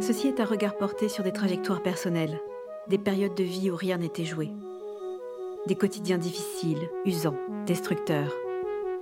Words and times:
Ceci 0.00 0.28
est 0.28 0.40
un 0.40 0.44
regard 0.44 0.76
porté 0.76 1.08
sur 1.08 1.24
des 1.24 1.32
trajectoires 1.32 1.82
personnelles, 1.82 2.38
des 2.88 2.98
périodes 2.98 3.34
de 3.34 3.44
vie 3.44 3.70
où 3.70 3.76
rien 3.76 3.98
n'était 3.98 4.24
joué. 4.24 4.50
Des 5.66 5.76
quotidiens 5.76 6.18
difficiles, 6.18 6.90
usants, 7.06 7.38
destructeurs. 7.66 8.34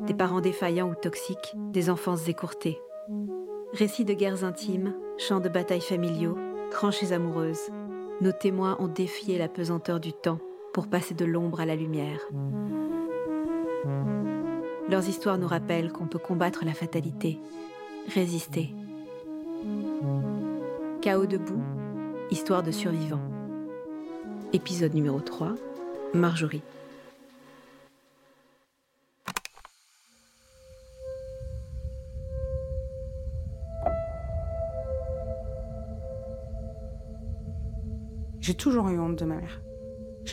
Des 0.00 0.14
parents 0.14 0.40
défaillants 0.40 0.90
ou 0.90 0.94
toxiques, 0.94 1.54
des 1.72 1.90
enfances 1.90 2.28
écourtées. 2.28 2.80
Récits 3.72 4.04
de 4.04 4.14
guerres 4.14 4.44
intimes, 4.44 4.94
chants 5.18 5.40
de 5.40 5.48
batailles 5.48 5.80
familiaux, 5.80 6.36
tranchées 6.70 7.12
amoureuses. 7.12 7.70
Nos 8.20 8.32
témoins 8.32 8.76
ont 8.78 8.88
défié 8.88 9.38
la 9.38 9.48
pesanteur 9.48 9.98
du 9.98 10.12
temps 10.12 10.38
pour 10.72 10.88
passer 10.88 11.14
de 11.14 11.24
l'ombre 11.24 11.60
à 11.60 11.66
la 11.66 11.76
lumière. 11.76 12.20
Leurs 14.92 15.08
histoires 15.08 15.38
nous 15.38 15.48
rappellent 15.48 15.90
qu'on 15.90 16.06
peut 16.06 16.18
combattre 16.18 16.66
la 16.66 16.74
fatalité, 16.74 17.38
résister. 18.14 18.74
Chaos 21.00 21.24
debout, 21.24 21.62
histoire 22.30 22.62
de 22.62 22.70
survivants. 22.70 23.22
Épisode 24.52 24.92
numéro 24.92 25.18
3, 25.18 25.54
Marjorie. 26.12 26.60
J'ai 38.40 38.52
toujours 38.52 38.90
eu 38.90 38.98
honte 38.98 39.16
de 39.16 39.24
ma 39.24 39.36
mère. 39.36 39.62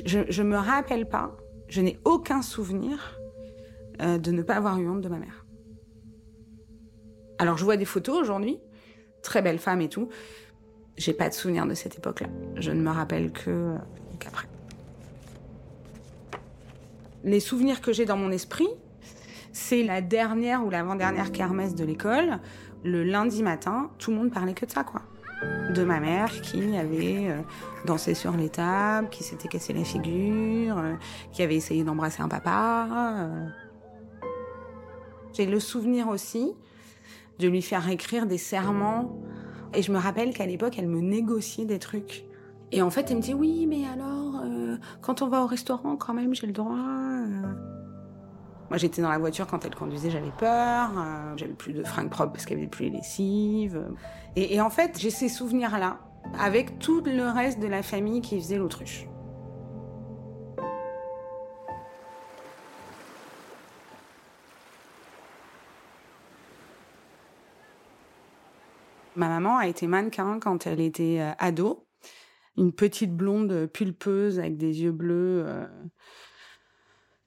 Je, 0.05 0.19
je 0.27 0.43
me 0.43 0.57
rappelle 0.57 1.07
pas, 1.07 1.31
je 1.69 1.79
n'ai 1.79 1.97
aucun 2.03 2.41
souvenir 2.41 3.18
euh, 4.01 4.17
de 4.17 4.31
ne 4.31 4.41
pas 4.41 4.55
avoir 4.55 4.79
eu 4.79 4.89
honte 4.89 5.01
de 5.01 5.09
ma 5.09 5.19
mère. 5.19 5.45
Alors 7.37 7.57
je 7.57 7.63
vois 7.63 7.77
des 7.77 7.85
photos 7.85 8.17
aujourd'hui, 8.17 8.59
très 9.23 9.41
belle 9.41 9.59
femme 9.59 9.81
et 9.81 9.89
tout. 9.89 10.09
J'ai 10.97 11.13
pas 11.13 11.29
de 11.29 11.33
souvenir 11.33 11.65
de 11.65 11.73
cette 11.73 11.97
époque-là. 11.97 12.27
Je 12.55 12.71
ne 12.71 12.81
me 12.81 12.89
rappelle 12.89 13.31
que 13.31 13.49
euh, 13.49 13.77
qu'après. 14.19 14.47
Les 17.23 17.39
souvenirs 17.39 17.81
que 17.81 17.91
j'ai 17.93 18.05
dans 18.05 18.17
mon 18.17 18.31
esprit, 18.31 18.67
c'est 19.51 19.83
la 19.83 20.01
dernière 20.01 20.65
ou 20.65 20.69
l'avant-dernière 20.69 21.31
kermesse 21.31 21.75
de 21.75 21.83
l'école. 21.83 22.39
Le 22.83 23.03
lundi 23.03 23.43
matin, 23.43 23.91
tout 23.97 24.11
le 24.11 24.17
monde 24.17 24.31
parlait 24.31 24.53
que 24.53 24.65
de 24.65 24.71
ça, 24.71 24.83
quoi 24.83 25.01
de 25.73 25.83
ma 25.85 26.01
mère 26.01 26.41
qui 26.41 26.75
avait 26.75 27.29
euh, 27.29 27.41
dansé 27.85 28.13
sur 28.13 28.33
les 28.33 28.49
tables, 28.49 29.07
qui 29.09 29.23
s'était 29.23 29.47
cassé 29.47 29.71
la 29.71 29.85
figure, 29.85 30.81
qui 31.31 31.43
avait 31.43 31.55
essayé 31.55 31.85
d'embrasser 31.85 32.21
un 32.21 32.27
papa. 32.27 33.29
Euh. 35.29 35.33
J'ai 35.33 35.45
le 35.45 35.59
souvenir 35.59 36.07
aussi 36.07 36.53
de 37.39 37.47
lui 37.47 37.61
faire 37.61 37.89
écrire 37.89 38.25
des 38.25 38.37
serments. 38.37 39.17
Et 39.73 39.81
je 39.81 39.91
me 39.91 39.97
rappelle 39.97 40.33
qu'à 40.33 40.45
l'époque, 40.45 40.75
elle 40.77 40.87
me 40.87 40.99
négociait 40.99 41.65
des 41.65 41.79
trucs. 41.79 42.25
Et 42.71 42.81
en 42.81 42.89
fait, 42.89 43.09
elle 43.09 43.17
me 43.17 43.21
dit 43.21 43.33
oui, 43.33 43.65
mais 43.67 43.83
alors, 43.85 44.43
quand 45.01 45.21
on 45.21 45.27
va 45.27 45.41
au 45.43 45.47
restaurant, 45.47 45.95
quand 45.95 46.13
même, 46.13 46.35
j'ai 46.35 46.47
le 46.47 46.53
droit. 46.53 46.75
Moi, 48.69 48.77
j'étais 48.77 49.01
dans 49.01 49.09
la 49.09 49.17
voiture 49.17 49.47
quand 49.47 49.65
elle 49.65 49.73
conduisait, 49.73 50.11
j'avais 50.11 50.31
peur. 50.37 50.91
Euh, 50.95 51.33
j'avais 51.37 51.53
plus 51.53 51.73
de 51.73 51.83
fringues 51.83 52.09
propres 52.09 52.33
parce 52.33 52.45
qu'elle 52.45 52.59
avait 52.59 52.67
plus 52.67 52.85
les 52.85 52.97
lessives. 52.97 53.83
Et, 54.35 54.55
et 54.55 54.61
en 54.61 54.69
fait, 54.69 54.99
j'ai 54.99 55.09
ces 55.09 55.29
souvenirs-là 55.29 55.97
avec 56.39 56.77
tout 56.77 57.01
le 57.01 57.31
reste 57.31 57.59
de 57.59 57.67
la 57.67 57.81
famille 57.81 58.21
qui 58.21 58.39
faisait 58.39 58.57
l'autruche. 58.57 59.07
Ma 69.19 69.27
maman 69.27 69.57
a 69.57 69.67
été 69.67 69.85
mannequin 69.85 70.39
quand 70.39 70.65
elle 70.65 70.79
était 70.79 71.17
euh, 71.19 71.33
ado. 71.39 71.85
Une 72.55 72.71
petite 72.71 73.13
blonde 73.13 73.65
pulpeuse 73.65 74.39
avec 74.39 74.55
des 74.55 74.81
yeux 74.81 74.93
bleus. 74.93 75.43
Euh, 75.45 75.67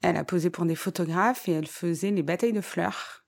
elle 0.02 0.16
a 0.16 0.25
posé 0.25 0.48
pour 0.48 0.64
des 0.64 0.75
photographes 0.75 1.50
et 1.50 1.52
elle 1.52 1.66
faisait 1.66 2.10
les 2.10 2.22
batailles 2.22 2.54
de 2.54 2.62
fleurs. 2.62 3.26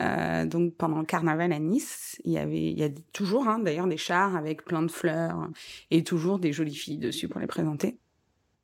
Euh, 0.00 0.46
donc 0.46 0.76
pendant 0.78 1.00
le 1.00 1.04
carnaval 1.04 1.52
à 1.52 1.58
Nice, 1.58 2.18
il 2.24 2.32
y 2.32 2.38
avait, 2.38 2.74
a 2.82 2.88
toujours 3.12 3.46
hein, 3.48 3.58
d'ailleurs 3.58 3.86
des 3.86 3.98
chars 3.98 4.34
avec 4.34 4.64
plein 4.64 4.82
de 4.82 4.90
fleurs 4.90 5.50
et 5.90 6.02
toujours 6.02 6.38
des 6.38 6.54
jolies 6.54 6.74
filles 6.74 6.96
dessus 6.96 7.28
pour 7.28 7.38
les 7.38 7.46
présenter. 7.46 7.99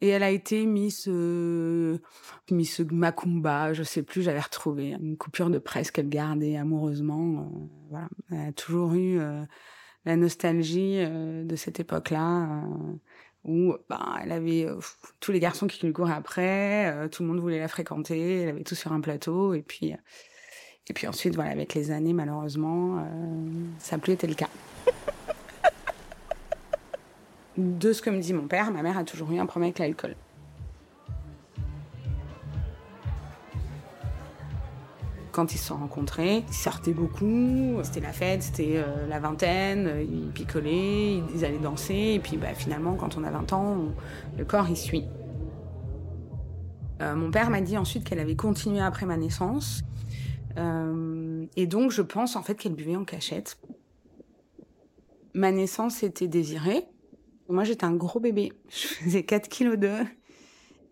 Et 0.01 0.09
elle 0.09 0.23
a 0.23 0.31
été 0.31 0.67
Miss 0.67 1.09
euh, 1.09 1.99
Miss 2.51 2.81
Macumba, 2.81 3.73
je 3.73 3.83
sais 3.83 4.03
plus, 4.03 4.23
j'avais 4.23 4.41
retrouvé 4.41 4.91
une 4.91 5.17
coupure 5.17 5.49
de 5.49 5.59
presse 5.59 5.91
qu'elle 5.91 6.09
gardait 6.09 6.57
amoureusement. 6.57 7.41
Euh, 7.41 7.67
voilà, 7.91 8.09
elle 8.31 8.49
a 8.49 8.53
toujours 8.53 8.93
eu 8.95 9.19
euh, 9.19 9.43
la 10.05 10.17
nostalgie 10.17 10.97
euh, 10.99 11.45
de 11.45 11.57
cette 11.57 11.81
époque-là 11.81 12.63
où 13.45 13.75
bah, 13.89 14.17
elle 14.23 14.33
avait 14.33 14.67
tous 15.21 15.33
les 15.33 15.41
garçons 15.41 15.67
qui 15.67 15.87
lui 15.87 15.93
couraient 15.93 16.13
après, 16.13 17.09
tout 17.11 17.23
le 17.23 17.29
monde 17.29 17.39
voulait 17.39 17.61
la 17.61 17.69
fréquenter, 17.69 18.43
elle 18.43 18.49
avait 18.49 18.65
tout 18.65 18.75
sur 18.75 18.93
un 18.93 19.01
plateau, 19.01 19.55
et 19.55 19.63
puis 19.63 19.95
et 20.89 20.93
puis 20.93 21.07
ensuite 21.07 21.37
voilà 21.37 21.53
avec 21.53 21.75
les 21.75 21.93
années 21.93 22.13
malheureusement 22.13 23.07
ça 23.79 23.97
n'a 23.97 24.03
plus 24.03 24.15
été 24.15 24.27
le 24.27 24.35
cas. 24.35 24.49
De 27.57 27.93
ce 27.93 28.03
que 28.03 28.11
me 28.11 28.21
dit 28.21 28.33
mon 28.33 28.49
père, 28.49 28.71
ma 28.71 28.83
mère 28.83 28.99
a 28.99 29.05
toujours 29.05 29.31
eu 29.33 29.39
un 29.39 29.47
problème 29.47 29.69
avec 29.69 29.79
l'alcool. 29.79 30.17
quand 35.37 35.53
ils 35.53 35.59
se 35.59 35.67
sont 35.67 35.77
rencontrés, 35.77 36.45
ils 36.49 36.55
sortaient 36.55 36.95
beaucoup, 36.95 37.79
c'était 37.83 38.01
la 38.01 38.15
fête, 38.15 38.43
c'était 38.43 38.77
euh, 38.77 39.07
la 39.07 39.21
vingtaine, 39.21 40.07
ils 40.11 40.31
picolaient, 40.31 41.19
ils 41.35 41.45
allaient 41.45 41.59
danser, 41.59 42.13
et 42.15 42.19
puis 42.19 42.39
bah, 42.39 42.55
finalement, 42.55 42.95
quand 42.95 43.19
on 43.19 43.23
a 43.23 43.31
20 43.31 43.53
ans, 43.53 43.77
le 44.39 44.45
corps, 44.47 44.67
il 44.71 44.79
suit. 44.79 45.05
Euh, 47.03 47.15
mon 47.15 47.31
père 47.31 47.51
m'a 47.51 47.61
dit 47.61 47.77
ensuite 47.77 48.05
qu'elle 48.05 48.19
avait 48.19 48.35
continué 48.35 48.81
après 48.81 49.05
ma 49.05 49.19
naissance, 49.19 49.83
euh, 50.57 51.45
et 51.55 51.67
donc 51.67 51.91
je 51.91 52.01
pense 52.01 52.35
en 52.35 52.43
fait 52.43 52.55
qu'elle 52.55 52.75
buvait 52.75 52.97
en 52.97 53.05
cachette. 53.05 53.59
Ma 55.35 55.53
naissance 55.53 56.03
était 56.03 56.29
désirée. 56.29 56.87
Moi, 57.49 57.65
j'étais 57.65 57.85
un 57.85 57.95
gros 57.95 58.21
bébé. 58.21 58.53
Je 58.69 58.87
faisais 58.89 59.23
4 59.23 59.49
kg 59.49 59.77
de 59.77 59.91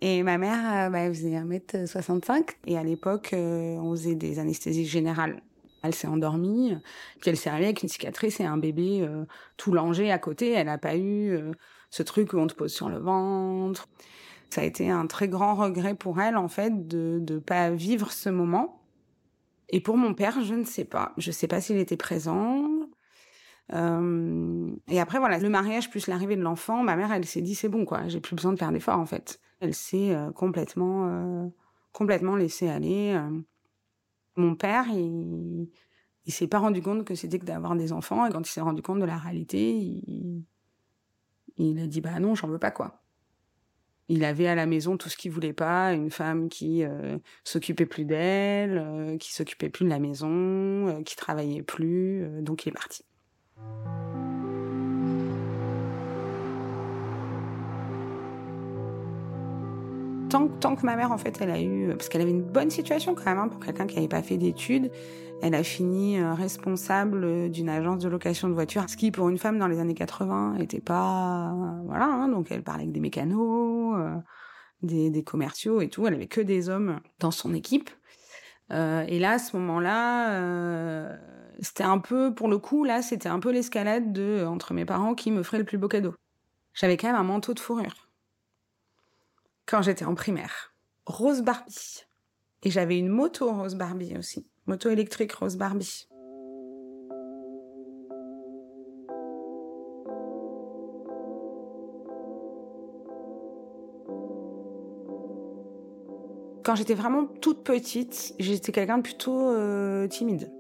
et 0.07 0.23
ma 0.23 0.37
mère, 0.37 0.89
euh, 0.89 0.91
bah, 0.91 0.99
elle 0.99 1.15
faisait 1.15 1.31
1m65. 1.31 2.57
Et 2.67 2.77
à 2.77 2.83
l'époque, 2.83 3.31
euh, 3.33 3.77
on 3.77 3.93
faisait 3.93 4.15
des 4.15 4.39
anesthésies 4.39 4.85
générales. 4.85 5.43
Elle 5.83 5.95
s'est 5.95 6.07
endormie, 6.07 6.77
puis 7.21 7.31
elle 7.31 7.39
s'est 7.39 7.49
réveillée 7.49 7.69
avec 7.69 7.83
une 7.83 7.89
cicatrice 7.89 8.39
et 8.39 8.45
un 8.45 8.59
bébé 8.59 9.01
euh, 9.01 9.25
tout 9.57 9.73
langé 9.73 10.13
à 10.13 10.19
côté. 10.19 10.51
Elle 10.51 10.67
n'a 10.67 10.77
pas 10.77 10.97
eu 10.99 11.39
ce 11.89 12.03
truc 12.03 12.35
où 12.35 12.39
on 12.39 12.47
te 12.47 12.55
pose 12.55 12.73
sur 12.73 12.91
le 12.91 12.99
ventre. 12.99 13.89
Ça 14.51 14.61
a 14.61 14.65
été 14.65 14.91
un 14.91 15.07
très 15.07 15.27
grand 15.27 15.55
regret 15.55 15.95
pour 15.95 16.21
elle, 16.21 16.37
en 16.37 16.49
fait, 16.49 16.87
de 16.87 17.23
ne 17.27 17.39
pas 17.39 17.71
vivre 17.71 18.13
ce 18.13 18.29
moment. 18.29 18.83
Et 19.71 19.81
pour 19.81 19.97
mon 19.97 20.13
père, 20.13 20.43
je 20.43 20.55
ne 20.55 20.65
sais 20.65 20.85
pas. 20.85 21.13
Je 21.17 21.31
ne 21.31 21.33
sais 21.33 21.49
pas 21.49 21.63
s'il 21.63 21.79
était 21.79 21.97
présent. 21.97 22.69
Euh, 23.73 24.71
et 24.89 25.01
après, 25.01 25.19
voilà, 25.19 25.39
le 25.39 25.49
mariage 25.49 25.91
plus 25.91 26.07
l'arrivée 26.07 26.37
de 26.37 26.43
l'enfant, 26.43 26.83
ma 26.83 26.97
mère, 26.97 27.13
elle 27.13 27.25
s'est 27.25 27.41
dit, 27.41 27.55
c'est 27.55 27.69
bon, 27.69 27.85
quoi. 27.85 28.09
J'ai 28.09 28.21
plus 28.21 28.37
besoin 28.37 28.53
de 28.53 28.59
faire 28.59 28.73
d'efforts, 28.73 28.99
en 28.99 29.07
fait. 29.07 29.41
Elle 29.61 29.75
s'est 29.75 30.15
euh, 30.15 30.31
complètement, 30.33 31.09
euh, 31.09 31.49
complètement 31.93 32.37
laissée 32.37 32.69
aller. 32.69 33.15
Euh. 33.17 33.41
Mon 34.37 34.55
père, 34.55 34.87
il, 34.89 35.71
il 36.27 36.33
s'est 36.33 36.49
pas 36.49 36.59
rendu 36.59 36.83
compte 36.83 37.05
que 37.05 37.15
c'était 37.15 37.39
que 37.39 37.47
d'avoir 37.47 37.77
des 37.77 37.93
enfants. 37.93 38.27
Et 38.27 38.31
quand 38.31 38.47
il 38.47 38.51
s'est 38.51 38.61
rendu 38.61 38.83
compte 38.83 39.01
de 39.01 39.05
la 39.05 39.17
réalité, 39.17 39.77
il, 39.77 40.45
il 41.57 41.79
a 41.79 41.87
dit, 41.87 42.01
bah 42.01 42.19
non, 42.21 42.35
j'en 42.35 42.49
veux 42.49 42.59
pas, 42.59 42.71
quoi. 42.71 43.01
Il 44.09 44.25
avait 44.25 44.49
à 44.49 44.55
la 44.55 44.67
maison 44.67 44.99
tout 44.99 45.09
ce 45.09 45.17
qu'il 45.17 45.31
voulait 45.31 45.55
pas, 45.55 45.95
une 45.95 46.11
femme 46.11 46.51
qui 46.51 46.85
euh, 46.85 47.19
s'occupait 47.43 47.87
plus 47.87 48.05
d'elle, 48.05 48.77
euh, 48.77 49.17
qui 49.17 49.33
s'occupait 49.33 49.71
plus 49.71 49.85
de 49.85 49.91
la 49.91 49.99
maison, 49.99 50.29
euh, 50.89 51.03
qui 51.03 51.17
travaillait 51.17 51.63
plus, 51.63 52.27
donc 52.43 52.67
il 52.67 52.69
est 52.69 52.73
parti. 52.73 53.03
Tant, 60.61 60.75
que 60.75 60.85
ma 60.85 60.97
mère, 60.97 61.13
en 61.13 61.19
fait, 61.19 61.39
elle 61.41 61.51
a 61.51 61.61
eu, 61.61 61.91
parce 61.91 62.09
qu'elle 62.09 62.23
avait 62.23 62.33
une 62.33 62.43
bonne 62.43 62.71
situation 62.71 63.15
quand 63.15 63.27
même 63.27 63.39
hein, 63.39 63.47
pour 63.47 63.61
quelqu'un 63.61 63.87
qui 63.87 63.95
n'avait 63.95 64.09
pas 64.09 64.23
fait 64.23 64.37
d'études, 64.37 64.91
elle 65.43 65.55
a 65.55 65.63
fini 65.63 66.19
euh, 66.19 66.35
responsable 66.35 67.51
d'une 67.51 67.69
agence 67.69 68.03
de 68.03 68.09
location 68.09 68.49
de 68.49 68.55
voitures, 68.55 68.89
ce 68.89 68.97
qui 68.97 69.13
pour 69.13 69.29
une 69.29 69.39
femme 69.39 69.59
dans 69.59 69.69
les 69.69 69.79
années 69.79 69.95
80 69.95 70.57
était 70.59 70.81
pas, 70.81 71.55
voilà, 71.87 72.07
hein, 72.07 72.29
donc 72.29 72.51
elle 72.51 72.65
parlait 72.65 72.83
avec 72.83 72.93
des 72.93 72.99
mécanos, 72.99 73.97
euh, 73.97 74.17
des, 74.83 75.23
commerciaux 75.23 75.81
et 75.81 75.89
tout. 75.89 76.07
Elle 76.07 76.15
avait 76.15 76.27
que 76.27 76.41
des 76.41 76.69
hommes 76.69 77.01
dans 77.21 77.31
son 77.31 77.55
équipe. 77.55 77.91
Euh, 78.73 79.05
et 79.07 79.19
là, 79.19 79.33
à 79.33 79.39
ce 79.39 79.57
moment-là, 79.57 80.33
euh, 80.33 81.17
c'était 81.61 81.85
un 81.85 81.99
peu, 81.99 82.35
pour 82.35 82.49
le 82.49 82.59
coup, 82.59 82.85
là, 82.85 83.03
c'était 83.03 83.29
un 83.29 83.41
peu 83.41 83.51
l'escalade 83.51 84.13
de 84.13 84.23
euh, 84.23 84.49
entre 84.49 84.75
mes 84.75 84.85
parents 84.85 85.15
qui 85.15 85.31
me 85.31 85.43
ferait 85.43 85.59
le 85.59 85.65
plus 85.65 85.79
beau 85.79 85.89
cadeau. 85.89 86.15
J'avais 86.73 86.97
quand 86.97 87.09
même 87.09 87.17
un 87.17 87.25
manteau 87.25 87.55
de 87.55 87.61
fourrure. 87.61 88.09
Quand 89.67 89.83
j'étais 89.83 90.05
en 90.05 90.15
primaire. 90.15 90.73
Rose 91.07 91.43
Barbie. 91.43 92.05
Et 92.63 92.71
j'avais 92.71 92.99
une 92.99 93.09
moto 93.09 93.53
Rose 93.53 93.75
Barbie 93.75 94.17
aussi. 94.17 94.47
Moto 94.67 94.89
électrique 94.89 95.33
Rose 95.33 95.57
Barbie. 95.57 96.09
Quand 106.65 106.75
j'étais 106.77 106.95
vraiment 106.95 107.27
toute 107.27 107.63
petite, 107.63 108.35
j'étais 108.39 108.73
quelqu'un 108.73 108.97
de 108.97 109.03
plutôt 109.03 109.51
euh, 109.51 110.09
timide. 110.09 110.51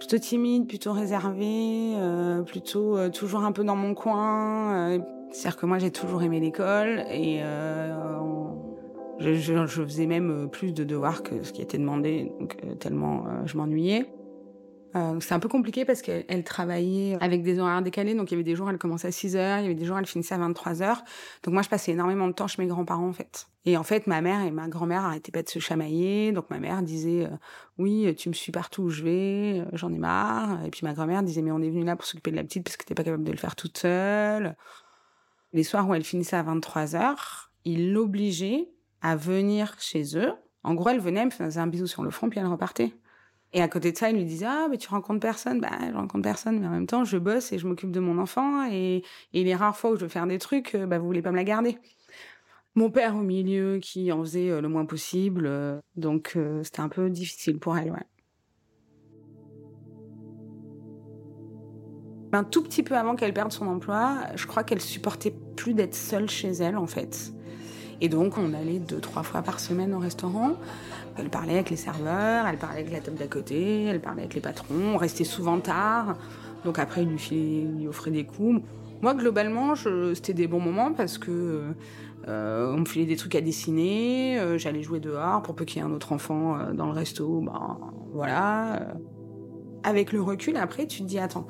Plutôt 0.00 0.18
timide, 0.18 0.66
plutôt 0.66 0.92
réservé, 0.92 1.92
euh, 1.94 2.42
plutôt 2.42 2.96
euh, 2.96 3.10
toujours 3.10 3.44
un 3.44 3.52
peu 3.52 3.62
dans 3.62 3.76
mon 3.76 3.94
coin. 3.94 4.98
C'est-à-dire 5.30 5.56
que 5.56 5.66
moi, 5.66 5.78
j'ai 5.78 5.92
toujours 5.92 6.22
aimé 6.22 6.40
l'école 6.40 7.04
et 7.10 7.40
je, 9.20 9.34
je, 9.34 9.66
je, 9.66 9.82
faisais 9.84 10.06
même 10.06 10.48
plus 10.50 10.72
de 10.72 10.82
devoirs 10.82 11.22
que 11.22 11.44
ce 11.44 11.52
qui 11.52 11.62
était 11.62 11.78
demandé, 11.78 12.32
donc 12.40 12.56
tellement 12.80 13.24
je 13.44 13.56
m'ennuyais. 13.56 14.06
Euh, 14.96 15.20
c'est 15.20 15.34
un 15.34 15.38
peu 15.38 15.48
compliqué 15.48 15.84
parce 15.84 16.02
qu'elle 16.02 16.42
travaillait 16.44 17.16
avec 17.20 17.42
des 17.42 17.58
horaires 17.58 17.82
décalés. 17.82 18.14
Donc, 18.14 18.30
il 18.30 18.34
y 18.34 18.36
avait 18.36 18.44
des 18.44 18.56
jours, 18.56 18.68
elle 18.70 18.78
commençait 18.78 19.08
à 19.08 19.12
6 19.12 19.36
heures, 19.36 19.58
il 19.58 19.62
y 19.62 19.66
avait 19.66 19.74
des 19.74 19.84
jours, 19.84 19.98
elle 19.98 20.06
finissait 20.06 20.34
à 20.34 20.38
23 20.38 20.82
heures. 20.82 21.02
Donc, 21.44 21.54
moi, 21.54 21.62
je 21.62 21.68
passais 21.68 21.92
énormément 21.92 22.26
de 22.26 22.32
temps 22.32 22.48
chez 22.48 22.60
mes 22.60 22.68
grands-parents, 22.68 23.08
en 23.08 23.12
fait. 23.12 23.46
Et 23.66 23.76
en 23.76 23.82
fait, 23.82 24.06
ma 24.06 24.20
mère 24.20 24.42
et 24.42 24.50
ma 24.50 24.68
grand-mère 24.68 25.04
arrêtaient 25.04 25.30
pas 25.30 25.42
de 25.42 25.48
se 25.48 25.58
chamailler. 25.58 26.32
Donc, 26.32 26.50
ma 26.50 26.58
mère 26.58 26.82
disait, 26.82 27.26
euh, 27.26 27.36
oui, 27.78 28.14
tu 28.16 28.28
me 28.28 28.34
suis 28.34 28.52
partout 28.52 28.82
où 28.82 28.90
je 28.90 29.04
vais, 29.04 29.60
euh, 29.60 29.64
j'en 29.74 29.92
ai 29.92 29.98
marre. 29.98 30.64
Et 30.64 30.70
puis, 30.70 30.80
ma 30.84 30.92
grand-mère 30.92 31.22
disait, 31.22 31.42
mais 31.42 31.52
on 31.52 31.62
est 31.62 31.70
venu 31.70 31.84
là 31.84 31.94
pour 31.94 32.06
s'occuper 32.06 32.32
de 32.32 32.36
la 32.36 32.44
petite 32.44 32.64
parce 32.64 32.76
que 32.76 32.84
t'es 32.84 32.94
pas 32.94 33.04
capable 33.04 33.24
de 33.24 33.30
le 33.30 33.38
faire 33.38 33.54
toute 33.54 33.78
seule. 33.78 34.56
Les 35.52 35.62
soirs 35.62 35.88
où 35.88 35.94
elle 35.94 36.04
finissait 36.04 36.36
à 36.36 36.42
23 36.42 36.96
heures, 36.96 37.52
ils 37.64 37.92
l'obligeaient 37.92 38.68
à 39.02 39.16
venir 39.16 39.74
chez 39.78 40.16
eux. 40.16 40.32
En 40.62 40.74
gros, 40.74 40.90
elle 40.90 41.00
venait, 41.00 41.20
elle 41.20 41.26
me 41.26 41.30
faisait 41.30 41.60
un 41.60 41.66
bisou 41.66 41.86
sur 41.86 42.02
le 42.02 42.10
front, 42.10 42.28
puis 42.28 42.38
elle 42.38 42.46
repartait. 42.46 42.92
Et 43.52 43.62
à 43.62 43.68
côté 43.68 43.90
de 43.90 43.96
ça, 43.96 44.10
il 44.10 44.16
lui 44.16 44.24
disait 44.24 44.46
ah 44.46 44.68
mais 44.70 44.78
tu 44.78 44.88
rencontres 44.88 45.20
personne, 45.20 45.60
bah 45.60 45.70
je 45.88 45.94
rencontre 45.94 46.22
personne, 46.22 46.60
mais 46.60 46.66
en 46.66 46.70
même 46.70 46.86
temps 46.86 47.04
je 47.04 47.18
bosse 47.18 47.52
et 47.52 47.58
je 47.58 47.66
m'occupe 47.66 47.90
de 47.90 48.00
mon 48.00 48.18
enfant 48.18 48.68
et, 48.70 49.02
les 49.32 49.54
rares 49.54 49.76
fois 49.76 49.90
où 49.90 49.96
je 49.96 50.02
veux 50.02 50.08
faire 50.08 50.26
des 50.26 50.38
trucs, 50.38 50.74
euh, 50.74 50.86
bah 50.86 50.98
vous 50.98 51.06
voulez 51.06 51.22
pas 51.22 51.32
me 51.32 51.36
la 51.36 51.44
garder. 51.44 51.78
Mon 52.76 52.90
père 52.90 53.16
au 53.16 53.22
milieu 53.22 53.78
qui 53.82 54.12
en 54.12 54.20
faisait 54.20 54.50
euh, 54.50 54.60
le 54.60 54.68
moins 54.68 54.84
possible, 54.84 55.46
euh, 55.46 55.80
donc 55.96 56.38
c'était 56.62 56.80
un 56.80 56.88
peu 56.88 57.10
difficile 57.10 57.58
pour 57.58 57.76
elle. 57.76 57.92
Un 62.32 62.44
tout 62.44 62.62
petit 62.62 62.84
peu 62.84 62.96
avant 62.96 63.16
qu'elle 63.16 63.34
perde 63.34 63.50
son 63.50 63.66
emploi, 63.66 64.18
je 64.36 64.46
crois 64.46 64.62
qu'elle 64.62 64.80
supportait 64.80 65.34
plus 65.56 65.74
d'être 65.74 65.96
seule 65.96 66.30
chez 66.30 66.50
elle 66.50 66.76
en 66.76 66.86
fait. 66.86 67.32
Et 68.00 68.08
donc 68.08 68.38
on 68.38 68.54
allait 68.54 68.78
deux 68.78 69.00
trois 69.00 69.24
fois 69.24 69.42
par 69.42 69.58
semaine 69.58 69.92
au 69.92 69.98
restaurant. 69.98 70.56
Elle 71.20 71.30
parlait 71.30 71.54
avec 71.54 71.70
les 71.70 71.76
serveurs, 71.76 72.46
elle 72.46 72.58
parlait 72.58 72.80
avec 72.80 72.92
la 72.92 73.00
table 73.00 73.16
d'à 73.16 73.26
côté, 73.26 73.84
elle 73.84 74.00
parlait 74.00 74.22
avec 74.22 74.34
les 74.34 74.40
patrons, 74.40 74.94
on 74.94 74.96
restait 74.96 75.24
souvent 75.24 75.58
tard. 75.60 76.16
Donc 76.64 76.78
après, 76.78 77.02
il 77.02 77.08
lui, 77.08 77.66
lui 77.78 77.88
offrait 77.88 78.10
des 78.10 78.24
coups. 78.24 78.62
Moi, 79.02 79.14
globalement, 79.14 79.74
c'était 80.14 80.34
des 80.34 80.46
bons 80.46 80.60
moments 80.60 80.92
parce 80.92 81.16
que 81.16 81.62
euh, 82.28 82.72
on 82.74 82.80
me 82.80 82.84
filait 82.84 83.06
des 83.06 83.16
trucs 83.16 83.34
à 83.34 83.40
dessiner, 83.40 84.38
euh, 84.38 84.58
j'allais 84.58 84.82
jouer 84.82 85.00
dehors 85.00 85.42
pour 85.42 85.54
peu 85.54 85.64
qu'il 85.64 85.78
y 85.78 85.84
ait 85.84 85.88
un 85.88 85.92
autre 85.92 86.12
enfant 86.12 86.58
euh, 86.58 86.72
dans 86.72 86.86
le 86.86 86.92
resto. 86.92 87.40
Ben 87.40 87.78
voilà. 88.12 88.94
Avec 89.82 90.12
le 90.12 90.20
recul, 90.20 90.56
après, 90.56 90.86
tu 90.86 91.00
te 91.00 91.06
dis 91.06 91.18
attends. 91.18 91.46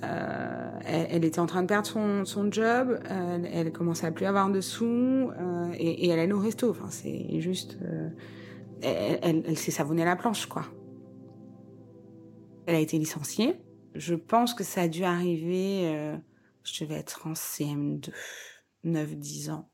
Elle, 0.00 1.24
était 1.24 1.40
en 1.40 1.46
train 1.46 1.62
de 1.62 1.66
perdre 1.66 1.88
son, 2.24 2.52
job, 2.52 3.00
elle, 3.10 3.72
commençait 3.72 4.06
à 4.06 4.12
plus 4.12 4.26
avoir 4.26 4.48
de 4.48 4.60
sous 4.60 5.28
et, 5.76 6.06
et, 6.06 6.08
elle 6.08 6.20
allait 6.20 6.32
au 6.32 6.38
resto. 6.38 6.70
Enfin, 6.70 6.86
c'est 6.88 7.40
juste 7.40 7.76
elle, 8.82 9.42
elle, 9.46 9.58
s'est 9.58 9.70
savonnée 9.70 10.04
la 10.04 10.16
planche, 10.16 10.46
quoi. 10.46 10.64
Elle 12.66 12.74
a 12.74 12.80
été 12.80 12.98
licenciée. 12.98 13.56
Je 13.94 14.14
pense 14.14 14.54
que 14.54 14.64
ça 14.64 14.82
a 14.82 14.88
dû 14.88 15.04
arriver, 15.04 15.88
euh, 15.94 16.16
je 16.62 16.84
devais 16.84 16.96
être 16.96 17.26
en 17.26 17.32
CM2, 17.32 18.10
9-10 18.84 19.50
ans. 19.50 19.70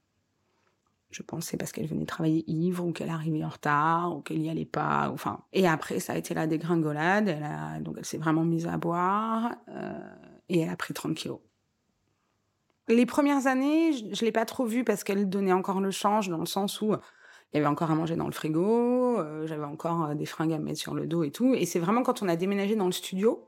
Je 1.11 1.23
pense 1.23 1.47
c'est 1.47 1.56
parce 1.56 1.71
qu'elle 1.71 1.87
venait 1.87 2.06
travailler 2.06 2.45
ivre 2.51 2.85
ou 2.85 2.93
qu'elle 2.93 3.11
arrivait 3.11 3.45
en 3.45 3.49
retard 3.49 4.17
ou 4.17 4.21
qu'elle 4.21 4.43
y 4.43 4.49
allait 4.49 4.65
pas. 4.65 5.11
Enfin, 5.12 5.45
et 5.53 5.69
après 5.69 6.01
ça 6.01 6.15
a 6.15 6.17
été 6.17 6.35
la 6.35 6.49
dégringolade. 6.49 7.29
Elle 7.29 7.45
a, 7.45 7.79
donc 7.81 7.97
elle 7.99 8.05
s'est 8.05 8.19
vraiment 8.19 8.45
mise 8.45 8.67
à 8.67 8.79
boire 8.79 9.55
euh, 9.69 9.93
et 10.49 10.61
elle 10.61 10.71
a 10.71 10.77
pris 10.77 10.93
30 10.93 11.15
kilos. 11.15 11.39
Les 12.89 13.06
premières 13.06 13.47
années, 13.47 13.93
je, 13.93 14.15
je 14.15 14.25
l'ai 14.25 14.33
pas 14.33 14.45
trop 14.45 14.67
vue 14.67 14.83
parce 14.83 15.05
qu'elle 15.05 15.29
donnait 15.29 15.53
encore 15.53 15.81
le 15.81 15.93
change 15.93 16.29
dans 16.29 16.39
le 16.39 16.47
sens 16.47 16.81
où 16.81 16.95
il 17.55 17.59
y 17.59 17.61
avait 17.61 17.69
encore 17.69 17.93
à 17.93 17.95
manger 17.95 18.17
dans 18.17 18.27
le 18.27 18.33
frigo, 18.33 19.21
euh, 19.21 19.47
j'avais 19.47 19.65
encore 19.65 20.06
euh, 20.06 20.15
des 20.15 20.27
fringues 20.27 20.53
à 20.53 20.59
mettre 20.59 20.81
sur 20.81 20.93
le 20.93 21.06
dos 21.06 21.23
et 21.23 21.31
tout. 21.31 21.55
Et 21.55 21.67
c'est 21.67 21.79
vraiment 21.79 22.03
quand 22.03 22.21
on 22.21 22.29
a 22.29 22.35
déménagé 22.35 22.75
dans 22.75 22.87
le 22.87 22.93
studio. 22.93 23.45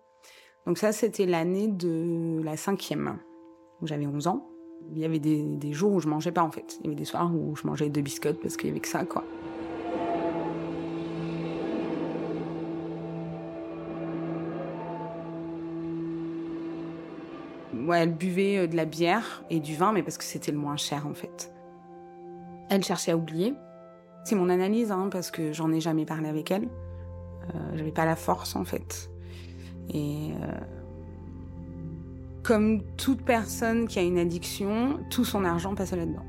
Donc 0.64 0.78
ça, 0.78 0.92
c'était 0.92 1.26
l'année 1.26 1.66
de 1.66 2.40
la 2.44 2.56
cinquième, 2.56 3.18
où 3.82 3.86
j'avais 3.88 4.06
11 4.06 4.28
ans. 4.28 4.46
Il 4.92 4.98
y 5.00 5.04
avait 5.04 5.18
des, 5.18 5.42
des, 5.42 5.72
jours 5.72 5.92
où 5.92 6.00
je 6.00 6.06
mangeais 6.06 6.30
pas 6.30 6.42
en 6.42 6.52
fait. 6.52 6.76
Il 6.80 6.84
y 6.84 6.86
avait 6.86 6.94
des 6.94 7.04
soirs 7.04 7.34
où 7.34 7.56
je 7.56 7.66
mangeais 7.66 7.88
deux 7.88 8.00
biscottes 8.00 8.40
parce 8.40 8.56
qu'il 8.56 8.68
y 8.68 8.70
avait 8.70 8.78
que 8.78 8.86
ça, 8.86 9.04
quoi. 9.04 9.24
Ouais, 17.74 18.00
elle 18.00 18.14
buvait 18.14 18.58
euh, 18.58 18.66
de 18.68 18.76
la 18.76 18.84
bière 18.84 19.42
et 19.50 19.58
du 19.58 19.74
vin, 19.74 19.92
mais 19.92 20.04
parce 20.04 20.16
que 20.16 20.24
c'était 20.24 20.52
le 20.52 20.58
moins 20.58 20.76
cher 20.76 21.08
en 21.08 21.14
fait. 21.14 21.52
Elle 22.70 22.84
cherchait 22.84 23.10
à 23.10 23.16
oublier. 23.16 23.54
C'est 24.26 24.34
mon 24.34 24.48
analyse, 24.48 24.90
hein, 24.90 25.08
parce 25.08 25.30
que 25.30 25.52
j'en 25.52 25.70
ai 25.70 25.80
jamais 25.80 26.04
parlé 26.04 26.28
avec 26.28 26.50
elle. 26.50 26.64
Euh, 26.64 27.76
J'avais 27.76 27.92
pas 27.92 28.04
la 28.04 28.16
force, 28.16 28.56
en 28.56 28.64
fait. 28.64 29.08
Et 29.88 30.32
euh, 30.42 30.60
comme 32.42 32.82
toute 32.96 33.22
personne 33.22 33.86
qui 33.86 34.00
a 34.00 34.02
une 34.02 34.18
addiction, 34.18 34.98
tout 35.10 35.24
son 35.24 35.44
argent 35.44 35.76
passe 35.76 35.92
là-dedans. 35.92 36.24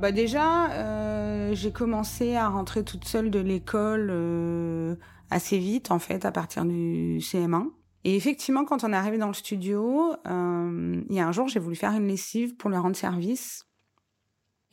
Bah 0.00 0.10
déjà, 0.10 0.72
euh, 0.72 1.54
j'ai 1.54 1.70
commencé 1.70 2.34
à 2.34 2.48
rentrer 2.48 2.82
toute 2.82 3.04
seule 3.04 3.30
de 3.30 3.38
l'école 3.38 4.08
euh, 4.10 4.96
assez 5.30 5.58
vite, 5.58 5.92
en 5.92 6.00
fait, 6.00 6.24
à 6.24 6.32
partir 6.32 6.64
du 6.64 7.18
CM1. 7.20 7.68
Et 8.04 8.16
effectivement, 8.16 8.66
quand 8.66 8.84
on 8.84 8.92
est 8.92 8.96
arrivé 8.96 9.16
dans 9.16 9.28
le 9.28 9.34
studio, 9.34 10.14
euh, 10.26 11.02
il 11.08 11.14
y 11.14 11.20
a 11.20 11.26
un 11.26 11.32
jour, 11.32 11.48
j'ai 11.48 11.58
voulu 11.58 11.74
faire 11.74 11.92
une 11.92 12.06
lessive 12.06 12.54
pour 12.54 12.68
lui 12.68 12.76
rendre 12.76 12.96
service. 12.96 13.66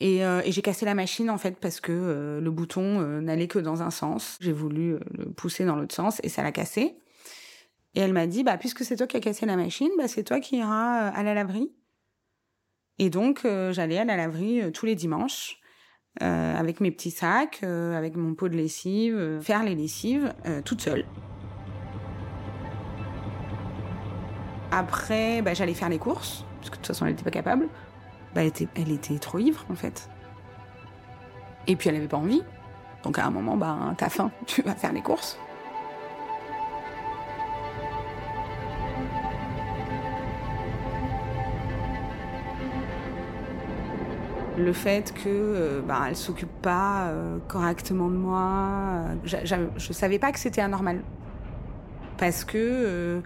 Et, 0.00 0.24
euh, 0.24 0.42
et 0.44 0.52
j'ai 0.52 0.62
cassé 0.62 0.84
la 0.84 0.94
machine 0.94 1.30
en 1.30 1.38
fait 1.38 1.58
parce 1.58 1.80
que 1.80 1.92
euh, 1.92 2.40
le 2.40 2.50
bouton 2.50 3.00
n'allait 3.20 3.48
que 3.48 3.58
dans 3.58 3.82
un 3.82 3.90
sens. 3.90 4.36
J'ai 4.40 4.52
voulu 4.52 4.98
le 5.12 5.32
pousser 5.32 5.64
dans 5.64 5.76
l'autre 5.76 5.94
sens 5.94 6.20
et 6.22 6.28
ça 6.28 6.42
l'a 6.42 6.52
cassé. 6.52 6.96
Et 7.94 8.00
elle 8.00 8.12
m'a 8.12 8.26
dit, 8.26 8.42
bah 8.42 8.58
puisque 8.58 8.84
c'est 8.84 8.96
toi 8.96 9.06
qui 9.06 9.16
as 9.16 9.20
cassé 9.20 9.46
la 9.46 9.56
machine, 9.56 9.90
bah 9.96 10.08
c'est 10.08 10.24
toi 10.24 10.40
qui 10.40 10.58
iras 10.58 11.08
à 11.08 11.22
la 11.22 11.34
laverie. 11.34 11.72
Et 12.98 13.10
donc 13.10 13.42
j'allais 13.44 13.98
à 13.98 14.04
la 14.04 14.16
laverie 14.16 14.72
tous 14.72 14.86
les 14.86 14.94
dimanches 14.94 15.58
avec 16.20 16.80
mes 16.80 16.90
petits 16.90 17.10
sacs, 17.10 17.62
avec 17.62 18.16
mon 18.16 18.34
pot 18.34 18.48
de 18.48 18.56
lessive, 18.56 19.38
faire 19.40 19.62
les 19.62 19.74
lessives 19.74 20.34
toute 20.64 20.80
seule. 20.80 21.04
Après, 24.72 25.42
bah, 25.42 25.52
j'allais 25.52 25.74
faire 25.74 25.90
les 25.90 25.98
courses, 25.98 26.46
parce 26.58 26.70
que 26.70 26.76
de 26.76 26.78
toute 26.78 26.86
façon, 26.86 27.04
elle 27.04 27.12
n'était 27.12 27.24
pas 27.24 27.30
capable. 27.30 27.68
Bah, 28.34 28.40
elle, 28.40 28.46
était, 28.46 28.68
elle 28.74 28.90
était 28.90 29.18
trop 29.18 29.38
ivre, 29.38 29.62
en 29.70 29.74
fait. 29.74 30.08
Et 31.66 31.76
puis, 31.76 31.90
elle 31.90 31.96
n'avait 31.96 32.08
pas 32.08 32.16
envie. 32.16 32.42
Donc, 33.02 33.18
à 33.18 33.26
un 33.26 33.30
moment, 33.30 33.58
bah, 33.58 33.76
t'as 33.98 34.08
faim, 34.08 34.30
tu 34.46 34.62
vas 34.62 34.74
faire 34.74 34.92
les 34.92 35.02
courses. 35.02 35.38
le 44.58 44.74
fait 44.74 45.12
que 45.14 45.82
bah, 45.88 46.04
elle 46.08 46.14
s'occupe 46.14 46.52
pas 46.60 47.06
euh, 47.06 47.38
correctement 47.48 48.08
de 48.08 48.16
moi, 48.16 48.50
euh, 48.92 49.14
je, 49.24 49.56
je 49.76 49.92
savais 49.92 50.18
pas 50.18 50.30
que 50.30 50.38
c'était 50.38 50.60
anormal 50.60 51.02
parce 52.18 52.44
que 52.44 53.22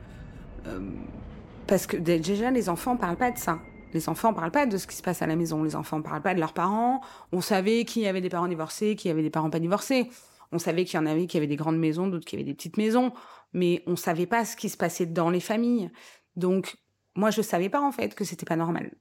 parce 1.67 1.87
que 1.87 1.97
déjà, 1.97 2.51
les 2.51 2.69
enfants 2.69 2.97
parlent 2.97 3.17
pas 3.17 3.31
de 3.31 3.39
ça. 3.39 3.61
Les 3.93 4.09
enfants 4.09 4.35
parlent 4.35 4.51
pas 4.51 4.67
de 4.67 4.77
ce 4.77 4.87
qui 4.87 4.97
se 4.97 5.03
passe 5.03 5.23
à 5.23 5.27
la 5.27 5.37
maison. 5.37 5.63
Les 5.63 5.75
enfants 5.75 6.03
parlent 6.03 6.23
pas 6.23 6.35
de 6.35 6.41
leurs 6.41 6.53
parents. 6.53 7.01
On 7.33 7.41
savait 7.41 7.85
qui 7.85 8.07
avait 8.07 8.21
des 8.21 8.29
parents 8.29 8.49
divorcés, 8.49 8.95
qui 8.95 9.09
avait 9.09 9.23
des 9.23 9.31
parents 9.31 9.51
pas 9.51 9.59
divorcés. 9.59 10.11
On 10.53 10.59
savait 10.59 10.85
qu'il 10.85 10.99
y 10.99 11.03
en 11.03 11.07
avait 11.07 11.27
qui 11.27 11.37
avaient 11.37 11.47
des 11.47 11.57
grandes 11.57 11.79
maisons, 11.79 12.07
d'autres 12.07 12.25
qui 12.25 12.37
avaient 12.37 12.45
des 12.45 12.55
petites 12.55 12.77
maisons. 12.77 13.13
Mais 13.53 13.83
on 13.87 13.97
savait 13.97 14.27
pas 14.27 14.45
ce 14.45 14.57
qui 14.57 14.69
se 14.69 14.77
passait 14.77 15.07
dans 15.07 15.31
les 15.31 15.41
familles. 15.41 15.91
Donc, 16.37 16.77
moi, 17.15 17.31
je 17.31 17.43
savais 17.43 17.69
pas, 17.69 17.81
en 17.81 17.91
fait, 17.91 18.15
que 18.15 18.25
c'était 18.25 18.47
pas 18.47 18.57
normal. 18.57 18.93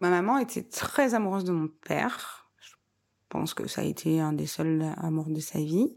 Ma 0.00 0.10
maman 0.10 0.38
était 0.38 0.62
très 0.62 1.14
amoureuse 1.14 1.44
de 1.44 1.52
mon 1.52 1.68
père. 1.68 2.50
Je 2.58 2.72
pense 3.28 3.54
que 3.54 3.68
ça 3.68 3.82
a 3.82 3.84
été 3.84 4.20
un 4.20 4.32
des 4.32 4.46
seuls 4.46 4.94
amours 4.96 5.28
de 5.28 5.40
sa 5.40 5.58
vie. 5.58 5.96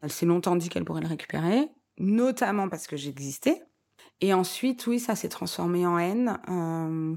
Elle 0.00 0.10
s'est 0.10 0.26
longtemps 0.26 0.56
dit 0.56 0.68
qu'elle 0.68 0.84
pourrait 0.84 1.00
le 1.00 1.08
récupérer, 1.08 1.68
notamment 1.98 2.68
parce 2.68 2.86
que 2.86 2.96
j'existais. 2.96 3.62
Et 4.22 4.32
ensuite, 4.32 4.86
oui, 4.86 5.00
ça 5.00 5.16
s'est 5.16 5.28
transformé 5.28 5.84
en 5.84 5.98
haine. 5.98 6.38
Euh, 6.48 7.16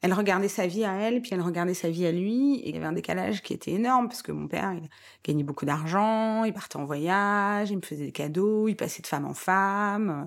elle 0.00 0.14
regardait 0.14 0.48
sa 0.48 0.66
vie 0.66 0.82
à 0.82 0.94
elle, 0.94 1.20
puis 1.20 1.32
elle 1.34 1.42
regardait 1.42 1.74
sa 1.74 1.90
vie 1.90 2.06
à 2.06 2.12
lui, 2.12 2.54
et 2.60 2.70
il 2.70 2.74
y 2.74 2.78
avait 2.78 2.86
un 2.86 2.92
décalage 2.92 3.42
qui 3.42 3.52
était 3.52 3.72
énorme, 3.72 4.08
parce 4.08 4.22
que 4.22 4.32
mon 4.32 4.48
père, 4.48 4.72
il 4.72 4.88
gagnait 5.24 5.42
beaucoup 5.42 5.66
d'argent, 5.66 6.44
il 6.44 6.54
partait 6.54 6.76
en 6.76 6.86
voyage, 6.86 7.70
il 7.70 7.76
me 7.76 7.82
faisait 7.82 8.06
des 8.06 8.12
cadeaux, 8.12 8.66
il 8.66 8.76
passait 8.76 9.02
de 9.02 9.06
femme 9.06 9.26
en 9.26 9.34
femme. 9.34 10.26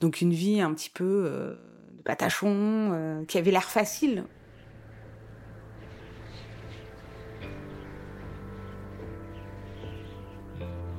Donc 0.00 0.22
une 0.22 0.32
vie 0.32 0.62
un 0.62 0.72
petit 0.72 0.88
peu 0.88 1.24
euh, 1.26 1.54
de 1.98 2.02
patachon, 2.02 3.24
qui 3.28 3.36
avait 3.36 3.50
l'air 3.50 3.68
facile. 3.68 4.24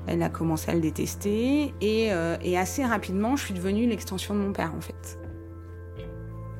Elle 0.07 0.21
a 0.21 0.29
commencé 0.29 0.71
à 0.71 0.73
le 0.73 0.81
détester 0.81 1.73
et, 1.79 2.11
et 2.41 2.57
assez 2.57 2.83
rapidement, 2.83 3.35
je 3.35 3.45
suis 3.45 3.53
devenue 3.53 3.87
l'extension 3.87 4.33
de 4.33 4.39
mon 4.39 4.51
père 4.51 4.73
en 4.75 4.81
fait. 4.81 5.17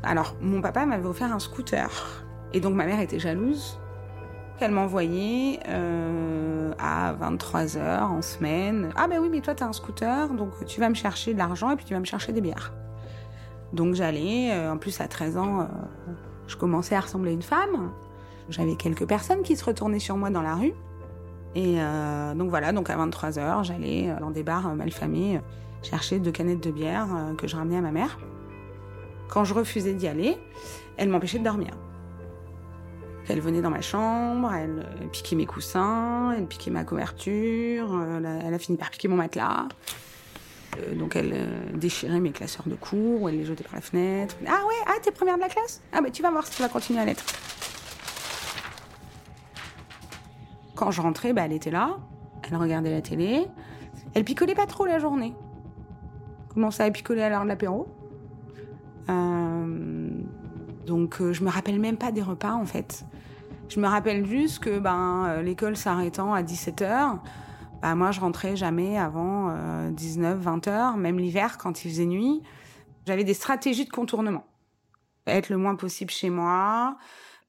Alors, 0.03 0.35
mon 0.41 0.61
papa 0.61 0.85
m'avait 0.85 1.07
offert 1.07 1.33
un 1.33 1.39
scooter 1.39 2.23
et 2.53 2.59
donc 2.59 2.75
ma 2.75 2.85
mère 2.85 2.99
était 2.99 3.19
jalouse 3.19 3.79
qu'elle 4.57 4.71
m'envoyait 4.71 5.59
euh, 5.67 6.73
à 6.77 7.13
23h 7.13 8.03
en 8.03 8.21
semaine. 8.21 8.91
Ah 8.95 9.07
ben 9.07 9.19
oui, 9.19 9.29
mais 9.31 9.41
toi, 9.41 9.55
tu 9.55 9.63
as 9.63 9.67
un 9.67 9.73
scooter, 9.73 10.29
donc 10.33 10.65
tu 10.65 10.79
vas 10.79 10.89
me 10.89 10.93
chercher 10.93 11.33
de 11.33 11.39
l'argent 11.39 11.71
et 11.71 11.75
puis 11.75 11.85
tu 11.85 11.93
vas 11.93 11.99
me 11.99 12.05
chercher 12.05 12.33
des 12.33 12.41
bières. 12.41 12.73
Donc 13.71 13.95
j'allais, 13.95 14.51
euh, 14.51 14.73
en 14.73 14.77
plus 14.77 15.01
à 15.01 15.07
13 15.07 15.37
ans, 15.37 15.61
euh, 15.61 15.65
je 16.47 16.55
commençais 16.55 16.95
à 16.95 16.99
ressembler 16.99 17.31
à 17.31 17.33
une 17.33 17.41
femme. 17.41 17.91
J'avais 18.49 18.75
quelques 18.75 19.07
personnes 19.07 19.41
qui 19.41 19.55
se 19.55 19.65
retournaient 19.65 19.99
sur 19.99 20.17
moi 20.17 20.29
dans 20.29 20.41
la 20.41 20.55
rue. 20.55 20.73
Et 21.55 21.77
donc 22.35 22.49
voilà, 22.49 22.71
donc 22.71 22.89
à 22.89 22.97
23h, 22.97 23.63
j'allais 23.63 24.13
dans 24.19 24.31
des 24.31 24.41
bars 24.41 24.73
malfamés 24.75 25.39
chercher 25.83 26.19
deux 26.19 26.31
canettes 26.31 26.63
de 26.63 26.71
bière 26.71 27.07
que 27.37 27.47
je 27.47 27.55
ramenais 27.55 27.77
à 27.77 27.81
ma 27.81 27.91
mère. 27.91 28.17
Quand 29.29 29.43
je 29.43 29.53
refusais 29.53 29.93
d'y 29.93 30.07
aller, 30.07 30.37
elle 30.97 31.09
m'empêchait 31.09 31.39
de 31.39 31.43
dormir. 31.43 31.73
Elle 33.29 33.39
venait 33.39 33.61
dans 33.61 33.69
ma 33.69 33.81
chambre, 33.81 34.53
elle, 34.53 34.85
piquait 35.11 35.35
mes 35.35 35.45
coussins, 35.45 36.33
elle 36.37 36.45
piquait 36.45 36.71
ma 36.71 36.83
couverture, 36.83 37.93
euh, 37.93 38.41
elle 38.45 38.53
a, 38.53 38.59
fini 38.59 38.77
par 38.77 38.89
piquer 38.89 39.07
mon 39.07 39.15
matelas. 39.15 39.67
Euh, 40.77 40.95
donc 40.95 41.15
elle 41.15 41.31
euh, 41.33 41.71
déchirait 41.73 42.19
mes 42.19 42.31
classeurs 42.31 42.67
de 42.67 42.75
cours, 42.75 43.21
ou 43.21 43.29
elle 43.29 43.37
les 43.37 43.45
jetait 43.45 43.63
par 43.63 43.75
la 43.75 43.81
fenêtre. 43.81 44.35
Ah 44.45 44.61
ouais, 44.67 44.75
ah 44.87 44.95
t'es 45.01 45.11
première 45.11 45.35
de 45.35 45.41
la 45.41 45.49
classe? 45.49 45.81
Ah 45.93 46.01
bah 46.01 46.09
tu 46.11 46.21
vas 46.21 46.31
voir 46.31 46.45
si 46.45 46.55
tu 46.55 46.61
vas 46.61 46.69
continuer 46.69 46.99
à 46.99 47.05
l'être. 47.05 47.23
Quand 50.83 50.91
je 50.91 51.01
rentrais, 51.01 51.31
bah, 51.31 51.43
elle 51.45 51.53
était 51.53 51.71
là, 51.71 51.97
elle 52.41 52.57
regardait 52.57 52.91
la 52.91 53.01
télé, 53.01 53.47
elle 54.13 54.25
picolait 54.25 54.53
pas 54.53 54.65
trop 54.65 54.85
la 54.85 54.99
journée. 54.99 55.33
Commençait 56.49 56.83
à 56.83 56.91
picoler 56.91 57.21
à 57.21 57.29
l'heure 57.29 57.43
de 57.43 57.47
l'apéro? 57.47 57.87
donc 60.85 61.21
je 61.31 61.43
me 61.45 61.49
rappelle 61.49 61.79
même 61.79 61.95
pas 61.95 62.11
des 62.11 62.21
repas 62.21 62.51
en 62.51 62.65
fait. 62.65 63.05
Je 63.69 63.79
me 63.79 63.87
rappelle 63.87 64.25
juste 64.25 64.59
que 64.59 64.79
ben, 64.79 65.25
euh, 65.27 65.41
l'école 65.41 65.77
s'arrêtant 65.77 66.33
à 66.33 66.41
17h, 66.43 67.19
bah, 67.81 67.95
moi 67.95 68.11
je 68.11 68.19
rentrais 68.19 68.57
jamais 68.57 68.97
avant 68.97 69.55
19, 69.89 70.37
20 70.37 70.67
h 70.67 70.97
même 70.97 71.17
l'hiver 71.17 71.57
quand 71.57 71.85
il 71.85 71.91
faisait 71.91 72.05
nuit. 72.05 72.43
J'avais 73.07 73.23
des 73.23 73.33
stratégies 73.33 73.85
de 73.85 73.89
contournement. 73.89 74.43
Être 75.27 75.47
le 75.47 75.55
moins 75.55 75.75
possible 75.75 76.11
chez 76.11 76.29
moi 76.29 76.97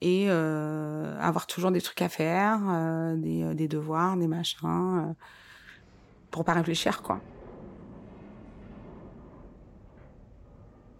et 0.00 0.26
euh, 0.28 1.18
avoir 1.20 1.46
toujours 1.46 1.70
des 1.70 1.80
trucs 1.80 2.02
à 2.02 2.08
faire, 2.08 2.60
euh, 2.68 3.16
des, 3.16 3.54
des, 3.54 3.68
devoirs, 3.68 4.16
des 4.16 4.26
machins, 4.26 5.14
pour 6.30 6.44
pas 6.44 6.54
réfléchir 6.54 7.02
quoi. 7.02 7.20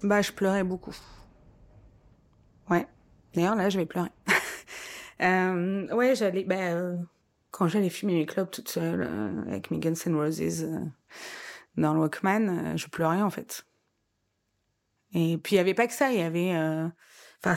Bah 0.03 0.23
je 0.23 0.33
pleurais 0.33 0.65
beaucoup. 0.65 0.95
Ouais. 2.71 2.87
D'ailleurs 3.35 3.57
là 3.57 3.69
je 3.71 3.79
vais 3.79 3.87
pleurer. 3.87 4.11
Euh, 5.23 5.87
ouais, 5.95 6.17
j'allais, 6.17 6.43
ben, 6.43 7.07
quand 7.53 7.69
j'allais 7.69 7.89
fumer 7.89 8.15
mes 8.15 8.27
clubs 8.27 8.51
toute 8.51 8.69
seule, 8.69 9.07
euh, 9.09 9.43
avec 9.47 9.71
mes 9.71 9.79
Guns 9.79 9.95
N' 10.07 10.17
Roses 10.17 10.67
dans 11.77 11.95
le 11.95 12.01
Walkman, 12.01 12.77
je 12.77 12.89
pleurais 12.89 13.23
en 13.23 13.31
fait. 13.31 13.65
Et 15.15 15.39
puis 15.39 15.55
il 15.55 15.59
y 15.59 15.61
avait 15.61 15.73
pas 15.73 15.87
que 15.87 15.93
ça, 15.93 16.11
il 16.11 16.19
y 16.19 16.23
avait, 16.23 16.53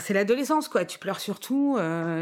c'est 0.00 0.12
l'adolescence 0.14 0.68
quoi. 0.68 0.84
Tu 0.84 0.98
pleures 0.98 1.20
sur 1.20 1.40
tout, 1.40 1.78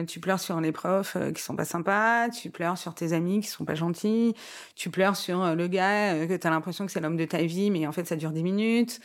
tu 0.06 0.20
pleures 0.20 0.40
sur 0.40 0.60
les 0.60 0.72
profs 0.72 1.16
qui 1.34 1.42
sont 1.42 1.56
pas 1.56 1.64
sympas, 1.64 2.28
tu 2.30 2.50
pleures 2.50 2.78
sur 2.78 2.94
tes 2.94 3.12
amis 3.12 3.40
qui 3.40 3.48
sont 3.48 3.64
pas 3.64 3.74
gentils, 3.74 4.34
tu 4.74 4.90
pleures 4.90 5.16
sur 5.16 5.54
le 5.54 5.66
gars 5.66 6.26
que 6.26 6.36
t'as 6.36 6.50
l'impression 6.50 6.86
que 6.86 6.92
c'est 6.92 7.00
l'homme 7.00 7.16
de 7.16 7.24
ta 7.24 7.42
vie, 7.42 7.70
mais 7.70 7.86
en 7.86 7.92
fait 7.92 8.04
ça 8.04 8.16
dure 8.16 8.30
dix 8.30 8.42
minutes. 8.42 9.00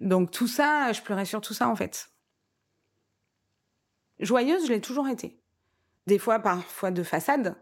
Donc 0.00 0.30
tout 0.30 0.48
ça, 0.48 0.92
je 0.92 1.02
pleurais 1.02 1.24
sur 1.24 1.40
tout 1.40 1.54
ça 1.54 1.68
en 1.68 1.76
fait. 1.76 2.10
Joyeuse, 4.20 4.66
je 4.66 4.72
l'ai 4.72 4.80
toujours 4.80 5.08
été 5.08 5.40
des 6.06 6.18
fois 6.18 6.38
parfois 6.38 6.90
de 6.90 7.02
façade. 7.02 7.56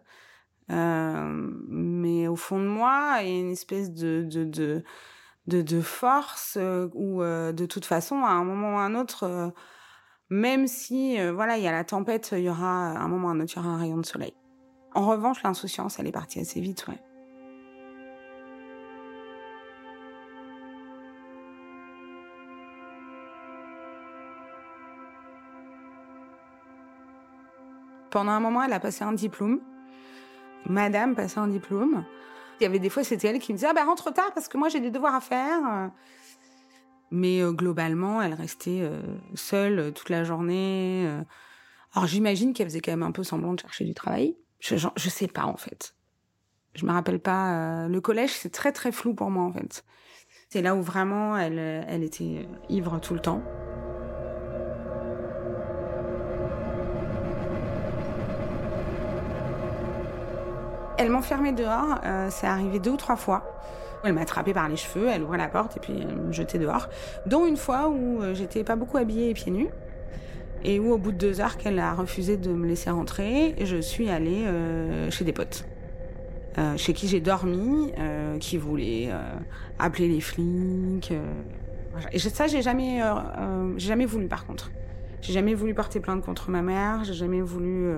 Euh, 0.70 1.50
mais 1.68 2.28
au 2.28 2.36
fond 2.36 2.58
de 2.58 2.66
moi, 2.66 3.18
il 3.20 3.28
y 3.28 3.36
a 3.36 3.40
une 3.40 3.50
espèce 3.50 3.92
de, 3.92 4.22
de, 4.22 4.44
de, 4.44 4.84
de, 5.46 5.62
de 5.62 5.80
force 5.80 6.56
euh, 6.56 6.88
où, 6.94 7.22
euh, 7.22 7.52
de 7.52 7.66
toute 7.66 7.84
façon, 7.84 8.24
à 8.24 8.30
un 8.30 8.44
moment 8.44 8.74
ou 8.76 8.78
à 8.78 8.82
un 8.82 8.94
autre, 8.94 9.24
euh, 9.24 9.50
même 10.32 10.66
si 10.66 11.18
voilà, 11.30 11.58
il 11.58 11.62
y 11.62 11.68
a 11.68 11.72
la 11.72 11.84
tempête, 11.84 12.30
il 12.32 12.44
y 12.44 12.48
aura, 12.48 12.64
un 12.64 13.08
moment 13.08 13.28
un 13.28 13.40
autre, 13.40 13.52
il 13.54 13.56
y 13.56 13.58
aura 13.58 13.74
un 13.74 13.78
rayon 13.78 13.98
de 13.98 14.06
soleil. 14.06 14.32
En 14.94 15.06
revanche, 15.06 15.42
l'insouciance, 15.42 15.98
elle 15.98 16.06
est 16.06 16.12
partie 16.12 16.40
assez 16.40 16.58
vite, 16.58 16.86
ouais. 16.88 16.98
Pendant 28.10 28.32
un 28.32 28.40
moment, 28.40 28.62
elle 28.62 28.72
a 28.72 28.80
passé 28.80 29.04
un 29.04 29.12
diplôme. 29.12 29.60
Madame 30.64 31.14
passait 31.14 31.40
un 31.40 31.48
diplôme. 31.48 32.06
Il 32.58 32.62
y 32.62 32.66
avait 32.66 32.78
des 32.78 32.88
fois, 32.88 33.04
c'était 33.04 33.28
elle 33.28 33.38
qui 33.38 33.52
me 33.52 33.58
disait 33.58 33.68
ah 33.68 33.74
ben 33.74 33.84
rentre 33.84 34.10
tard 34.12 34.32
parce 34.34 34.48
que 34.48 34.56
moi 34.56 34.68
j'ai 34.68 34.80
des 34.80 34.90
devoirs 34.90 35.14
à 35.14 35.20
faire. 35.20 35.90
Mais 37.12 37.40
euh, 37.40 37.52
globalement, 37.52 38.21
elle 38.21 38.35
restait 38.35 38.81
euh, 38.81 39.00
seule 39.35 39.78
euh, 39.78 39.90
toute 39.92 40.09
la 40.09 40.25
journée. 40.25 41.09
Alors 41.95 42.07
j'imagine 42.07 42.54
qu'elle 42.54 42.69
faisait 42.69 42.81
quand 42.81 42.92
même 42.92 43.02
un 43.02 43.12
peu 43.12 43.23
semblant 43.23 43.54
de 43.54 43.61
chercher 43.61 43.85
du 43.85 43.95
travail. 43.95 44.35
Je, 44.59 44.76
je, 44.76 45.09
sais 45.09 45.28
pas 45.28 45.45
en 45.45 45.57
fait. 45.57 45.95
Je 46.75 46.87
me 46.87 46.92
rappelle 46.92 47.21
pas. 47.21 47.87
le 47.87 48.00
collège, 48.00 48.31
c'est 48.31 48.50
très 48.50 48.73
très 48.73 48.92
flou 48.92 49.14
pour 49.14 49.31
moi 49.31 49.45
en 49.45 49.52
fait. 49.52 49.85
C'est 50.49 50.62
là 50.62 50.75
où 50.75 50.83
vraiment 50.83 51.37
elle, 51.37 52.02
était 52.02 52.49
ivre 52.69 52.99
tout 53.00 53.14
le 53.14 53.21
temps. 53.21 53.42
Elle 61.02 61.11
m'enfermait 61.11 61.52
dehors, 61.52 61.99
euh, 62.04 62.28
c'est 62.31 62.47
arrivé 62.47 62.78
deux 62.78 62.92
ou 62.92 62.97
trois 62.97 63.16
fois. 63.16 63.42
Elle 64.04 64.14
m'a 64.14 64.23
attrapée 64.23 64.52
par 64.52 64.68
les 64.68 64.76
cheveux, 64.76 65.09
elle 65.09 65.23
ouvrait 65.23 65.38
la 65.38 65.49
porte 65.49 65.76
et 65.76 65.80
puis 65.80 65.92
elle 66.00 66.16
me 66.16 66.32
jetait 66.32 66.59
dehors. 66.59 66.88
Dont 67.26 67.47
une 67.47 67.56
fois 67.56 67.88
où 67.88 68.23
euh, 68.23 68.35
j'étais 68.35 68.64
pas 68.64 68.76
beaucoup 68.76 68.99
habillée 68.99 69.30
et 69.30 69.35
pieds 69.35 69.52
nus. 69.52 69.68
Et 70.64 70.78
où 70.78 70.92
au 70.92 70.99
bout 70.99 71.11
de 71.11 71.18
deux 71.18 71.40
heures 71.40 71.56
qu'elle 71.56 71.80
a 71.80 71.92
refusé 71.92 72.37
de 72.37 72.52
me 72.52 72.68
laisser 72.68 72.90
rentrer, 72.90 73.56
je 73.61 73.80
suis 73.80 74.09
allée 74.09 74.44
euh, 74.47 75.11
chez 75.11 75.25
des 75.25 75.32
potes. 75.32 75.64
Euh, 76.59 76.76
chez 76.76 76.92
qui 76.92 77.09
j'ai 77.09 77.21
dormi, 77.21 77.92
euh, 77.99 78.37
qui 78.38 78.59
voulaient 78.59 79.09
euh, 79.11 79.21
appeler 79.78 80.06
les 80.06 80.21
flics. 80.21 81.12
et 82.12 82.18
ça, 82.18 82.47
j'ai 82.47 82.62
jamais, 82.62 83.00
j'ai 83.76 83.88
jamais 83.88 84.06
voulu 84.06 84.28
par 84.28 84.47
contre. 84.47 84.71
J'ai 85.23 85.32
jamais 85.32 85.54
voulu 85.54 85.73
porter 85.73 86.00
plainte 86.00 86.25
contre 86.25 86.50
ma 86.50 86.62
mère, 86.62 87.04
j'ai 87.04 87.14
jamais 87.14 87.40
voulu 87.40 87.97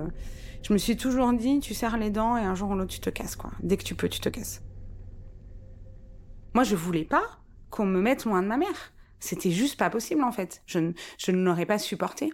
je 0.67 0.73
me 0.73 0.79
suis 0.79 0.97
toujours 0.97 1.31
dit, 1.33 1.59
tu 1.59 1.75
serres 1.75 1.97
les 1.97 2.09
dents 2.09 2.37
et 2.37 2.41
un 2.41 2.55
jour 2.55 2.71
ou 2.71 2.75
l'autre, 2.75 2.91
tu 2.91 2.99
te 2.99 3.11
casses, 3.11 3.35
quoi. 3.35 3.51
Dès 3.61 3.77
que 3.77 3.83
tu 3.83 3.93
peux, 3.93 4.09
tu 4.09 4.19
te 4.19 4.29
casses. 4.29 4.63
Moi, 6.55 6.63
je 6.63 6.77
voulais 6.77 7.03
pas 7.03 7.25
qu'on 7.69 7.85
me 7.85 7.99
mette 7.99 8.23
loin 8.23 8.41
de 8.41 8.47
ma 8.47 8.55
mère. 8.55 8.93
C'était 9.19 9.51
juste 9.51 9.77
pas 9.77 9.89
possible, 9.89 10.23
en 10.23 10.31
fait. 10.31 10.63
Je, 10.65 10.79
ne, 10.79 10.93
je 11.17 11.31
ne 11.31 11.43
l'aurais 11.43 11.65
pas 11.65 11.77
supporté. 11.77 12.31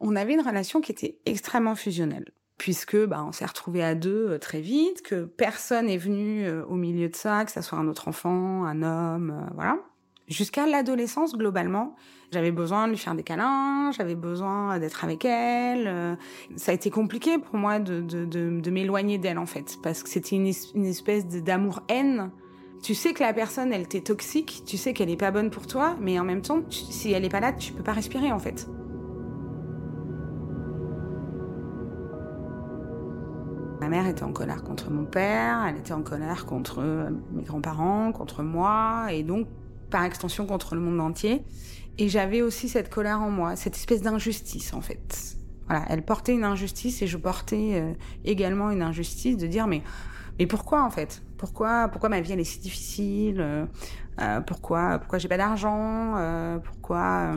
On 0.00 0.16
avait 0.16 0.34
une 0.34 0.40
relation 0.40 0.80
qui 0.80 0.90
était 0.90 1.20
extrêmement 1.24 1.76
fusionnelle. 1.76 2.32
Puisque, 2.58 2.96
bah, 2.96 3.24
on 3.24 3.30
s'est 3.30 3.46
retrouvés 3.46 3.84
à 3.84 3.94
deux 3.94 4.30
euh, 4.30 4.38
très 4.38 4.60
vite, 4.60 5.02
que 5.02 5.24
personne 5.24 5.88
est 5.88 5.98
venu 5.98 6.44
euh, 6.44 6.64
au 6.66 6.74
milieu 6.74 7.08
de 7.08 7.14
ça, 7.14 7.44
que 7.44 7.52
ça 7.52 7.62
soit 7.62 7.78
un 7.78 7.86
autre 7.86 8.08
enfant, 8.08 8.64
un 8.64 8.82
homme, 8.82 9.30
euh, 9.30 9.50
voilà. 9.54 9.78
Jusqu'à 10.26 10.66
l'adolescence, 10.66 11.36
globalement, 11.36 11.94
j'avais 12.32 12.50
besoin 12.50 12.86
de 12.86 12.92
lui 12.92 12.98
faire 12.98 13.14
des 13.14 13.22
câlins, 13.22 13.92
j'avais 13.92 14.16
besoin 14.16 14.80
d'être 14.80 15.04
avec 15.04 15.24
elle. 15.24 16.18
Ça 16.56 16.72
a 16.72 16.74
été 16.74 16.90
compliqué 16.90 17.38
pour 17.38 17.56
moi 17.56 17.78
de, 17.78 18.00
de, 18.00 18.24
de, 18.24 18.58
de 18.58 18.70
m'éloigner 18.70 19.18
d'elle, 19.18 19.38
en 19.38 19.46
fait, 19.46 19.76
parce 19.80 20.02
que 20.02 20.08
c'était 20.08 20.34
une, 20.34 20.50
une, 20.74 20.86
espèce 20.86 21.26
d'amour-haine. 21.26 22.32
Tu 22.84 22.94
sais 22.94 23.14
que 23.14 23.22
la 23.22 23.32
personne, 23.32 23.72
elle 23.72 23.88
t'est 23.88 24.02
toxique, 24.02 24.62
tu 24.66 24.76
sais 24.76 24.92
qu'elle 24.92 25.08
est 25.08 25.16
pas 25.16 25.30
bonne 25.30 25.48
pour 25.48 25.66
toi, 25.66 25.96
mais 26.02 26.18
en 26.18 26.24
même 26.24 26.42
temps, 26.42 26.60
si 26.68 27.12
elle 27.12 27.24
est 27.24 27.30
pas 27.30 27.40
là, 27.40 27.54
tu 27.54 27.72
peux 27.72 27.82
pas 27.82 27.94
respirer, 27.94 28.30
en 28.30 28.38
fait. 28.38 28.68
Ma 33.80 33.88
mère 33.88 34.06
était 34.06 34.22
en 34.22 34.34
colère 34.34 34.62
contre 34.62 34.90
mon 34.90 35.06
père, 35.06 35.64
elle 35.66 35.78
était 35.78 35.94
en 35.94 36.02
colère 36.02 36.44
contre 36.44 36.80
euh, 36.80 37.08
mes 37.32 37.44
grands-parents, 37.44 38.12
contre 38.12 38.42
moi, 38.42 39.06
et 39.10 39.22
donc 39.22 39.46
par 39.88 40.04
extension 40.04 40.44
contre 40.44 40.74
le 40.74 40.82
monde 40.82 41.00
entier. 41.00 41.42
Et 41.96 42.10
j'avais 42.10 42.42
aussi 42.42 42.68
cette 42.68 42.90
colère 42.90 43.22
en 43.22 43.30
moi, 43.30 43.56
cette 43.56 43.76
espèce 43.76 44.02
d'injustice 44.02 44.74
en 44.74 44.82
fait. 44.82 45.38
Voilà, 45.68 45.86
elle 45.88 46.04
portait 46.04 46.34
une 46.34 46.44
injustice 46.44 47.00
et 47.00 47.06
je 47.06 47.16
portais 47.16 47.80
euh, 47.80 47.94
également 48.26 48.70
une 48.70 48.82
injustice 48.82 49.38
de 49.38 49.46
dire 49.46 49.66
mais 49.66 49.82
mais 50.38 50.46
pourquoi 50.46 50.82
en 50.82 50.90
fait? 50.90 51.22
Pourquoi 51.44 51.88
pourquoi 51.88 52.08
ma 52.08 52.22
vie 52.22 52.32
elle 52.32 52.40
est 52.40 52.44
si 52.44 52.58
difficile 52.58 53.38
euh, 53.38 53.66
euh 54.18 54.40
Pourquoi 54.40 54.98
pourquoi 54.98 55.18
j'ai 55.18 55.28
pas 55.28 55.36
d'argent 55.36 56.14
euh, 56.16 56.58
Pourquoi 56.58 57.36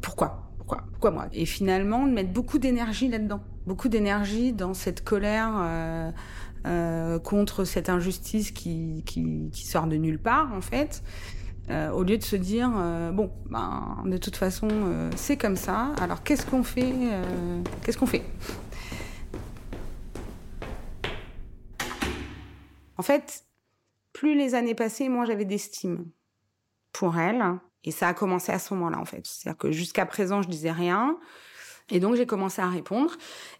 pourquoi 0.00 0.48
Pourquoi 0.92 1.10
moi? 1.10 1.26
Et 1.32 1.46
finalement, 1.46 2.06
de 2.06 2.12
mettre 2.12 2.32
beaucoup 2.32 2.58
d'énergie 2.58 3.08
là-dedans. 3.08 3.40
Beaucoup 3.66 3.88
d'énergie 3.88 4.52
dans 4.52 4.72
cette 4.72 5.02
colère 5.02 6.12
contre 7.24 7.64
cette 7.64 7.88
injustice 7.88 8.52
qui, 8.52 9.50
sort 9.52 9.88
de 9.88 9.96
nulle 9.96 10.20
part, 10.20 10.52
en 10.54 10.60
fait. 10.60 11.02
Au 11.68 12.04
lieu 12.04 12.16
de 12.18 12.22
se 12.22 12.36
dire 12.36 12.70
bon 13.12 13.32
ben 13.50 13.98
de 14.06 14.16
toute 14.16 14.36
façon 14.36 14.68
c'est 15.16 15.36
comme 15.36 15.56
ça 15.56 15.92
alors 16.00 16.22
qu'est-ce 16.22 16.46
qu'on 16.46 16.62
fait 16.62 16.94
qu'est-ce 17.82 17.98
qu'on 17.98 18.06
fait? 18.06 18.22
En 22.98 23.02
fait, 23.02 23.44
plus 24.12 24.36
les 24.36 24.54
années 24.54 24.74
passaient, 24.74 25.08
moins 25.08 25.24
j'avais 25.24 25.44
d'estime 25.44 26.06
pour 26.92 27.16
elle. 27.18 27.42
Et 27.84 27.90
ça 27.92 28.08
a 28.08 28.14
commencé 28.14 28.52
à 28.52 28.58
ce 28.58 28.74
moment-là, 28.74 28.98
en 28.98 29.04
fait. 29.04 29.24
C'est-à-dire 29.24 29.56
que 29.56 29.70
jusqu'à 29.70 30.04
présent, 30.04 30.42
je 30.42 30.48
disais 30.48 30.72
rien. 30.72 31.16
Et 31.90 32.00
donc, 32.00 32.16
j'ai 32.16 32.26
commencé 32.26 32.60
à 32.60 32.68
répondre. 32.68 33.12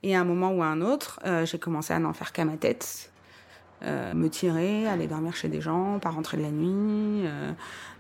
Et 0.03 0.17
à 0.17 0.21
un 0.21 0.25
moment 0.25 0.51
ou 0.51 0.63
à 0.63 0.67
un 0.67 0.81
autre, 0.81 1.21
euh, 1.25 1.47
j'ai 1.47 1.59
commencé 1.59 1.93
à 1.95 1.99
n'en 1.99 2.13
faire 2.13 2.33
qu'à 2.33 2.45
ma 2.45 2.57
tête. 2.57 3.13
Euh, 3.85 4.13
me 4.13 4.29
tirer, 4.29 4.89
aller 4.89 5.07
dormir 5.07 5.37
chez 5.37 5.49
des 5.49 5.61
gens, 5.61 6.01
pas 6.01 6.11
rentrer 6.11 6.37
de 6.37 6.43
la 6.43 6.51
nuit. 6.51 7.27
Euh. 7.27 7.53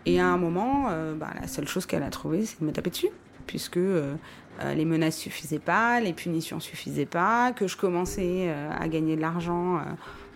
et 0.06 0.18
à 0.18 0.26
un 0.26 0.36
moment, 0.36 0.90
bah, 1.14 1.28
la 1.40 1.46
seule 1.46 1.68
chose 1.68 1.86
qu'elle 1.86 2.02
a 2.02 2.10
trouvée, 2.10 2.44
c'est 2.44 2.60
de 2.60 2.64
me 2.64 2.72
taper 2.72 2.90
dessus. 2.90 3.10
Puisque 3.46 3.78
les 3.78 4.84
menaces 4.84 5.16
suffisaient 5.16 5.60
pas, 5.60 6.00
les 6.00 6.12
punitions 6.12 6.58
suffisaient 6.58 7.06
pas, 7.06 7.52
que 7.52 7.68
je 7.68 7.76
commençais 7.76 8.50
à 8.50 8.88
gagner 8.88 9.16
de 9.16 9.20
l'argent 9.20 9.80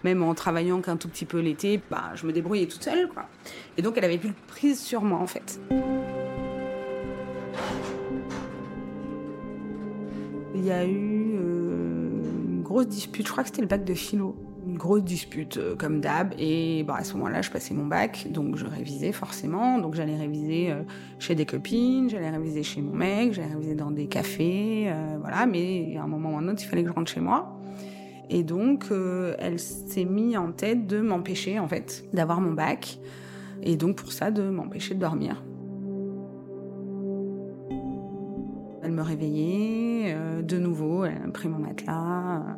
même 0.05 0.23
en 0.23 0.35
travaillant 0.35 0.81
qu'un 0.81 0.97
tout 0.97 1.09
petit 1.09 1.25
peu 1.25 1.41
l'été, 1.41 1.81
bah, 1.91 2.13
je 2.15 2.27
me 2.27 2.33
débrouillais 2.33 2.67
toute 2.67 2.83
seule, 2.83 3.09
quoi. 3.09 3.27
Et 3.77 3.83
donc, 3.83 3.97
elle 3.97 4.05
avait 4.05 4.19
plus 4.19 4.31
de 4.31 4.35
prise 4.49 4.81
sur 4.81 5.03
moi, 5.03 5.19
en 5.19 5.27
fait. 5.27 5.61
Il 10.55 10.65
y 10.65 10.71
a 10.71 10.85
eu 10.85 11.35
euh, 11.41 12.23
une 12.49 12.63
grosse 12.63 12.87
dispute, 12.87 13.27
je 13.27 13.33
crois 13.33 13.43
que 13.43 13.49
c'était 13.49 13.63
le 13.63 13.69
bac 13.69 13.85
de 13.85 13.95
philo. 13.95 14.37
Une 14.65 14.77
grosse 14.77 15.03
dispute, 15.03 15.57
euh, 15.57 15.75
comme 15.75 16.01
d'hab. 16.01 16.35
Et 16.39 16.85
bah, 16.85 16.97
à 16.99 17.05
ce 17.05 17.15
moment-là, 17.15 17.43
je 17.43 17.51
passais 17.51 17.75
mon 17.75 17.87
bac, 17.87 18.29
donc 18.31 18.57
je 18.57 18.67
révisais 18.67 19.13
forcément. 19.13 19.79
Donc 19.79 19.95
j'allais 19.95 20.17
réviser 20.17 20.71
euh, 20.71 20.83
chez 21.19 21.35
des 21.35 21.47
copines, 21.47 22.09
j'allais 22.09 22.31
réviser 22.31 22.63
chez 22.63 22.81
mon 22.81 22.93
mec, 22.95 23.33
j'allais 23.33 23.53
réviser 23.55 23.75
dans 23.75 23.91
des 23.91 24.07
cafés, 24.07 24.93
voilà. 25.21 25.47
Mais 25.47 25.97
à 25.97 26.05
un 26.05 26.07
moment 26.07 26.35
ou 26.35 26.37
un 26.37 26.47
autre, 26.49 26.63
il 26.63 26.67
fallait 26.67 26.83
que 26.83 26.91
je 26.91 26.95
rentre 26.95 27.11
chez 27.11 27.21
moi. 27.21 27.59
Et 28.35 28.45
donc, 28.45 28.87
euh, 28.91 29.35
elle 29.39 29.59
s'est 29.59 30.07
mise 30.07 30.39
en 30.39 30.53
tête 30.53 30.87
de 30.87 31.03
m'empêcher, 31.03 31.59
en 31.59 31.69
fait, 31.69 32.03
d'avoir 32.15 32.41
mon 32.41 32.53
bac. 32.53 32.99
Et 33.63 33.77
donc, 33.77 33.97
pour 33.97 34.11
ça, 34.11 34.31
de 34.31 34.43
m'empêcher 34.43 34.95
de 34.95 35.01
dormir. 35.01 35.45
Elle 38.83 38.93
me 38.93 39.03
réveillait 39.03 40.15
euh, 40.15 40.41
de 40.41 40.57
nouveau, 40.57 41.05
elle 41.05 41.19
a 41.23 41.31
pris 41.31 41.49
mon 41.49 41.59
matelas. 41.59 42.57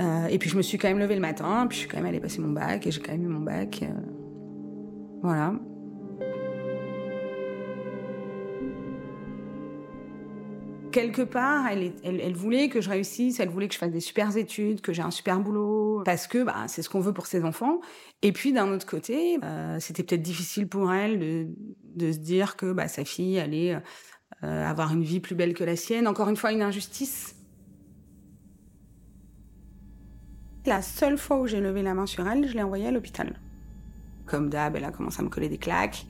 Euh, 0.00 0.26
et 0.26 0.38
puis, 0.38 0.50
je 0.50 0.56
me 0.56 0.62
suis 0.62 0.78
quand 0.78 0.88
même 0.88 0.98
levée 0.98 1.14
le 1.14 1.20
matin, 1.20 1.64
puis 1.68 1.76
je 1.76 1.80
suis 1.82 1.88
quand 1.88 1.98
même 1.98 2.06
allée 2.06 2.20
passer 2.20 2.40
mon 2.40 2.50
bac, 2.50 2.84
et 2.84 2.90
j'ai 2.90 3.00
quand 3.00 3.12
même 3.12 3.22
eu 3.22 3.28
mon 3.28 3.40
bac. 3.40 3.84
voilà. 5.22 5.54
Quelque 10.92 11.22
part, 11.22 11.66
elle, 11.68 12.34
voulait 12.34 12.68
que 12.68 12.80
je 12.80 12.88
réussisse, 12.88 13.40
elle 13.40 13.48
voulait 13.48 13.66
que 13.66 13.74
je 13.74 13.78
fasse 13.78 13.90
des 13.90 14.00
super 14.00 14.36
études, 14.36 14.80
que 14.80 14.92
j'ai 14.92 15.02
un 15.02 15.10
super 15.10 15.40
boulot, 15.40 16.02
parce 16.04 16.26
que 16.26 16.44
bah, 16.44 16.64
c'est 16.68 16.82
ce 16.82 16.88
qu'on 16.88 17.00
veut 17.00 17.12
pour 17.12 17.26
ses 17.26 17.44
enfants. 17.44 17.80
Et 18.22 18.32
puis 18.32 18.52
d'un 18.52 18.72
autre 18.72 18.86
côté, 18.86 19.38
euh, 19.42 19.78
c'était 19.80 20.04
peut-être 20.04 20.22
difficile 20.22 20.68
pour 20.68 20.92
elle 20.92 21.48
de, 21.96 22.12
se 22.12 22.18
dire 22.18 22.56
que 22.56 22.72
bah, 22.72 22.86
sa 22.86 23.04
fille 23.04 23.40
allait 23.40 23.76
euh, 24.44 24.66
avoir 24.68 24.92
une 24.92 25.02
vie 25.02 25.20
plus 25.20 25.34
belle 25.34 25.54
que 25.54 25.64
la 25.64 25.76
sienne. 25.76 26.06
Encore 26.06 26.28
une 26.28 26.36
fois, 26.36 26.52
une 26.52 26.62
injustice. 26.62 27.34
La 30.64 30.80
seule 30.80 31.18
fois 31.18 31.40
où 31.40 31.46
j'ai 31.46 31.60
levé 31.60 31.82
la 31.82 31.94
main 31.94 32.06
sur 32.06 32.28
elle, 32.28 32.46
je 32.46 32.54
l'ai 32.54 32.62
envoyée 32.62 32.86
à 32.86 32.92
l'hôpital. 32.92 33.40
Comme 34.26 34.48
d'hab, 34.48 34.76
elle 34.76 34.84
a 34.84 34.92
commencé 34.92 35.20
à 35.20 35.24
me 35.24 35.28
coller 35.28 35.48
des 35.48 35.58
claques. 35.58 36.06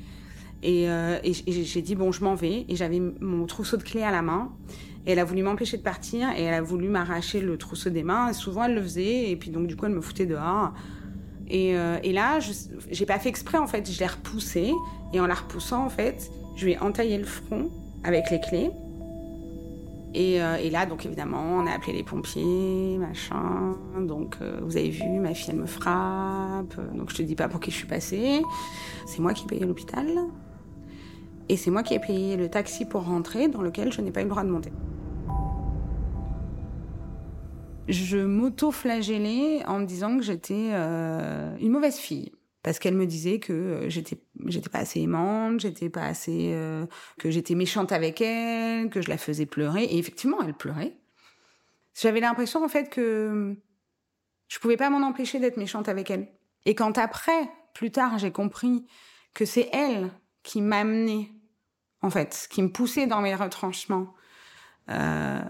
Et, 0.62 0.88
euh, 0.88 1.18
et 1.24 1.32
j'ai 1.32 1.82
dit, 1.82 1.94
bon, 1.94 2.12
je 2.12 2.22
m'en 2.22 2.34
vais. 2.34 2.64
Et 2.68 2.76
j'avais 2.76 3.00
mon 3.20 3.46
trousseau 3.46 3.76
de 3.76 3.82
clés 3.82 4.02
à 4.02 4.10
la 4.10 4.22
main. 4.22 4.52
Et 5.06 5.12
elle 5.12 5.18
a 5.18 5.24
voulu 5.24 5.42
m'empêcher 5.42 5.76
de 5.76 5.82
partir 5.82 6.28
et 6.36 6.42
elle 6.44 6.54
a 6.54 6.62
voulu 6.62 6.88
m'arracher 6.88 7.40
le 7.40 7.58
trousseau 7.58 7.90
des 7.90 8.04
mains. 8.04 8.28
Et 8.28 8.32
souvent, 8.32 8.64
elle 8.64 8.74
le 8.74 8.82
faisait. 8.82 9.30
Et 9.30 9.36
puis, 9.36 9.50
donc, 9.50 9.66
du 9.66 9.76
coup, 9.76 9.86
elle 9.86 9.92
me 9.92 10.00
foutait 10.00 10.26
dehors. 10.26 10.72
Et, 11.48 11.76
euh, 11.76 11.98
et 12.02 12.12
là, 12.12 12.38
j'ai 12.90 13.06
pas 13.06 13.18
fait 13.18 13.28
exprès, 13.28 13.58
en 13.58 13.66
fait. 13.66 13.90
Je 13.90 13.98
l'ai 13.98 14.06
repoussée. 14.06 14.72
Et 15.12 15.20
en 15.20 15.26
la 15.26 15.34
repoussant, 15.34 15.84
en 15.84 15.90
fait, 15.90 16.30
je 16.56 16.64
lui 16.64 16.72
ai 16.72 16.78
entaillé 16.78 17.18
le 17.18 17.24
front 17.24 17.70
avec 18.04 18.30
les 18.30 18.40
clés. 18.40 18.70
Et, 20.14 20.42
euh, 20.42 20.56
et, 20.56 20.70
là, 20.70 20.86
donc 20.86 21.06
évidemment, 21.06 21.42
on 21.56 21.66
a 21.66 21.72
appelé 21.72 21.94
les 21.94 22.02
pompiers, 22.02 22.98
machin. 22.98 23.76
Donc, 23.98 24.36
euh, 24.40 24.60
vous 24.62 24.76
avez 24.76 24.90
vu, 24.90 25.08
ma 25.18 25.34
fille, 25.34 25.50
elle 25.50 25.60
me 25.60 25.66
frappe. 25.66 26.76
Donc, 26.94 27.10
je 27.10 27.16
te 27.16 27.22
dis 27.22 27.34
pas 27.34 27.48
pour 27.48 27.60
qui 27.60 27.70
je 27.70 27.76
suis 27.76 27.86
passée. 27.86 28.42
C'est 29.06 29.20
moi 29.20 29.32
qui 29.32 29.46
payais 29.46 29.64
l'hôpital. 29.64 30.06
Et 31.48 31.56
c'est 31.56 31.70
moi 31.70 31.82
qui 31.82 31.94
ai 31.94 31.98
payé 31.98 32.36
le 32.36 32.48
taxi 32.48 32.84
pour 32.84 33.04
rentrer, 33.04 33.48
dans 33.48 33.62
lequel 33.62 33.92
je 33.92 34.00
n'ai 34.00 34.10
pas 34.10 34.20
eu 34.20 34.24
le 34.24 34.30
droit 34.30 34.44
de 34.44 34.50
monter. 34.50 34.72
Je 37.88 38.18
m'auto-flagellais 38.18 39.64
en 39.66 39.80
me 39.80 39.86
disant 39.86 40.16
que 40.16 40.22
j'étais 40.22 40.70
euh, 40.72 41.56
une 41.58 41.70
mauvaise 41.70 41.96
fille. 41.96 42.32
Parce 42.62 42.78
qu'elle 42.78 42.94
me 42.94 43.06
disait 43.06 43.40
que 43.40 43.52
euh, 43.52 43.88
j'étais 43.88 44.22
j'étais 44.46 44.68
pas 44.68 44.78
assez 44.78 45.00
aimante, 45.00 45.58
j'étais 45.60 45.88
pas 45.88 46.04
assez 46.04 46.52
euh, 46.54 46.86
que 47.18 47.28
j'étais 47.28 47.56
méchante 47.56 47.90
avec 47.90 48.20
elle, 48.20 48.88
que 48.88 49.02
je 49.02 49.08
la 49.08 49.18
faisais 49.18 49.46
pleurer 49.46 49.82
et 49.82 49.98
effectivement 49.98 50.40
elle 50.42 50.54
pleurait. 50.54 50.96
J'avais 52.00 52.20
l'impression 52.20 52.64
en 52.64 52.68
fait 52.68 52.88
que 52.88 53.56
je 54.46 54.58
pouvais 54.60 54.76
pas 54.76 54.90
m'en 54.90 55.04
empêcher 55.04 55.40
d'être 55.40 55.56
méchante 55.56 55.88
avec 55.88 56.10
elle. 56.10 56.28
Et 56.64 56.76
quand 56.76 56.98
après, 56.98 57.48
plus 57.74 57.90
tard, 57.90 58.18
j'ai 58.18 58.30
compris 58.30 58.86
que 59.34 59.44
c'est 59.44 59.68
elle 59.72 60.10
qui 60.42 60.60
m'amenait, 60.60 61.30
en 62.02 62.10
fait, 62.10 62.46
qui 62.50 62.62
me 62.62 62.68
poussait 62.68 63.06
dans 63.06 63.20
mes 63.20 63.34
retranchements. 63.34 64.14
Euh, 64.90 65.40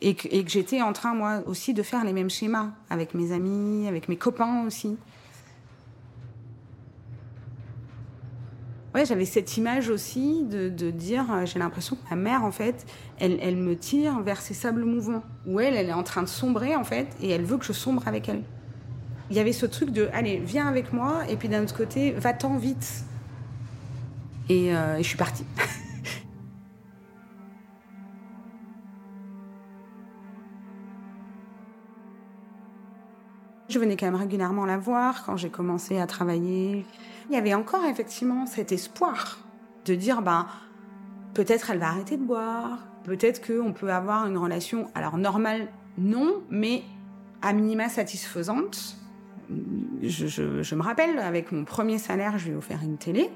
et 0.00 0.14
que, 0.14 0.28
j'étais 0.48 0.80
en 0.80 0.92
train, 0.92 1.14
moi 1.14 1.42
aussi, 1.46 1.74
de 1.74 1.82
faire 1.82 2.04
les 2.04 2.12
mêmes 2.12 2.30
schémas 2.30 2.70
avec 2.90 3.14
mes 3.14 3.32
amis, 3.32 3.88
avec 3.88 4.08
mes 4.08 4.16
copains 4.16 4.64
aussi. 4.66 4.96
Ouais, 8.94 9.04
j'avais 9.04 9.24
cette 9.24 9.56
image 9.56 9.90
aussi 9.90 10.44
de, 10.44 10.68
de 10.68 10.90
dire, 10.90 11.30
euh, 11.30 11.46
j'ai 11.46 11.58
l'impression 11.58 11.96
que 11.96 12.08
ma 12.10 12.16
mère, 12.16 12.44
en 12.44 12.52
fait, 12.52 12.86
elle, 13.18 13.38
elle 13.42 13.56
me 13.56 13.76
tire 13.76 14.20
vers 14.22 14.40
ces 14.40 14.54
sables 14.54 14.84
mouvants, 14.84 15.22
où 15.46 15.60
elle, 15.60 15.74
elle 15.74 15.88
est 15.88 15.94
en 15.94 16.02
train 16.02 16.22
de 16.22 16.28
sombrer, 16.28 16.74
en 16.74 16.84
fait, 16.84 17.08
et 17.20 17.30
elle 17.30 17.44
veut 17.44 17.58
que 17.58 17.64
je 17.64 17.72
sombre 17.72 18.06
avec 18.06 18.28
elle. 18.28 18.42
Il 19.30 19.36
y 19.36 19.40
avait 19.40 19.52
ce 19.52 19.66
truc 19.66 19.90
de, 19.90 20.08
allez, 20.12 20.38
viens 20.38 20.66
avec 20.66 20.92
moi, 20.92 21.22
et 21.28 21.36
puis 21.36 21.48
d'un 21.48 21.62
autre 21.62 21.76
côté, 21.76 22.12
va-t'en 22.12 22.56
vite. 22.56 23.04
Euh, 24.50 24.96
et, 24.96 25.02
je 25.02 25.08
suis 25.08 25.16
partie. 25.16 25.44
Je 33.68 33.78
venais 33.78 33.96
quand 33.96 34.06
même 34.06 34.14
régulièrement 34.14 34.64
la 34.64 34.78
voir 34.78 35.26
quand 35.26 35.36
j'ai 35.36 35.50
commencé 35.50 35.98
à 35.98 36.06
travailler. 36.06 36.86
Il 37.28 37.34
y 37.34 37.36
avait 37.36 37.52
encore 37.52 37.84
effectivement 37.84 38.46
cet 38.46 38.72
espoir 38.72 39.40
de 39.84 39.94
dire, 39.94 40.22
ben, 40.22 40.46
peut-être 41.34 41.68
elle 41.70 41.78
va 41.78 41.88
arrêter 41.88 42.16
de 42.16 42.22
boire, 42.22 42.78
peut-être 43.04 43.46
qu'on 43.46 43.74
peut 43.74 43.92
avoir 43.92 44.26
une 44.26 44.38
relation, 44.38 44.90
alors 44.94 45.18
normale, 45.18 45.68
non, 45.98 46.42
mais 46.48 46.82
à 47.42 47.52
minima 47.52 47.90
satisfaisante. 47.90 48.96
Je, 50.00 50.26
je 50.62 50.74
me 50.74 50.82
rappelle, 50.82 51.18
avec 51.18 51.52
mon 51.52 51.66
premier 51.66 51.98
salaire, 51.98 52.38
je 52.38 52.46
lui 52.46 52.52
ai 52.52 52.56
offert 52.56 52.80
une 52.82 52.96
télé 52.96 53.30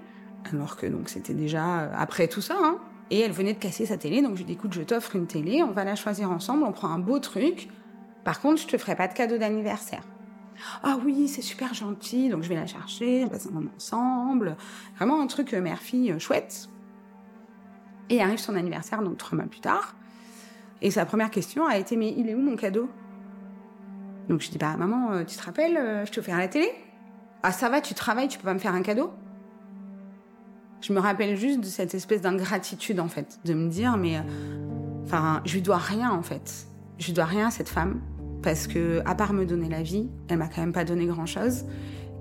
alors 0.51 0.77
que 0.77 0.87
donc 0.87 1.09
c'était 1.09 1.35
déjà 1.35 1.83
euh, 1.83 1.93
après 1.97 2.29
tout 2.29 2.41
ça. 2.41 2.57
Hein. 2.63 2.79
Et 3.11 3.21
elle 3.21 3.33
venait 3.33 3.53
de 3.53 3.59
casser 3.59 3.87
sa 3.87 3.99
télé, 3.99 4.23
donc 4.23 4.37
je 4.37 4.43
lui 4.43 4.51
ai 4.51 4.55
écoute, 4.55 4.73
je 4.73 4.83
t'offre 4.83 5.17
une 5.17 5.27
télé, 5.27 5.63
on 5.63 5.73
va 5.73 5.85
la 5.85 5.97
choisir 5.97 6.31
ensemble, 6.31 6.65
on 6.65 6.73
prend 6.73 6.89
un 6.89 6.99
beau 6.99 7.19
truc. 7.19 7.69
Par 8.25 8.41
contre, 8.41 8.63
je 8.63 8.67
te 8.67 8.79
ferai 8.79 8.97
pas 8.97 9.07
de 9.07 9.13
cadeau 9.13 9.37
d'anniversaire. 9.37 10.03
Ah 10.83 10.97
oui, 11.05 11.29
c'est 11.29 11.43
super 11.43 11.75
gentil, 11.75 12.29
donc 12.29 12.43
je 12.43 12.49
vais 12.49 12.55
la 12.55 12.67
chercher, 12.67 13.25
on 13.27 13.29
passe 13.29 13.47
un 13.47 13.51
moment 13.51 13.71
ensemble. 13.77 14.57
Vraiment 14.97 15.21
un 15.21 15.27
truc 15.27 15.53
euh, 15.53 15.61
mère-fille 15.61 16.13
euh, 16.13 16.19
chouette. 16.19 16.69
Et 18.09 18.23
arrive 18.23 18.39
son 18.39 18.57
anniversaire, 18.57 19.03
donc 19.03 19.19
trois 19.19 19.37
mois 19.37 19.47
plus 19.47 19.61
tard. 19.61 19.95
Et 20.81 20.91
sa 20.91 21.05
première 21.05 21.31
question 21.31 21.67
a 21.67 21.77
été 21.77 21.97
mais 21.97 22.15
il 22.17 22.29
est 22.29 22.35
où 22.35 22.41
mon 22.41 22.57
cadeau? 22.57 22.89
Donc 24.29 24.41
je 24.41 24.51
dis 24.51 24.59
bah 24.59 24.77
maman, 24.77 25.25
tu 25.25 25.37
te 25.37 25.43
rappelles, 25.43 26.05
je 26.07 26.11
te 26.11 26.21
fais 26.21 26.33
à 26.33 26.39
la 26.39 26.49
télé? 26.49 26.69
Ah 27.43 27.53
ça 27.53 27.69
va, 27.69 27.81
tu 27.81 27.95
travailles, 27.95 28.29
tu 28.29 28.39
peux 28.39 28.45
pas 28.45 28.55
me 28.55 28.59
faire 28.59 28.75
un 28.75 28.83
cadeau? 28.83 29.13
Je 30.83 30.93
me 30.93 30.99
rappelle 30.99 31.37
juste 31.37 31.61
de 31.61 31.67
cette 31.67 31.95
espèce 31.95 32.21
d'ingratitude, 32.21 32.99
en 33.01 33.09
fait, 33.09 33.39
de 33.45 33.55
me 33.55 33.69
dire, 33.71 33.97
mais, 33.97 34.17
euh, 34.17 34.23
enfin, 35.05 35.41
je 35.45 35.55
lui 35.55 35.63
dois 35.63 35.79
rien, 35.79 36.11
en 36.11 36.23
fait. 36.23 36.67
Je 36.99 37.07
lui 37.07 37.13
dois 37.13 37.25
rien 37.25 37.47
à 37.47 37.51
cette 37.51 37.69
femme, 37.69 38.01
parce 38.43 38.67
que, 38.67 39.01
à 39.07 39.15
part 39.15 39.33
me 39.33 39.47
donner 39.47 39.69
la 39.69 39.83
vie, 39.83 40.09
elle 40.29 40.39
m'a 40.39 40.49
quand 40.49 40.61
même 40.61 40.73
pas 40.73 40.85
donné 40.85 41.07
grand 41.07 41.27
chose. 41.27 41.65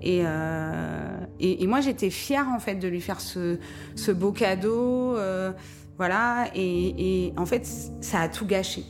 Et, 0.04 0.21
euh, 0.24 1.17
et, 1.39 1.65
moi, 1.67 1.82
j'étais 1.82 2.12
fière, 2.12 2.47
en 2.50 2.60
fait, 2.60 2.76
de 2.76 2.88
lui 2.88 3.02
faire 3.02 3.19
ce, 3.19 3.58
ce 3.95 4.12
beau 4.12 4.32
cadeau. 4.32 5.17
Euh, 5.17 5.52
Voilà, 5.97 6.47
et, 6.56 7.32
en 7.38 7.45
fait, 7.45 7.67
ça 8.02 8.21
a 8.21 8.30
tout 8.30 8.47
gâché. 8.47 8.84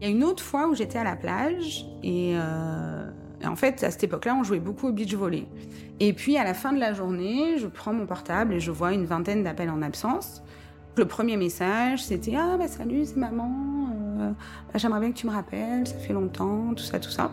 Il 0.00 0.04
y 0.04 0.06
a 0.06 0.10
une 0.10 0.24
autre 0.24 0.42
fois 0.42 0.68
où 0.68 0.74
j'étais 0.74 0.98
à 0.98 1.04
la 1.04 1.14
plage 1.14 1.86
et, 2.02 2.36
en 3.44 3.56
fait, 3.56 3.84
à 3.84 3.90
cette 3.90 4.04
époque-là, 4.04 4.34
on 4.34 4.42
jouait 4.42 4.60
beaucoup 4.60 4.88
au 4.88 4.92
beach 4.92 5.14
volley. 5.14 5.46
Et 6.00 6.12
puis, 6.12 6.36
à 6.36 6.44
la 6.44 6.54
fin 6.54 6.72
de 6.72 6.80
la 6.80 6.92
journée, 6.92 7.58
je 7.58 7.66
prends 7.66 7.92
mon 7.92 8.06
portable 8.06 8.54
et 8.54 8.60
je 8.60 8.70
vois 8.70 8.92
une 8.92 9.04
vingtaine 9.04 9.44
d'appels 9.44 9.70
en 9.70 9.82
absence. 9.82 10.42
Le 10.96 11.04
premier 11.04 11.36
message, 11.36 12.04
c'était 12.04 12.34
Ah, 12.36 12.56
bah 12.58 12.66
salut, 12.66 13.04
c'est 13.04 13.16
maman. 13.16 13.88
Euh, 14.18 14.30
bah, 14.30 14.74
j'aimerais 14.78 15.00
bien 15.00 15.12
que 15.12 15.16
tu 15.16 15.26
me 15.26 15.32
rappelles, 15.32 15.86
ça 15.86 15.96
fait 15.96 16.12
longtemps, 16.12 16.74
tout 16.74 16.82
ça, 16.82 16.98
tout 16.98 17.10
ça. 17.10 17.30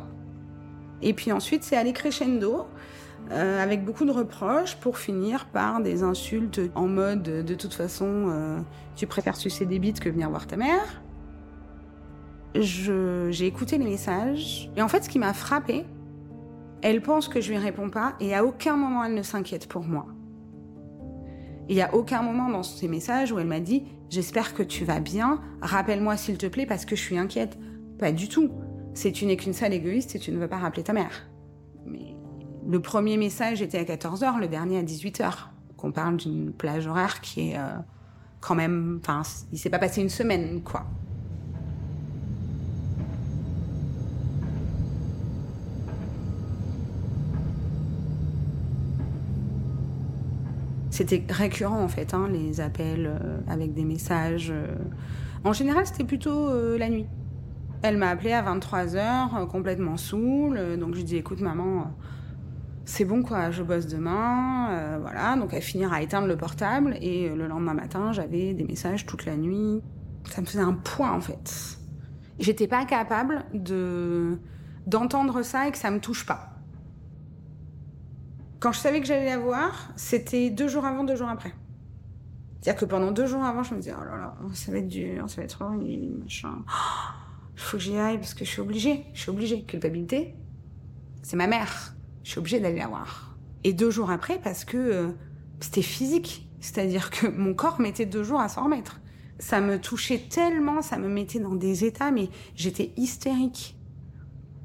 Et 1.02 1.14
puis 1.14 1.32
ensuite, 1.32 1.64
c'est 1.64 1.76
allé 1.76 1.94
crescendo. 1.94 2.68
Euh, 3.32 3.64
avec 3.64 3.84
beaucoup 3.84 4.06
de 4.06 4.12
reproches 4.12 4.76
pour 4.76 5.00
finir 5.00 5.48
par 5.48 5.82
des 5.82 6.04
insultes 6.04 6.62
en 6.76 6.88
mode 6.88 7.24
de 7.24 7.56
toute 7.56 7.74
façon 7.74 8.28
euh, 8.28 8.60
tu 8.96 9.08
préfères 9.08 9.36
sucer 9.36 9.66
des 9.66 9.80
bites 9.80 10.00
que 10.00 10.10
venir 10.10 10.30
voir 10.30 10.46
ta 10.46 10.58
mère. 10.58 11.02
J'ai 12.54 13.48
écouté 13.48 13.80
les 13.80 13.86
messages 13.86 14.70
et 14.78 14.84
en 14.84 14.88
fait 14.88 15.04
ce 15.04 15.10
qui 15.10 15.18
m'a 15.18 15.34
frappé, 15.34 15.86
elle 16.86 17.02
pense 17.02 17.28
que 17.28 17.42
je 17.42 17.50
lui 17.50 17.58
réponds 17.58 17.90
pas 17.90 18.14
et 18.20 18.36
à 18.36 18.46
aucun 18.46 18.78
moment 18.78 19.04
elle 19.04 19.16
ne 19.16 19.24
s'inquiète 19.24 19.68
pour 19.68 19.84
moi. 19.86 20.06
Il 21.68 21.76
y 21.76 21.82
a 21.82 21.96
aucun 21.96 22.22
moment 22.22 22.48
dans 22.48 22.62
ces 22.62 22.88
messages 22.88 23.32
où 23.32 23.40
elle 23.40 23.48
m'a 23.48 23.60
dit 23.60 23.86
j'espère 24.12 24.54
que 24.54 24.62
tu 24.62 24.86
vas 24.86 25.00
bien, 25.00 25.42
rappelle-moi 25.62 26.16
s'il 26.16 26.38
te 26.38 26.46
plaît 26.46 26.68
parce 26.68 26.86
que 26.86 26.96
je 26.96 27.02
suis 27.02 27.18
inquiète. 27.18 27.58
Pas 27.98 28.12
du 28.12 28.30
tout. 28.30 28.52
C'est 28.94 29.12
tu 29.12 29.26
n'es 29.26 29.36
qu'une 29.36 29.54
sale 29.54 29.74
égoïste 29.74 30.16
et 30.16 30.20
tu 30.20 30.32
ne 30.32 30.38
veux 30.38 30.48
pas 30.48 30.60
rappeler 30.60 30.84
ta 30.84 30.94
mère. 30.94 31.28
Mais 31.88 32.16
le 32.68 32.80
premier 32.80 33.18
message 33.18 33.64
était 33.64 33.80
à 33.80 33.96
14h, 33.96 34.40
le 34.40 34.48
dernier 34.48 34.78
à 34.78 34.84
18h. 34.84 35.48
Qu'on 35.78 35.92
parle 35.92 36.18
d'une 36.18 36.54
plage 36.54 36.86
horaire 36.86 37.20
qui 37.20 37.50
est 37.50 37.58
euh, 37.58 37.80
quand 38.42 38.54
même. 38.54 39.00
Enfin, 39.02 39.24
il 39.52 39.58
s'est 39.58 39.72
pas 39.72 39.80
passé 39.80 40.02
une 40.02 40.10
semaine, 40.10 40.62
quoi. 40.62 40.86
C'était 50.96 51.24
récurrent 51.30 51.82
en 51.82 51.88
fait, 51.88 52.14
hein, 52.14 52.30
les 52.32 52.62
appels 52.62 53.08
euh, 53.08 53.40
avec 53.48 53.74
des 53.74 53.84
messages. 53.84 54.50
Euh. 54.52 54.76
En 55.44 55.54
général, 55.54 55.86
c'était 55.86 56.06
plutôt 56.06 56.50
la 56.78 56.90
nuit. 56.90 57.06
Elle 57.84 57.98
m'a 57.98 58.10
appelé 58.10 58.32
à 58.32 58.42
23h, 58.42 59.46
complètement 59.48 59.96
saoule. 59.96 60.78
Donc 60.80 60.96
je 60.96 61.02
dis 61.02 61.18
écoute 61.18 61.40
maman, 61.40 61.92
c'est 62.86 63.06
bon 63.06 63.24
quoi, 63.24 63.50
je 63.50 63.64
bosse 63.64 63.88
demain, 63.88 64.70
euh, 64.72 64.98
voilà. 65.02 65.36
Donc 65.36 65.54
elle 65.54 65.62
finira 65.62 65.98
à 65.98 66.02
éteindre 66.02 66.28
le 66.28 66.38
portable 66.38 66.98
et 67.02 67.30
euh, 67.30 67.36
le 67.36 67.48
lendemain 67.48 67.74
matin, 67.74 68.14
j'avais 68.14 68.54
des 68.54 68.64
messages 68.64 69.06
toute 69.06 69.26
la 69.26 69.36
nuit. 69.36 69.82
Ça 70.30 70.42
me 70.42 70.46
faisait 70.46 70.62
un 70.62 70.74
poids 70.74 71.12
en 71.12 71.20
fait. 71.20 71.78
J'étais 72.40 72.68
pas 72.68 72.86
capable 72.86 73.46
de 73.54 74.38
d'entendre 74.86 75.42
ça 75.42 75.68
et 75.68 75.72
que 75.72 75.80
ça 75.80 75.90
me 75.90 76.00
touche 76.00 76.26
pas. 76.28 76.55
Quand 78.66 78.72
je 78.72 78.80
savais 78.80 79.00
que 79.00 79.06
j'allais 79.06 79.28
la 79.28 79.38
voir, 79.38 79.90
c'était 79.96 80.50
deux 80.50 80.68
jours 80.68 80.86
avant, 80.86 81.04
deux 81.04 81.16
jours 81.16 81.30
après. 81.30 81.54
C'est-à-dire 82.60 82.80
que 82.80 82.86
pendant 82.86 83.12
deux 83.12 83.28
jours 83.28 83.44
avant, 83.44 83.62
je 83.62 83.76
me 83.76 83.80
disais, 83.80 83.94
oh 83.96 84.04
là 84.04 84.18
là, 84.18 84.36
ça 84.56 84.72
va 84.72 84.80
être 84.80 84.88
dur, 84.88 85.30
ça 85.30 85.36
va 85.36 85.44
être 85.44 85.62
horrible, 85.62 86.24
machin. 86.24 86.64
Il 87.54 87.62
faut 87.62 87.78
que 87.78 87.84
j'y 87.84 87.96
aille 87.96 88.18
parce 88.18 88.34
que 88.34 88.44
je 88.44 88.50
suis 88.50 88.62
obligée. 88.62 89.06
Je 89.14 89.22
suis 89.22 89.30
obligée. 89.30 89.66
Culpabilité, 89.66 90.34
c'est 91.22 91.36
ma 91.36 91.46
mère 91.46 91.94
je 92.24 92.32
suis 92.32 92.40
obligée 92.40 92.60
d'aller 92.60 92.80
la 92.80 92.88
voir. 92.88 93.38
Et 93.64 93.72
deux 93.72 93.92
jours 93.92 94.10
après, 94.10 94.40
parce 94.40 94.66
que 94.66 94.78
euh, 94.78 95.12
c'était 95.60 95.84
physique. 95.84 96.50
C'est-à-dire 96.60 97.12
que 97.12 97.28
mon 97.28 97.54
corps 97.54 97.80
mettait 97.80 98.08
deux 98.08 98.24
jours 98.24 98.42
à 98.42 98.50
s'en 98.50 98.64
remettre. 98.64 99.00
Ça 99.38 99.62
me 99.62 99.80
touchait 99.80 100.24
tellement, 100.28 100.82
ça 100.82 100.98
me 100.98 101.08
mettait 101.08 101.38
dans 101.38 101.54
des 101.54 101.86
états, 101.86 102.10
mais 102.10 102.32
j'étais 102.56 102.94
hystérique. 102.98 103.78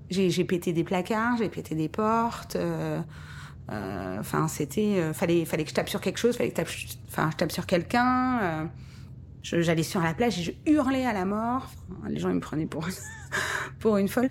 J'ai 0.08 0.44
pété 0.44 0.72
des 0.72 0.84
placards, 0.84 1.36
j'ai 1.36 1.50
pété 1.50 1.74
des 1.74 1.90
portes. 1.90 2.56
Euh, 2.56 3.02
enfin, 3.70 4.48
c'était, 4.48 5.12
fallait, 5.12 5.44
fallait 5.44 5.64
que 5.64 5.70
je 5.70 5.74
tape 5.74 5.88
sur 5.88 6.00
quelque 6.00 6.18
chose, 6.18 6.37
fallait 6.37 6.50
que 6.50 6.62
enfin, 7.09 7.30
je 7.33 7.37
tape 7.37 7.52
sur 7.52 7.66
quelqu'un. 7.66 8.68
J'allais 9.42 9.83
sur 9.83 10.00
la 10.00 10.12
plage 10.12 10.38
et 10.38 10.42
je 10.42 10.52
hurlais 10.70 11.06
à 11.06 11.12
la 11.12 11.24
mort. 11.24 11.70
les 12.09 12.18
gens 12.18 12.28
ils 12.28 12.35
me 12.35 12.40
prenaient 12.40 12.66
pour 12.66 12.87
pour 13.78 13.96
une 13.96 14.09
folle. 14.09 14.28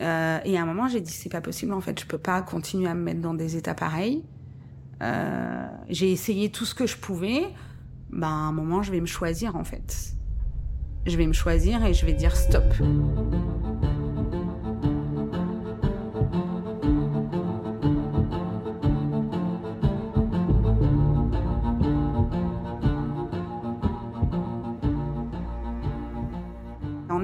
Euh, 0.00 0.38
et 0.44 0.56
à 0.56 0.62
un 0.62 0.66
moment, 0.66 0.88
j'ai 0.88 1.00
dit 1.00 1.12
c'est 1.12 1.28
pas 1.28 1.40
possible 1.40 1.72
en 1.72 1.80
fait, 1.80 1.98
je 2.00 2.06
peux 2.06 2.18
pas 2.18 2.42
continuer 2.42 2.88
à 2.88 2.94
me 2.94 3.02
mettre 3.02 3.20
dans 3.20 3.34
des 3.34 3.56
états 3.56 3.74
pareils. 3.74 4.24
Euh, 5.02 5.66
j'ai 5.88 6.10
essayé 6.12 6.50
tout 6.50 6.64
ce 6.64 6.74
que 6.74 6.86
je 6.86 6.96
pouvais. 6.96 7.42
Ben, 8.10 8.28
à 8.28 8.30
un 8.30 8.52
moment, 8.52 8.82
je 8.82 8.92
vais 8.92 9.00
me 9.00 9.06
choisir 9.06 9.56
en 9.56 9.64
fait. 9.64 10.14
Je 11.06 11.16
vais 11.16 11.26
me 11.26 11.32
choisir 11.32 11.84
et 11.84 11.94
je 11.94 12.04
vais 12.04 12.12
dire 12.12 12.36
stop. 12.36 12.64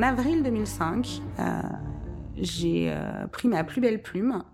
Avril 0.07 0.45
2005, 0.45 1.21
euh, 1.41 1.63
j'ai 2.37 2.93
euh, 2.93 3.27
pris 3.27 3.49
ma 3.49 3.65
plus 3.65 3.81
belle 3.81 4.01
plume 4.01 4.45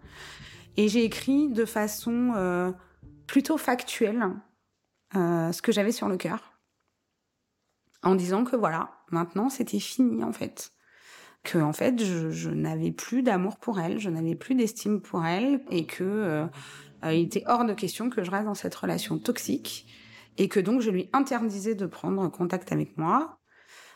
et 0.78 0.88
j'ai 0.88 1.04
écrit 1.04 1.50
de 1.50 1.66
façon 1.66 2.32
euh, 2.34 2.72
plutôt 3.26 3.58
factuelle 3.58 4.30
ce 5.14 5.60
que 5.60 5.72
j'avais 5.72 5.92
sur 5.92 6.08
le 6.08 6.16
cœur, 6.16 6.54
en 8.02 8.14
disant 8.14 8.44
que 8.44 8.56
voilà, 8.56 8.92
maintenant 9.10 9.50
c'était 9.50 9.78
fini 9.78 10.24
en 10.24 10.32
fait, 10.32 10.72
que 11.42 11.58
en 11.58 11.74
fait 11.74 12.02
je, 12.02 12.48
n'avais 12.48 12.92
plus 12.92 13.22
d'amour 13.22 13.58
pour 13.58 13.78
elle, 13.78 13.98
je 13.98 14.08
n'avais 14.08 14.34
plus 14.34 14.54
d'estime 14.54 15.02
pour 15.02 15.26
elle 15.26 15.60
et 15.68 15.84
que 15.84 16.46
il 17.04 17.20
était 17.20 17.44
hors 17.46 17.66
de 17.66 17.74
question 17.74 18.08
que 18.08 18.24
je 18.24 18.30
reste 18.30 18.46
dans 18.46 18.54
cette 18.54 18.74
relation 18.74 19.18
toxique 19.18 19.86
et 20.38 20.48
que 20.48 20.60
donc 20.60 20.80
je 20.80 20.88
lui 20.88 21.10
interdisais 21.12 21.74
de 21.74 21.84
prendre 21.84 22.26
contact 22.30 22.72
avec 22.72 22.96
moi 22.96 23.41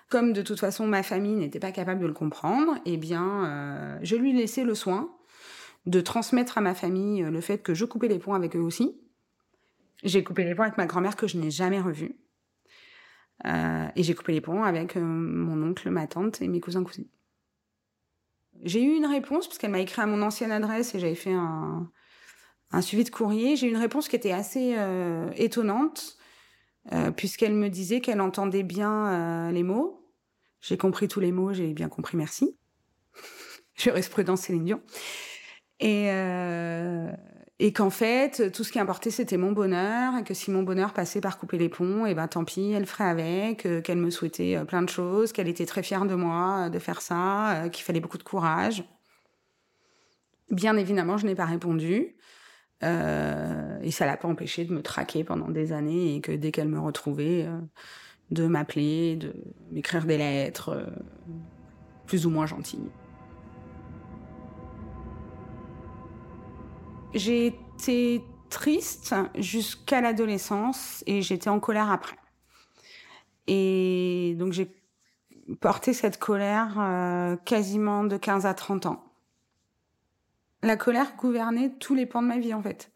comme 0.08 0.32
de 0.32 0.42
toute 0.42 0.60
façon 0.60 0.86
ma 0.86 1.02
famille 1.02 1.34
n'était 1.34 1.58
pas 1.58 1.72
capable 1.72 2.00
de 2.00 2.06
le 2.06 2.12
comprendre, 2.12 2.78
eh 2.84 2.96
bien, 2.96 3.44
euh, 3.44 3.98
je 4.02 4.16
lui 4.16 4.32
laissais 4.32 4.64
le 4.64 4.74
soin 4.74 5.12
de 5.86 6.00
transmettre 6.00 6.58
à 6.58 6.60
ma 6.60 6.74
famille 6.74 7.22
euh, 7.22 7.30
le 7.30 7.40
fait 7.40 7.58
que 7.58 7.74
je 7.74 7.84
coupais 7.84 8.08
les 8.08 8.18
ponts 8.18 8.34
avec 8.34 8.56
eux 8.56 8.60
aussi. 8.60 9.00
J'ai 10.04 10.22
coupé 10.22 10.44
les 10.44 10.54
ponts 10.54 10.62
avec 10.62 10.76
ma 10.76 10.86
grand-mère 10.86 11.16
que 11.16 11.26
je 11.26 11.38
n'ai 11.38 11.50
jamais 11.50 11.80
revue. 11.80 12.16
Euh, 13.44 13.88
et 13.96 14.02
j'ai 14.02 14.14
coupé 14.14 14.32
les 14.32 14.40
ponts 14.40 14.62
avec 14.62 14.96
mon 14.96 15.62
oncle, 15.68 15.90
ma 15.90 16.06
tante 16.06 16.40
et 16.40 16.48
mes 16.48 16.60
cousins 16.60 16.84
cousines. 16.84 17.08
J'ai 18.62 18.82
eu 18.82 18.96
une 18.96 19.06
réponse 19.06 19.46
puisqu'elle 19.46 19.70
m'a 19.70 19.80
écrit 19.80 20.00
à 20.00 20.06
mon 20.06 20.22
ancienne 20.22 20.52
adresse 20.52 20.94
et 20.94 20.98
j'avais 20.98 21.14
fait 21.14 21.32
un, 21.32 21.90
un, 22.70 22.80
suivi 22.80 23.04
de 23.04 23.10
courrier. 23.10 23.56
J'ai 23.56 23.66
eu 23.66 23.70
une 23.70 23.76
réponse 23.76 24.08
qui 24.08 24.16
était 24.16 24.32
assez 24.32 24.74
étonnante 25.36 26.15
euh, 26.92 27.10
puisqu'elle 27.10 27.54
me 27.54 27.68
disait 27.68 28.00
qu'elle 28.00 28.20
entendait 28.20 28.62
bien 28.62 29.48
euh, 29.48 29.50
les 29.50 29.62
mots. 29.62 30.04
J'ai 30.60 30.76
compris 30.76 31.08
tous 31.08 31.20
les 31.20 31.32
mots, 31.32 31.52
j'ai 31.52 31.72
bien 31.72 31.88
compris, 31.88 32.16
merci. 32.16 32.56
Jurisprudence 33.76 34.42
Céline 34.42 34.64
Dion. 34.64 34.80
Et, 35.80 36.10
euh, 36.10 37.10
et 37.58 37.72
qu'en 37.72 37.90
fait, 37.90 38.50
tout 38.52 38.64
ce 38.64 38.72
qui 38.72 38.78
importait, 38.78 39.10
c'était 39.10 39.36
mon 39.36 39.52
bonheur, 39.52 40.16
et 40.16 40.24
que 40.24 40.32
si 40.32 40.50
mon 40.50 40.62
bonheur 40.62 40.92
passait 40.92 41.20
par 41.20 41.38
couper 41.38 41.58
les 41.58 41.68
ponts, 41.68 42.06
et 42.06 42.12
eh 42.12 42.14
ben 42.14 42.28
tant 42.28 42.44
pis, 42.44 42.72
elle 42.72 42.86
ferait 42.86 43.04
avec, 43.04 43.82
qu'elle 43.82 43.98
me 43.98 44.10
souhaitait 44.10 44.64
plein 44.64 44.82
de 44.82 44.88
choses, 44.88 45.32
qu'elle 45.32 45.48
était 45.48 45.66
très 45.66 45.82
fière 45.82 46.06
de 46.06 46.14
moi 46.14 46.70
de 46.70 46.78
faire 46.78 47.02
ça, 47.02 47.68
qu'il 47.72 47.84
fallait 47.84 48.00
beaucoup 48.00 48.18
de 48.18 48.22
courage. 48.22 48.84
Bien 50.50 50.76
évidemment, 50.76 51.18
je 51.18 51.26
n'ai 51.26 51.34
pas 51.34 51.44
répondu. 51.44 52.16
Euh, 52.82 53.78
et 53.82 53.90
ça 53.90 54.06
l'a 54.06 54.16
pas 54.16 54.28
empêché 54.28 54.64
de 54.64 54.74
me 54.74 54.82
traquer 54.82 55.24
pendant 55.24 55.48
des 55.48 55.72
années 55.72 56.16
et 56.16 56.20
que 56.20 56.32
dès 56.32 56.52
qu'elle 56.52 56.68
me 56.68 56.80
retrouvait, 56.80 57.44
euh, 57.46 57.58
de 58.30 58.46
m'appeler, 58.46 59.16
de 59.16 59.34
m'écrire 59.70 60.04
des 60.04 60.18
lettres, 60.18 60.70
euh, 60.70 60.86
plus 62.06 62.26
ou 62.26 62.30
moins 62.30 62.46
gentilles. 62.46 62.90
J'ai 67.14 67.46
été 67.46 68.22
triste 68.50 69.14
jusqu'à 69.36 70.00
l'adolescence 70.00 71.02
et 71.06 71.22
j'étais 71.22 71.48
en 71.48 71.60
colère 71.60 71.90
après. 71.90 72.16
Et 73.46 74.34
donc 74.38 74.52
j'ai 74.52 74.74
porté 75.60 75.92
cette 75.92 76.18
colère 76.18 77.38
quasiment 77.44 78.04
de 78.04 78.16
15 78.16 78.44
à 78.44 78.54
30 78.54 78.86
ans 78.86 79.05
la 80.62 80.76
colère 80.76 81.16
gouvernait 81.16 81.74
tous 81.78 81.94
les 81.94 82.06
pans 82.06 82.22
de 82.22 82.28
ma 82.28 82.38
vie 82.38 82.54
en 82.54 82.62
fait. 82.62 82.92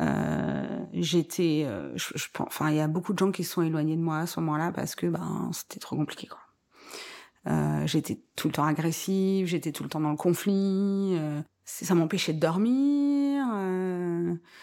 Euh, 0.00 0.84
j'étais, 0.92 1.62
euh, 1.66 1.96
je, 1.96 2.12
enfin, 2.38 2.70
il 2.70 2.76
y 2.76 2.80
a 2.80 2.88
beaucoup 2.88 3.12
de 3.12 3.18
gens 3.18 3.30
qui 3.30 3.44
sont 3.44 3.62
éloignés 3.62 3.96
de 3.96 4.02
moi 4.02 4.18
à 4.18 4.26
ce 4.26 4.40
moment-là 4.40 4.72
parce 4.72 4.94
que 4.94 5.06
ben 5.06 5.50
c'était 5.52 5.80
trop 5.80 5.96
compliqué 5.96 6.26
quoi. 6.26 6.40
Euh, 7.46 7.86
j'étais 7.86 8.20
tout 8.34 8.48
le 8.48 8.54
temps 8.54 8.64
agressive, 8.64 9.46
j'étais 9.46 9.70
tout 9.70 9.84
le 9.84 9.88
temps 9.88 10.00
dans 10.00 10.10
le 10.10 10.16
conflit, 10.16 11.14
euh, 11.16 11.40
ça 11.64 11.94
m'empêchait 11.94 12.32
de 12.32 12.40
dormir, 12.40 13.46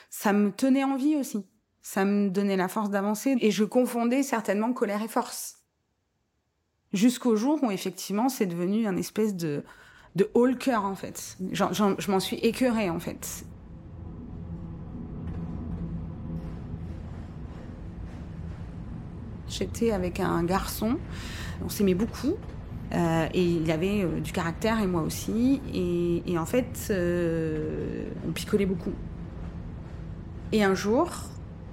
ça 0.09 0.33
me 0.33 0.51
tenait 0.51 0.83
en 0.83 0.97
vie 0.97 1.15
aussi. 1.15 1.45
Ça 1.81 2.05
me 2.05 2.29
donnait 2.29 2.55
la 2.55 2.67
force 2.67 2.89
d'avancer 2.89 3.35
et 3.41 3.51
je 3.51 3.63
confondais 3.63 4.23
certainement 4.23 4.71
colère 4.71 5.01
et 5.01 5.07
force. 5.07 5.59
Jusqu'au 6.93 7.35
jour 7.35 7.61
où 7.63 7.71
effectivement 7.71 8.29
c'est 8.29 8.45
devenu 8.45 8.87
un 8.87 8.95
espèce 8.95 9.35
de, 9.35 9.63
de 10.15 10.29
haut 10.33 10.47
cœur 10.53 10.85
en 10.85 10.95
fait. 10.95 11.37
je 11.51 12.11
m'en 12.11 12.19
suis 12.19 12.37
écœurée 12.37 12.89
en 12.89 12.99
fait. 12.99 13.45
J'étais 19.47 19.91
avec 19.91 20.19
un 20.19 20.43
garçon, 20.43 20.97
on 21.63 21.69
s'aimait 21.69 21.93
beaucoup. 21.93 22.33
Euh, 22.93 23.27
et 23.33 23.43
il 23.43 23.71
avait 23.71 24.03
euh, 24.03 24.19
du 24.19 24.31
caractère 24.31 24.79
et 24.79 24.87
moi 24.87 25.01
aussi. 25.01 25.61
Et, 25.73 26.37
en 26.37 26.45
fait, 26.45 26.87
euh, 26.89 28.05
on 28.27 28.31
picolait 28.31 28.65
beaucoup. 28.65 28.93
Et 30.51 30.63
un 30.63 30.75
jour, 30.75 31.09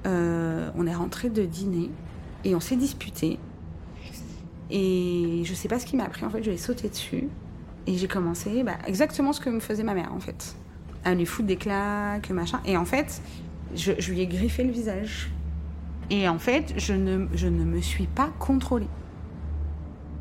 on 0.04 0.86
est 0.86 0.94
rentré 0.94 1.28
de 1.28 1.44
dîner 1.44 1.90
et 2.44 2.54
on 2.54 2.60
s'est 2.60 2.76
disputé. 2.76 3.38
Et 4.70 5.42
je 5.44 5.52
sais 5.54 5.68
pas 5.68 5.78
ce 5.78 5.84
qui 5.84 5.96
m'a 5.96 6.04
appris. 6.04 6.24
En 6.24 6.30
fait, 6.30 6.42
je 6.42 6.48
lui 6.48 6.54
ai 6.54 6.58
sauté 6.58 6.88
dessus 6.88 7.28
et 7.90 7.98
j'ai 7.98 8.06
commencé 8.06 8.62
bah, 8.62 8.78
exactement 8.86 9.32
ce 9.32 9.40
que 9.40 9.50
me 9.50 9.58
faisait 9.58 9.82
ma 9.82 9.94
mère 9.94 10.12
en 10.14 10.20
fait, 10.20 10.54
à 11.04 11.12
lui 11.12 11.26
foutre 11.26 11.48
des 11.48 11.56
claques, 11.56 12.30
machin. 12.30 12.60
Et 12.64 12.76
en 12.76 12.84
fait, 12.84 13.20
je, 13.74 13.92
lui 14.10 14.20
ai 14.20 14.28
griffé 14.28 14.62
le 14.62 14.70
visage. 14.70 15.30
Et 16.08 16.28
en 16.28 16.38
fait, 16.38 16.72
je 16.76 16.92
ne, 16.92 17.26
je 17.34 17.48
ne 17.48 17.64
me 17.64 17.80
suis 17.80 18.06
pas 18.06 18.30
contrôlée. 18.38 18.88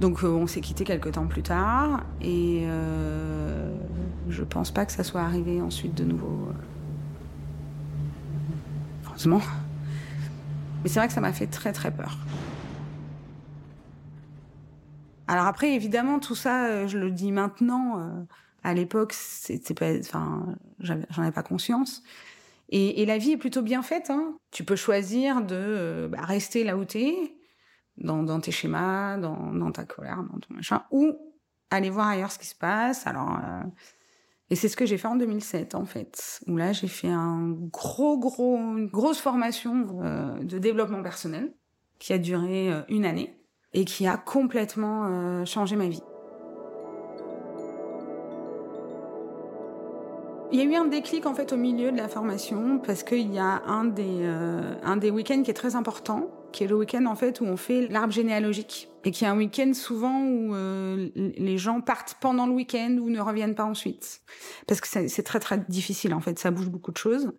Donc 0.01 0.23
euh, 0.23 0.27
on 0.27 0.47
s'est 0.47 0.61
quitté 0.61 0.83
quelques 0.83 1.11
temps 1.11 1.27
plus 1.27 1.43
tard 1.43 2.03
et 2.21 2.61
euh, 2.63 3.75
je 4.29 4.43
pense 4.43 4.71
pas 4.71 4.85
que 4.85 4.93
ça 4.93 5.03
soit 5.03 5.21
arrivé 5.21 5.61
ensuite 5.61 5.93
de 5.93 6.05
nouveau. 6.05 6.47
Euh, 6.47 6.53
heureusement. 9.07 9.41
Mais 10.81 10.89
c'est 10.89 10.99
vrai 10.99 11.07
que 11.07 11.13
ça 11.13 11.21
m'a 11.21 11.33
fait 11.33 11.47
très 11.47 11.73
très 11.73 11.91
peur. 11.91 12.17
Alors 15.29 15.45
après, 15.45 15.73
évidemment, 15.73 16.19
tout 16.19 16.35
ça, 16.35 16.65
euh, 16.65 16.87
je 16.87 16.97
le 16.97 17.11
dis 17.11 17.31
maintenant. 17.31 18.27
à 18.63 18.73
l'époque, 18.73 19.13
c'était 19.13 19.73
pas, 19.73 19.97
enfin, 19.99 20.55
j'en 20.79 21.01
avais 21.17 21.31
pas 21.31 21.43
conscience. 21.43 22.03
Et, 22.69 23.01
et, 23.01 23.05
la 23.05 23.17
vie 23.17 23.31
est 23.31 23.37
plutôt 23.37 23.61
bien 23.61 23.81
faite. 23.81 24.09
Hein. 24.09 24.37
Tu 24.51 24.63
peux 24.63 24.75
choisir 24.75 25.41
de 25.41 26.07
bah, 26.11 26.21
rester 26.21 26.63
là 26.63 26.77
où 26.77 26.85
t'es, 26.85 27.15
dans, 27.97 28.23
dans 28.23 28.39
tes 28.39 28.51
schémas, 28.51 29.17
dans, 29.17 29.51
dans, 29.53 29.71
ta 29.71 29.85
colère, 29.85 30.23
dans 30.31 30.39
ton 30.39 30.53
machin, 30.53 30.83
ou 30.91 31.13
aller 31.69 31.89
voir 31.89 32.07
ailleurs 32.07 32.31
ce 32.31 32.39
qui 32.39 32.47
se 32.47 32.55
passe. 32.55 33.07
Alors, 33.07 33.37
euh, 33.37 33.63
et 34.49 34.55
c'est 34.55 34.69
ce 34.69 34.77
que 34.77 34.85
j'ai 34.85 34.97
fait 34.97 35.07
en 35.07 35.15
2007 35.15 35.75
en 35.75 35.85
fait, 35.85 36.41
où 36.47 36.57
là 36.57 36.73
j'ai 36.73 36.87
fait 36.87 37.09
un 37.09 37.49
gros 37.71 38.17
gros 38.17 38.57
une 38.57 38.87
grosse 38.87 39.19
formation 39.19 40.01
euh, 40.01 40.39
de 40.39 40.57
développement 40.57 41.03
personnel 41.03 41.53
qui 41.99 42.13
a 42.13 42.17
duré 42.17 42.71
euh, 42.71 42.81
une 42.89 43.05
année 43.05 43.38
et 43.73 43.85
qui 43.85 44.07
a 44.07 44.17
complètement 44.17 45.05
euh, 45.05 45.45
changé 45.45 45.75
ma 45.75 45.87
vie. 45.87 46.03
Il 50.51 50.57
y 50.57 50.61
a 50.61 50.65
eu 50.65 50.75
un 50.75 50.85
déclic 50.85 51.27
en 51.27 51.35
fait 51.35 51.53
au 51.53 51.57
milieu 51.57 51.91
de 51.91 51.97
la 51.97 52.07
formation 52.07 52.79
parce 52.79 53.03
qu'il 53.03 53.31
y 53.31 53.37
a 53.37 53.61
un 53.67 53.85
des 53.85 54.25
un 54.83 54.97
des 54.97 55.11
week-ends 55.11 55.43
qui 55.43 55.51
est 55.51 55.53
très 55.53 55.75
important 55.75 56.31
qui 56.51 56.63
est 56.63 56.67
le 56.67 56.75
week-end 56.75 57.05
en 57.05 57.15
fait 57.15 57.41
où 57.41 57.45
on 57.45 57.57
fait 57.57 57.87
l'arbre 57.87 58.13
généalogique 58.13 58.89
et 59.05 59.11
qui 59.11 59.23
est 59.23 59.27
un 59.27 59.37
week-end 59.37 59.71
souvent 59.73 60.23
où 60.23 60.53
euh, 60.55 61.09
les 61.15 61.57
gens 61.57 61.81
partent 61.81 62.17
pendant 62.19 62.47
le 62.47 62.53
week-end 62.53 62.97
ou 63.01 63.09
ne 63.09 63.19
reviennent 63.19 63.55
pas 63.55 63.65
ensuite 63.65 64.21
parce 64.67 64.81
que 64.81 64.87
c'est 64.87 65.23
très 65.23 65.39
très 65.39 65.59
difficile 65.69 66.13
en 66.13 66.19
fait, 66.19 66.39
ça 66.39 66.51
bouge 66.51 66.69
beaucoup 66.69 66.91
de 66.91 66.97
choses. 66.97 67.31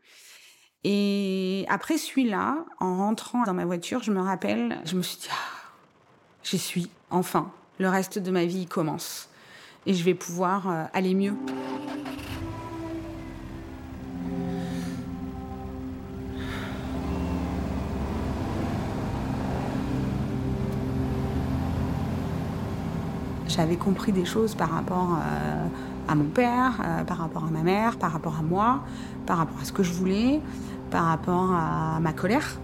Et 0.82 1.66
après 1.68 1.98
celui-là, 1.98 2.64
en 2.78 2.96
rentrant 2.96 3.42
dans 3.42 3.52
ma 3.52 3.66
voiture, 3.66 4.02
je 4.02 4.12
me 4.12 4.20
rappelle, 4.20 4.80
je 4.86 4.96
me 4.96 5.02
suis 5.02 5.18
dit, 5.18 5.28
ah, 5.30 5.59
j'y 6.42 6.58
suis, 6.58 6.90
enfin, 7.10 7.50
le 7.78 7.88
reste 7.88 8.18
de 8.18 8.30
ma 8.30 8.44
vie 8.44 8.66
commence. 8.66 9.28
Et 9.86 9.94
je 9.94 10.04
vais 10.04 10.14
pouvoir 10.14 10.68
euh, 10.68 10.84
aller 10.92 11.14
mieux. 11.14 11.34
J'avais 23.48 23.76
compris 23.76 24.12
des 24.12 24.24
choses 24.24 24.54
par 24.54 24.70
rapport 24.70 25.18
euh, 25.18 25.66
à 26.08 26.14
mon 26.14 26.24
père, 26.24 26.80
euh, 26.84 27.04
par 27.04 27.18
rapport 27.18 27.44
à 27.44 27.50
ma 27.50 27.62
mère, 27.62 27.96
par 27.96 28.12
rapport 28.12 28.36
à 28.38 28.42
moi, 28.42 28.84
par 29.26 29.38
rapport 29.38 29.60
à 29.60 29.64
ce 29.64 29.72
que 29.72 29.82
je 29.82 29.92
voulais, 29.92 30.40
par 30.90 31.06
rapport 31.06 31.50
à 31.52 31.98
ma 32.00 32.12
colère, 32.12 32.58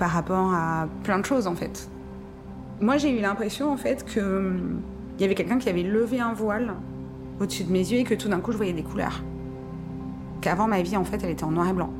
par 0.00 0.10
rapport 0.10 0.52
à 0.54 0.88
plein 1.04 1.18
de 1.18 1.26
choses 1.26 1.46
en 1.46 1.54
fait. 1.54 1.88
Moi 2.80 2.96
j'ai 2.96 3.16
eu 3.16 3.20
l'impression 3.20 3.70
en 3.70 3.76
fait 3.76 4.04
qu'il 4.04 4.22
hum, 4.22 4.80
y 5.20 5.24
avait 5.24 5.34
quelqu'un 5.34 5.58
qui 5.58 5.68
avait 5.68 5.82
levé 5.82 6.18
un 6.18 6.32
voile 6.32 6.72
au-dessus 7.38 7.64
de 7.64 7.70
mes 7.70 7.80
yeux 7.80 7.98
et 7.98 8.04
que 8.04 8.14
tout 8.14 8.28
d'un 8.28 8.40
coup 8.40 8.50
je 8.50 8.56
voyais 8.56 8.72
des 8.72 8.82
couleurs. 8.82 9.22
Qu'avant 10.40 10.66
ma 10.66 10.80
vie 10.80 10.96
en 10.96 11.04
fait 11.04 11.22
elle 11.22 11.30
était 11.30 11.44
en 11.44 11.50
noir 11.50 11.68
et 11.68 11.74
blanc. 11.74 11.90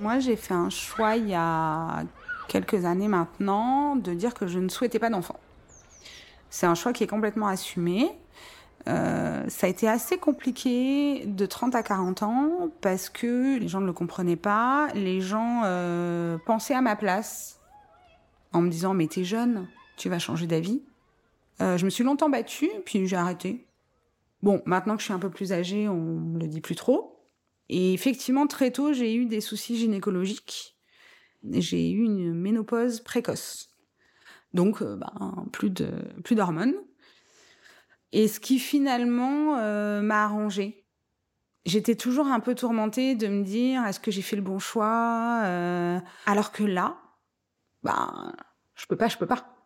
Moi, 0.00 0.20
j'ai 0.20 0.36
fait 0.36 0.54
un 0.54 0.70
choix 0.70 1.16
il 1.16 1.28
y 1.28 1.34
a 1.34 2.04
quelques 2.46 2.84
années 2.84 3.08
maintenant 3.08 3.96
de 3.96 4.14
dire 4.14 4.32
que 4.32 4.46
je 4.46 4.60
ne 4.60 4.68
souhaitais 4.68 5.00
pas 5.00 5.10
d'enfant. 5.10 5.38
C'est 6.50 6.66
un 6.66 6.74
choix 6.74 6.92
qui 6.92 7.04
est 7.04 7.08
complètement 7.08 7.46
assumé. 7.46 8.10
Euh, 8.86 9.44
ça 9.48 9.66
a 9.66 9.70
été 9.70 9.88
assez 9.88 10.18
compliqué 10.18 11.26
de 11.26 11.46
30 11.46 11.74
à 11.74 11.82
40 11.82 12.22
ans 12.22 12.70
parce 12.80 13.10
que 13.10 13.58
les 13.58 13.68
gens 13.68 13.80
ne 13.80 13.86
le 13.86 13.92
comprenaient 13.92 14.36
pas. 14.36 14.88
Les 14.94 15.20
gens 15.20 15.62
euh, 15.64 16.38
pensaient 16.46 16.74
à 16.74 16.80
ma 16.80 16.96
place 16.96 17.60
en 18.52 18.62
me 18.62 18.70
disant 18.70 18.94
mais 18.94 19.06
t'es 19.06 19.24
jeune, 19.24 19.68
tu 19.96 20.08
vas 20.08 20.18
changer 20.18 20.46
d'avis. 20.46 20.82
Euh, 21.60 21.76
je 21.76 21.84
me 21.84 21.90
suis 21.90 22.04
longtemps 22.04 22.30
battue, 22.30 22.70
puis 22.84 23.06
j'ai 23.06 23.16
arrêté. 23.16 23.66
Bon, 24.42 24.62
maintenant 24.64 24.94
que 24.94 25.00
je 25.00 25.06
suis 25.06 25.14
un 25.14 25.18
peu 25.18 25.30
plus 25.30 25.52
âgée, 25.52 25.88
on 25.88 26.38
le 26.38 26.46
dit 26.46 26.60
plus 26.60 26.76
trop. 26.76 27.16
Et 27.68 27.92
effectivement, 27.92 28.46
très 28.46 28.70
tôt, 28.70 28.92
j'ai 28.92 29.14
eu 29.14 29.26
des 29.26 29.40
soucis 29.40 29.76
gynécologiques. 29.76 30.76
J'ai 31.50 31.90
eu 31.90 32.04
une 32.04 32.32
ménopause 32.32 33.00
précoce. 33.00 33.70
Donc, 34.54 34.82
euh, 34.82 34.96
ben, 34.96 35.46
plus 35.52 35.70
de 35.70 35.90
plus 36.24 36.34
d'hormones. 36.34 36.74
Et 38.12 38.28
ce 38.28 38.40
qui 38.40 38.58
finalement 38.58 39.58
euh, 39.58 40.00
m'a 40.00 40.24
arrangée. 40.24 40.84
J'étais 41.66 41.96
toujours 41.96 42.28
un 42.28 42.40
peu 42.40 42.54
tourmentée 42.54 43.14
de 43.14 43.26
me 43.26 43.44
dire 43.44 43.84
est-ce 43.84 44.00
que 44.00 44.10
j'ai 44.10 44.22
fait 44.22 44.36
le 44.36 44.42
bon 44.42 44.58
choix 44.58 45.42
euh, 45.44 45.98
Alors 46.24 46.50
que 46.50 46.62
là, 46.62 46.96
ben, 47.82 48.34
je 48.74 48.86
peux 48.86 48.96
pas, 48.96 49.08
je 49.08 49.18
peux 49.18 49.26
pas 49.26 49.58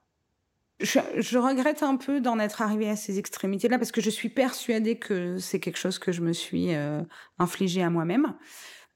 je, 0.83 1.39
regrette 1.39 1.83
un 1.83 1.97
peu 1.97 2.21
d'en 2.21 2.39
être 2.39 2.63
arrivée 2.63 2.89
à 2.89 2.97
ces 2.97 3.19
extrémités-là 3.19 3.79
parce 3.79 3.93
que 3.93 4.01
je 4.01 4.11
suis 4.11 4.29
persuadée 4.29 4.99
que 4.99 5.39
c'est 5.39 5.61
quelque 5.61 5.79
chose 5.79 5.99
que 5.99 6.13
je 6.13 6.21
me 6.21 6.33
suis 6.33 6.75
euh, 6.75 7.03
infligé 7.39 7.83
à 7.83 7.91
moi-même. 7.91 8.35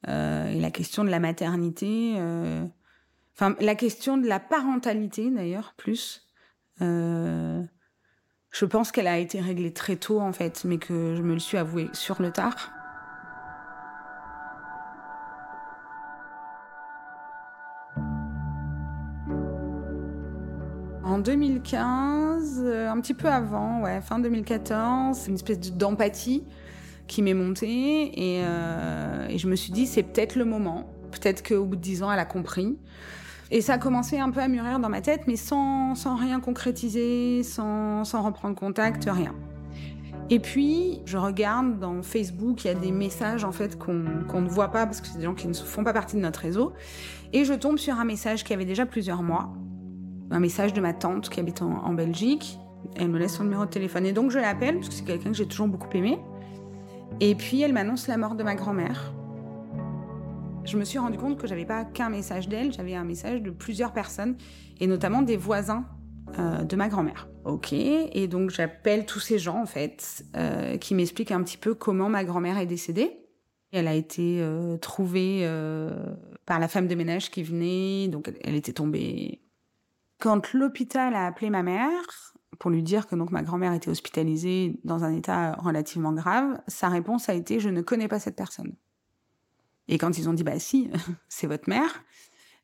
Euh, 0.08 0.48
et 0.48 0.60
la 0.60 0.70
question 0.70 1.04
de 1.04 1.10
la 1.10 1.20
maternité, 1.20 2.14
euh, 2.16 2.64
la 3.40 3.74
question 3.74 4.16
de 4.16 4.26
la 4.26 4.40
parentalité 4.40 5.30
d'ailleurs 5.30 5.74
plus. 5.76 6.26
Euh, 6.80 7.62
je 8.50 8.64
pense 8.64 8.92
qu'elle 8.92 9.06
a 9.06 9.18
été 9.18 9.40
réglée 9.40 9.72
très 9.72 9.96
tôt 9.96 10.20
en 10.20 10.32
fait, 10.32 10.64
mais 10.64 10.78
que 10.78 11.14
je 11.16 11.22
me 11.22 11.34
le 11.34 11.38
suis 11.38 11.58
avouée 11.58 11.88
sur 11.92 12.20
le 12.22 12.30
tard. 12.30 12.72
En 21.04 21.18
2015, 21.18 22.62
euh, 22.64 22.90
un 22.90 23.00
petit 23.00 23.14
peu 23.14 23.28
avant, 23.28 23.80
ouais, 23.82 24.00
fin 24.00 24.18
2014, 24.18 25.28
une 25.28 25.34
espèce 25.34 25.72
d'empathie 25.72 26.44
qui 27.06 27.22
m'est 27.22 27.32
montée 27.32 28.36
et, 28.36 28.42
euh, 28.44 29.28
et, 29.28 29.38
je 29.38 29.46
me 29.46 29.54
suis 29.54 29.72
dit 29.72 29.86
c'est 29.86 30.02
peut-être 30.02 30.34
le 30.34 30.44
moment. 30.44 30.90
Peut-être 31.12 31.46
qu'au 31.46 31.64
bout 31.64 31.76
de 31.76 31.80
dix 31.80 32.02
ans, 32.02 32.10
elle 32.10 32.18
a 32.18 32.24
compris. 32.24 32.76
Et 33.50 33.60
ça 33.60 33.74
a 33.74 33.78
commencé 33.78 34.18
un 34.18 34.30
peu 34.30 34.40
à 34.40 34.48
mûrir 34.48 34.80
dans 34.80 34.88
ma 34.88 35.00
tête, 35.00 35.22
mais 35.26 35.36
sans, 35.36 35.94
sans 35.94 36.16
rien 36.16 36.40
concrétiser, 36.40 37.42
sans, 37.42 38.04
sans 38.04 38.22
reprendre 38.22 38.56
contact, 38.56 39.08
rien. 39.08 39.34
Et 40.28 40.40
puis, 40.40 41.00
je 41.04 41.16
regarde 41.16 41.78
dans 41.78 42.02
Facebook, 42.02 42.64
il 42.64 42.68
y 42.68 42.70
a 42.70 42.74
des 42.74 42.90
messages 42.90 43.44
en 43.44 43.52
fait 43.52 43.78
qu'on 43.78 43.92
ne 43.92 44.48
voit 44.48 44.72
pas 44.72 44.84
parce 44.84 45.00
que 45.00 45.06
c'est 45.06 45.18
des 45.18 45.24
gens 45.24 45.34
qui 45.34 45.46
ne 45.46 45.54
font 45.54 45.84
pas 45.84 45.92
partie 45.92 46.16
de 46.16 46.20
notre 46.20 46.40
réseau. 46.40 46.72
Et 47.32 47.44
je 47.44 47.54
tombe 47.54 47.78
sur 47.78 47.94
un 47.94 48.04
message 48.04 48.42
qui 48.42 48.52
avait 48.52 48.64
déjà 48.64 48.86
plusieurs 48.86 49.22
mois, 49.22 49.52
un 50.32 50.40
message 50.40 50.72
de 50.72 50.80
ma 50.80 50.92
tante 50.92 51.28
qui 51.28 51.38
habite 51.38 51.62
en, 51.62 51.94
Belgique. 51.94 52.58
Elle 52.96 53.08
me 53.08 53.18
laisse 53.18 53.34
son 53.34 53.44
numéro 53.44 53.64
de 53.64 53.70
téléphone 53.70 54.04
et 54.06 54.12
donc 54.12 54.30
je 54.30 54.38
l'appelle 54.38 54.76
parce 54.76 54.88
que 54.88 54.94
c'est 54.94 55.04
quelqu'un 55.04 55.30
que 55.30 55.36
j'ai 55.36 55.46
toujours 55.46 55.68
beaucoup 55.68 55.88
aimé. 55.96 56.18
Et 57.20 57.36
puis 57.36 57.62
elle 57.62 57.72
m'annonce 57.72 58.08
la 58.08 58.16
mort 58.16 58.34
de 58.34 58.42
ma 58.42 58.56
grand-mère. 58.56 59.12
Je 60.66 60.76
me 60.76 60.84
suis 60.84 60.98
rendu 60.98 61.16
compte 61.16 61.38
que 61.38 61.46
j'avais 61.46 61.64
pas 61.64 61.84
qu'un 61.84 62.10
message 62.10 62.48
d'elle, 62.48 62.72
j'avais 62.72 62.94
un 62.94 63.04
message 63.04 63.40
de 63.40 63.50
plusieurs 63.50 63.92
personnes, 63.92 64.36
et 64.80 64.86
notamment 64.86 65.22
des 65.22 65.36
voisins 65.36 65.84
euh, 66.38 66.64
de 66.64 66.76
ma 66.76 66.88
grand-mère. 66.88 67.28
Ok, 67.44 67.72
et 67.72 68.26
donc 68.26 68.50
j'appelle 68.50 69.06
tous 69.06 69.20
ces 69.20 69.38
gens 69.38 69.62
en 69.62 69.66
fait 69.66 70.24
euh, 70.36 70.76
qui 70.76 70.94
m'expliquent 70.94 71.30
un 71.30 71.42
petit 71.42 71.56
peu 71.56 71.74
comment 71.74 72.08
ma 72.08 72.24
grand-mère 72.24 72.58
est 72.58 72.66
décédée. 72.66 73.22
Elle 73.72 73.88
a 73.88 73.94
été 73.94 74.40
euh, 74.40 74.76
trouvée 74.78 75.48
par 76.46 76.58
la 76.58 76.68
femme 76.68 76.88
de 76.88 76.94
ménage 76.94 77.30
qui 77.30 77.42
venait, 77.42 78.08
donc 78.08 78.28
elle, 78.28 78.38
elle 78.42 78.54
était 78.54 78.72
tombée. 78.72 79.42
Quand 80.18 80.52
l'hôpital 80.52 81.14
a 81.14 81.26
appelé 81.26 81.50
ma 81.50 81.62
mère 81.62 82.34
pour 82.58 82.70
lui 82.70 82.82
dire 82.82 83.06
que 83.06 83.14
donc 83.14 83.30
ma 83.30 83.42
grand-mère 83.42 83.72
était 83.74 83.90
hospitalisée 83.90 84.80
dans 84.82 85.04
un 85.04 85.12
état 85.12 85.52
relativement 85.56 86.12
grave, 86.12 86.58
sa 86.68 86.88
réponse 86.88 87.28
a 87.28 87.34
été 87.34 87.60
je 87.60 87.68
ne 87.68 87.82
connais 87.82 88.08
pas 88.08 88.18
cette 88.18 88.36
personne. 88.36 88.74
Et 89.88 89.98
quand 89.98 90.18
ils 90.18 90.28
ont 90.28 90.32
dit 90.32 90.44
bah 90.44 90.58
si, 90.58 90.90
c'est 91.28 91.46
votre 91.46 91.68
mère, 91.68 92.04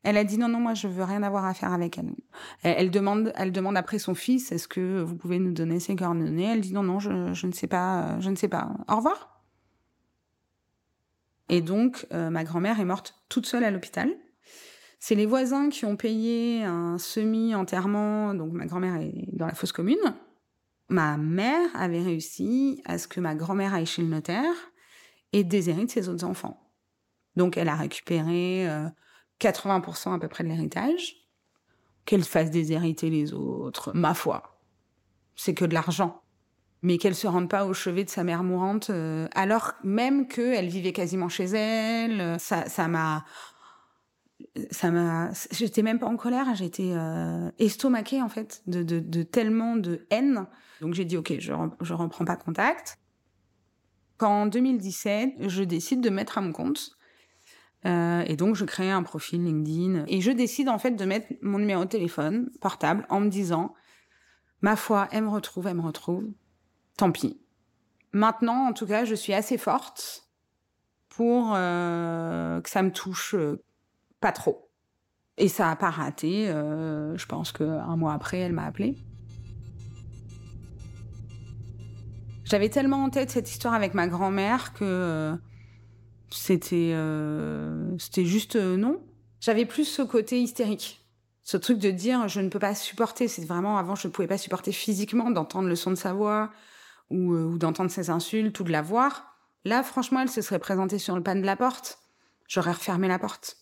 elle 0.03 0.17
a 0.17 0.23
dit 0.23 0.37
non 0.37 0.49
non 0.49 0.59
moi 0.59 0.73
je 0.73 0.87
veux 0.87 1.03
rien 1.03 1.23
avoir 1.23 1.45
à 1.45 1.53
faire 1.53 1.71
avec 1.71 1.97
elle. 1.97 2.13
Elle, 2.61 2.91
demande 2.91 3.31
elle 3.35 3.51
demande 3.51 3.77
après 3.77 3.99
son 3.99 4.15
fils 4.15 4.51
est-ce 4.51 4.67
que 4.67 5.01
vous 5.01 5.15
pouvez 5.15 5.39
nous 5.39 5.53
donner 5.53 5.79
ses 5.79 5.95
coordonnées? 5.95 6.51
Elle 6.51 6.61
dit 6.61 6.73
non 6.73 6.83
non 6.83 6.99
je, 6.99 7.45
ne 7.45 7.51
sais 7.51 7.67
pas 7.67 8.19
je 8.19 8.29
ne 8.29 8.35
sais 8.35 8.49
pas. 8.49 8.71
Au 8.89 8.97
revoir. 8.97 9.41
Et 11.49 11.61
donc 11.61 12.05
euh, 12.11 12.29
ma 12.29 12.43
grand-mère 12.43 12.79
est 12.79 12.85
morte 12.85 13.15
toute 13.29 13.45
seule 13.45 13.63
à 13.63 13.71
l'hôpital. 13.71 14.09
C'est 14.99 15.15
les 15.15 15.25
voisins 15.25 15.69
qui 15.69 15.83
ont 15.83 15.97
payé 15.97 16.63
un 16.63 16.97
semi-enterrement, 16.97 18.33
donc 18.33 18.53
ma 18.53 18.65
grand-mère 18.65 18.95
est 18.95 19.27
dans 19.33 19.47
la 19.47 19.53
fosse 19.53 19.73
commune. 19.73 19.97
Ma 20.87 21.17
mère 21.17 21.69
avait 21.75 22.01
réussi 22.01 22.81
à 22.85 22.97
ce 22.97 23.09
que 23.09 23.19
ma 23.19 23.35
grand-mère 23.35 23.73
aille 23.73 23.85
chez 23.85 24.01
le 24.01 24.07
notaire 24.07 24.53
et 25.33 25.43
déshérite 25.43 25.91
ses 25.91 26.07
autres 26.07 26.23
enfants. 26.23 26.62
Donc 27.35 27.57
elle 27.57 27.69
a 27.69 27.75
récupéré 27.75 28.69
euh, 28.69 28.87
80% 29.39 30.15
à 30.15 30.19
peu 30.19 30.27
près 30.27 30.43
de 30.43 30.49
l'héritage. 30.49 31.15
Qu'elle 32.05 32.23
fasse 32.23 32.51
déshériter 32.51 33.09
les 33.09 33.33
autres, 33.33 33.91
ma 33.93 34.13
foi, 34.13 34.59
c'est 35.35 35.53
que 35.53 35.63
de 35.63 35.73
l'argent. 35.73 36.21
Mais 36.81 36.97
qu'elle 36.97 37.15
se 37.15 37.27
rende 37.27 37.49
pas 37.49 37.65
au 37.65 37.73
chevet 37.73 38.03
de 38.03 38.09
sa 38.09 38.25
mère 38.25 38.43
mourante, 38.43 38.89
euh, 38.89 39.29
alors 39.33 39.71
même 39.85 40.27
qu'elle 40.27 40.67
vivait 40.67 40.91
quasiment 40.91 41.29
chez 41.29 41.45
elle, 41.45 42.37
ça, 42.41 42.67
ça 42.67 42.89
m'a, 42.89 43.23
ça 44.69 44.91
m'a, 44.91 45.31
j'étais 45.51 45.81
même 45.81 45.97
pas 45.97 46.07
en 46.07 46.17
colère, 46.17 46.53
j'étais 46.55 46.91
euh, 46.91 47.49
estomaquée 47.57 48.21
en 48.21 48.27
fait 48.27 48.61
de, 48.67 49.23
tellement 49.23 49.77
de 49.77 50.05
haine. 50.09 50.45
Donc 50.81 50.93
j'ai 50.93 51.05
dit 51.05 51.15
ok, 51.15 51.35
je, 51.39 51.53
je 51.79 51.93
reprends 51.93 52.25
pas 52.25 52.35
contact. 52.35 52.99
Qu'en 54.17 54.45
2017, 54.45 55.47
je 55.47 55.63
décide 55.63 56.01
de 56.01 56.09
mettre 56.09 56.37
à 56.37 56.41
mon 56.41 56.51
compte 56.51 56.97
euh, 57.85 58.23
et 58.25 58.35
donc, 58.35 58.55
je 58.55 58.65
crée 58.65 58.91
un 58.91 59.03
profil 59.03 59.43
LinkedIn 59.43 60.05
et 60.07 60.21
je 60.21 60.31
décide 60.31 60.69
en 60.69 60.79
fait 60.79 60.91
de 60.91 61.05
mettre 61.05 61.27
mon 61.41 61.59
numéro 61.59 61.83
de 61.83 61.89
téléphone 61.89 62.49
portable 62.61 63.05
en 63.09 63.19
me 63.19 63.29
disant, 63.29 63.73
ma 64.61 64.75
foi, 64.75 65.07
elle 65.11 65.23
me 65.23 65.29
retrouve, 65.29 65.67
elle 65.67 65.75
me 65.75 65.81
retrouve. 65.81 66.25
Tant 66.97 67.11
pis. 67.11 67.39
Maintenant, 68.13 68.67
en 68.67 68.73
tout 68.73 68.85
cas, 68.85 69.05
je 69.05 69.15
suis 69.15 69.33
assez 69.33 69.57
forte 69.57 70.29
pour 71.09 71.53
euh, 71.55 72.61
que 72.61 72.69
ça 72.69 72.83
me 72.83 72.91
touche 72.91 73.35
euh, 73.35 73.63
pas 74.19 74.31
trop. 74.31 74.69
Et 75.37 75.47
ça 75.47 75.71
a 75.71 75.75
pas 75.75 75.89
raté. 75.89 76.45
Je 76.45 77.25
pense 77.25 77.51
que 77.51 77.63
un 77.63 77.97
mois 77.97 78.13
après, 78.13 78.37
elle 78.37 78.53
m'a 78.53 78.65
appelé. 78.65 78.95
J'avais 82.43 82.69
tellement 82.69 83.03
en 83.03 83.09
tête 83.09 83.31
cette 83.31 83.49
histoire 83.49 83.73
avec 83.73 83.95
ma 83.95 84.07
grand-mère 84.07 84.73
que 84.73 85.35
c'était 86.33 86.91
euh, 86.93 87.97
c'était 87.97 88.25
juste 88.25 88.55
euh, 88.55 88.75
non. 88.77 89.01
J'avais 89.39 89.65
plus 89.65 89.85
ce 89.85 90.01
côté 90.01 90.41
hystérique. 90.41 91.05
Ce 91.43 91.57
truc 91.57 91.77
de 91.79 91.91
dire 91.91 92.27
je 92.27 92.39
ne 92.39 92.49
peux 92.49 92.59
pas 92.59 92.75
supporter, 92.75 93.27
c'est 93.27 93.45
vraiment 93.45 93.77
avant 93.77 93.95
je 93.95 94.07
ne 94.07 94.13
pouvais 94.13 94.27
pas 94.27 94.37
supporter 94.37 94.71
physiquement 94.71 95.29
d'entendre 95.29 95.67
le 95.67 95.75
son 95.75 95.91
de 95.91 95.95
sa 95.95 96.13
voix 96.13 96.51
ou, 97.09 97.33
euh, 97.33 97.43
ou 97.43 97.57
d'entendre 97.57 97.91
ses 97.91 98.09
insultes 98.09 98.59
ou 98.59 98.63
de 98.63 98.71
la 98.71 98.81
voir. 98.81 99.37
Là 99.65 99.83
franchement, 99.83 100.21
elle 100.21 100.29
se 100.29 100.41
serait 100.41 100.59
présentée 100.59 100.99
sur 100.99 101.15
le 101.15 101.23
pan 101.23 101.35
de 101.35 101.45
la 101.45 101.55
porte. 101.55 101.99
J'aurais 102.47 102.71
refermé 102.71 103.07
la 103.07 103.19
porte. 103.19 103.57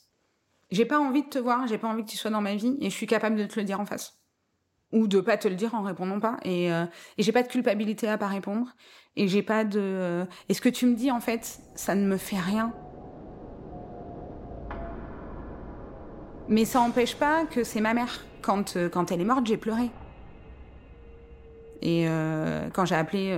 J'ai 0.69 0.86
pas 0.86 0.99
envie 0.99 1.23
de 1.23 1.29
te 1.29 1.39
voir, 1.39 1.67
j'ai 1.67 1.77
pas 1.77 1.88
envie 1.88 2.05
que 2.05 2.10
tu 2.10 2.17
sois 2.17 2.31
dans 2.31 2.41
ma 2.41 2.55
vie 2.55 2.77
et 2.79 2.89
je 2.89 2.95
suis 2.95 3.07
capable 3.07 3.36
de 3.36 3.45
te 3.45 3.60
le 3.60 3.65
dire 3.65 3.79
en 3.79 3.86
face 3.86 4.20
ou 4.91 5.08
de 5.08 5.19
pas 5.21 5.38
te 5.38 5.47
le 5.47 5.56
dire 5.56 5.73
en 5.75 5.84
répondant 5.84 6.19
pas. 6.19 6.38
Et, 6.43 6.71
euh, 6.71 6.86
et 7.17 7.23
j'ai 7.23 7.32
pas 7.32 7.43
de 7.43 7.47
culpabilité 7.47 8.08
à 8.08 8.17
pas 8.17 8.27
répondre. 8.27 8.67
Et 9.15 9.27
j'ai 9.27 9.43
pas 9.43 9.63
de 9.63 9.80
euh, 9.80 10.25
et 10.49 10.54
ce 10.54 10.62
que 10.62 10.69
tu 10.69 10.86
me 10.86 10.95
dis 10.95 11.12
en 11.12 11.19
fait 11.19 11.60
ça 11.75 11.95
ne 11.95 12.06
me 12.06 12.17
fait 12.17 12.39
rien. 12.39 12.73
Mais 16.47 16.65
ça 16.65 16.82
empêche 16.82 17.15
pas 17.15 17.45
que 17.45 17.63
c'est 17.63 17.82
ma 17.82 17.93
mère. 17.93 18.25
Quand 18.41 18.75
euh, 18.75 18.89
quand 18.89 19.12
elle 19.12 19.21
est 19.21 19.25
morte 19.25 19.45
j'ai 19.45 19.58
pleuré. 19.58 19.89
Et 21.84 22.06
quand 22.73 22.86
j'ai 22.86 22.93
appelé 22.93 23.36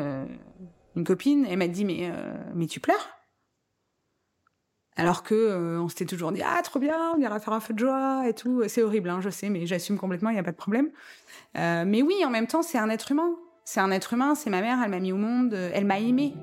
une 0.98 1.06
copine 1.06 1.46
elle 1.50 1.58
m'a 1.58 1.70
dit 1.70 1.86
mais 1.86 2.12
mais 2.54 2.68
tu 2.68 2.82
pleures? 2.82 3.12
Alors 4.96 5.24
que 5.24 5.34
euh, 5.34 5.82
on 5.82 5.90
s'était 5.90 6.06
toujours 6.06 6.32
dit 6.32 6.42
ah 6.44 6.62
trop 6.62 6.80
bien 6.80 6.98
on 7.16 7.20
ira 7.20 7.40
faire 7.40 7.54
un 7.54 7.60
feu 7.60 7.74
de 7.74 7.80
joie 7.80 8.24
et 8.28 8.34
tout 8.34 8.64
c'est 8.68 8.84
horrible 8.84 9.10
hein, 9.10 9.20
je 9.22 9.30
sais 9.30 9.50
mais 9.50 9.66
j'assume 9.66 9.98
complètement 9.98 10.30
il 10.30 10.36
y 10.36 10.40
a 10.40 10.44
pas 10.44 10.52
de 10.52 10.58
problème. 10.58 10.90
Euh, 11.58 11.84
mais 11.86 12.02
oui 12.02 12.16
en 12.26 12.30
même 12.30 12.48
temps 12.48 12.62
c'est 12.62 12.78
un 12.78 12.90
être 12.90 13.12
humain. 13.12 13.36
C'est 13.66 13.80
un 13.80 13.92
être 13.92 14.14
humain 14.14 14.36
c'est 14.36 14.50
ma 14.50 14.62
mère 14.62 14.80
elle 14.84 14.92
m'a 14.92 15.00
mis 15.00 15.12
au 15.12 15.18
monde 15.18 15.54
euh, 15.54 15.72
elle 15.74 15.86
m'a 15.86 16.00
aimé 16.00 16.34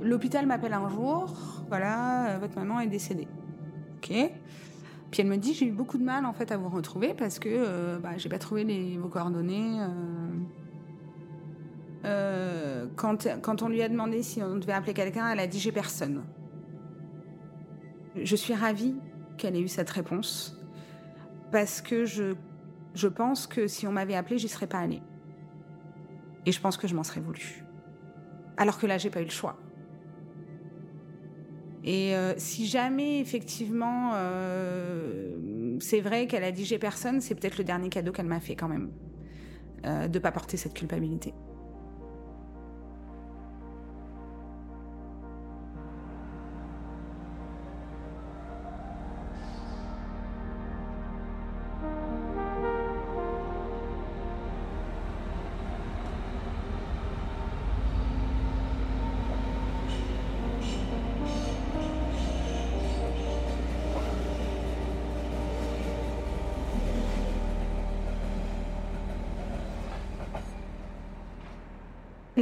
l'hôpital 0.00 0.46
m'appelle 0.46 0.74
un 0.74 0.88
jour 0.88 1.34
voilà 1.68 2.38
votre 2.38 2.56
maman 2.56 2.80
est 2.80 2.86
décédée. 2.86 3.28
Ok. 3.96 4.12
Puis 5.12 5.20
elle 5.20 5.28
me 5.28 5.36
dit 5.36 5.52
j'ai 5.54 5.66
eu 5.66 5.72
beaucoup 5.72 5.98
de 5.98 6.02
mal 6.02 6.24
en 6.24 6.32
fait 6.32 6.50
à 6.52 6.56
vous 6.56 6.70
retrouver 6.70 7.14
parce 7.14 7.38
que 7.38 7.48
euh, 7.50 7.98
bah, 7.98 8.16
j'ai 8.16 8.30
pas 8.30 8.38
trouvé 8.38 8.64
les, 8.64 8.96
vos 8.96 9.08
coordonnées 9.08 9.78
euh, 12.04 12.86
quand, 12.96 13.62
on 13.62 13.68
lui 13.68 13.82
a 13.82 13.88
demandé 13.88 14.22
si 14.22 14.42
on 14.42 14.56
devait 14.56 14.72
appeler 14.72 14.94
quelqu'un, 14.94 15.30
elle 15.30 15.40
a 15.40 15.46
dit 15.46 15.58
j'ai 15.58 15.72
personne. 15.72 16.24
Je 18.16 18.36
suis 18.36 18.54
ravie 18.54 18.94
qu'elle 19.38 19.56
ait 19.56 19.60
eu 19.60 19.68
cette 19.68 19.90
réponse 19.90 20.60
parce 21.50 21.80
que 21.80 22.04
je, 22.04 22.34
je 22.94 23.08
pense 23.08 23.46
que 23.46 23.66
si 23.66 23.86
on 23.86 23.92
m'avait 23.92 24.14
appelé, 24.14 24.38
j'y 24.38 24.48
serais 24.48 24.66
pas 24.66 24.78
allée. 24.78 25.02
Et 26.44 26.52
je 26.52 26.60
pense 26.60 26.76
que 26.76 26.88
je 26.88 26.94
m'en 26.94 27.04
serais 27.04 27.20
voulu. 27.20 27.64
Alors 28.56 28.78
que 28.78 28.86
là, 28.86 28.98
j'ai 28.98 29.10
pas 29.10 29.20
eu 29.20 29.24
le 29.24 29.30
choix. 29.30 29.56
Et 31.84 32.14
euh, 32.14 32.34
si 32.36 32.66
jamais 32.66 33.18
effectivement 33.18 34.12
euh, 34.14 35.76
c'est 35.80 36.00
vrai 36.00 36.26
qu'elle 36.26 36.44
a 36.44 36.52
dit 36.52 36.64
j'ai 36.64 36.78
personne, 36.78 37.20
c'est 37.20 37.34
peut-être 37.34 37.58
le 37.58 37.64
dernier 37.64 37.88
cadeau 37.88 38.12
qu'elle 38.12 38.26
m'a 38.26 38.40
fait 38.40 38.54
quand 38.54 38.68
même, 38.68 38.90
euh, 39.84 40.06
de 40.06 40.18
pas 40.18 40.30
porter 40.30 40.56
cette 40.56 40.74
culpabilité. 40.74 41.34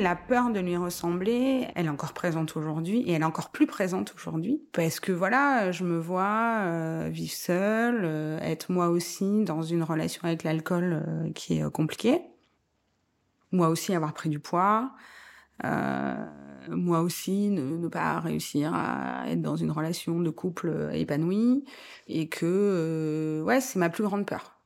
La 0.00 0.16
peur 0.16 0.50
de 0.50 0.60
lui 0.60 0.78
ressembler, 0.78 1.68
elle 1.74 1.84
est 1.84 1.90
encore 1.90 2.14
présente 2.14 2.56
aujourd'hui 2.56 3.02
et 3.02 3.12
elle 3.12 3.20
est 3.20 3.26
encore 3.26 3.50
plus 3.50 3.66
présente 3.66 4.14
aujourd'hui 4.16 4.62
parce 4.72 4.98
que 4.98 5.12
voilà, 5.12 5.72
je 5.72 5.84
me 5.84 5.98
vois 5.98 6.60
euh, 6.62 7.10
vivre 7.12 7.34
seule, 7.34 8.00
euh, 8.04 8.38
être 8.40 8.72
moi 8.72 8.88
aussi 8.88 9.44
dans 9.44 9.60
une 9.60 9.82
relation 9.82 10.22
avec 10.24 10.42
l'alcool 10.42 11.02
euh, 11.06 11.30
qui 11.34 11.58
est 11.58 11.62
euh, 11.62 11.68
compliquée. 11.68 12.22
Moi 13.52 13.68
aussi 13.68 13.94
avoir 13.94 14.14
pris 14.14 14.30
du 14.30 14.38
poids. 14.38 14.92
Euh, 15.66 16.26
moi 16.70 17.00
aussi 17.00 17.50
ne, 17.50 17.76
ne, 17.76 17.88
pas 17.88 18.20
réussir 18.20 18.72
à 18.74 19.24
être 19.28 19.42
dans 19.42 19.56
une 19.56 19.70
relation 19.70 20.18
de 20.18 20.30
couple 20.30 20.88
épanouie 20.94 21.62
et 22.06 22.30
que 22.30 23.42
ouais, 23.44 23.60
c'est 23.60 23.78
ma 23.78 23.90
plus 23.90 24.04
grande 24.04 24.24
peur. 24.24 24.59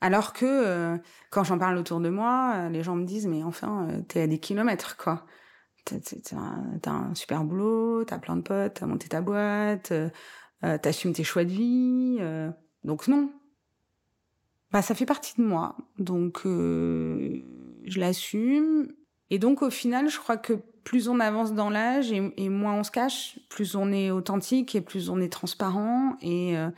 Alors 0.00 0.32
que 0.32 0.46
euh, 0.46 0.96
quand 1.30 1.44
j'en 1.44 1.58
parle 1.58 1.76
autour 1.76 2.00
de 2.00 2.08
moi, 2.08 2.54
euh, 2.54 2.68
les 2.68 2.82
gens 2.82 2.94
me 2.94 3.04
disent 3.04 3.26
mais 3.26 3.42
enfin 3.42 3.88
euh, 3.88 4.00
t'es 4.06 4.22
à 4.22 4.26
des 4.26 4.38
kilomètres 4.38 4.96
quoi. 4.96 5.26
T'as 5.84 5.96
un, 6.36 6.78
un, 6.84 7.14
super 7.14 7.44
boulot, 7.44 8.04
t'as 8.04 8.18
plein 8.18 8.36
de 8.36 8.42
potes, 8.42 8.74
t'as 8.74 8.86
monté 8.86 9.08
ta 9.08 9.22
boîte, 9.22 9.90
euh, 9.92 10.10
t'assumes 10.78 11.14
tes 11.14 11.24
choix 11.24 11.44
de 11.44 11.50
vie. 11.50 12.18
donc 12.84 13.08
non. 13.08 13.32
Bah 14.70 14.82
ça 14.82 14.94
fait 14.94 15.06
partie 15.06 15.40
de 15.40 15.46
moi, 15.46 15.76
donc 15.98 16.42
je 16.44 17.40
l'assume. 17.98 18.92
Et 19.30 19.38
donc 19.38 19.62
au 19.62 19.70
final, 19.70 20.10
je 20.10 20.18
crois 20.18 20.36
que 20.36 20.60
plus 20.88 21.08
on 21.08 21.20
avance 21.20 21.52
dans 21.52 21.68
l'âge 21.68 22.12
et, 22.12 22.48
moins 22.48 22.72
on 22.72 22.82
se 22.82 22.90
cache, 22.90 23.38
plus 23.50 23.76
on 23.76 23.92
est 23.92 24.10
authentique 24.10 24.74
et 24.74 24.80
plus 24.80 25.10
on 25.10 25.20
est 25.20 25.30
transparent. 25.30 26.16
Et 26.22 26.56
euh, 26.56 26.70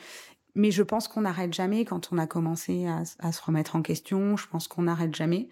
mais 0.54 0.70
je 0.70 0.82
pense 0.82 1.08
qu'on 1.08 1.22
n'arrête 1.22 1.52
jamais 1.52 1.84
quand 1.84 2.12
on 2.12 2.18
a 2.18 2.26
commencé 2.26 2.86
à, 2.86 3.32
se 3.32 3.42
remettre 3.42 3.76
en 3.76 3.82
question. 3.82 4.36
Je 4.36 4.46
pense 4.48 4.68
qu'on 4.68 4.82
n'arrête 4.82 5.14
jamais. 5.14 5.48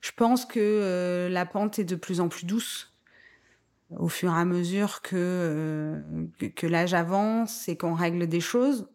Je 0.00 0.12
pense 0.16 0.46
que 0.46 0.58
euh, 0.60 1.28
la 1.28 1.46
pente 1.46 1.78
est 1.78 1.84
de 1.84 1.96
plus 1.96 2.20
en 2.20 2.28
plus 2.28 2.46
douce 2.46 2.94
au 3.98 4.08
fur 4.08 4.30
et 4.32 4.38
à 4.38 4.44
mesure 4.44 5.02
que 5.02 5.16
euh, 5.16 6.00
que, 6.54 6.66
l'âge 6.66 6.94
avance 6.94 7.68
et 7.68 7.76
qu'on 7.76 7.94
règle 7.94 8.28
des 8.28 8.40
choses 8.40 8.88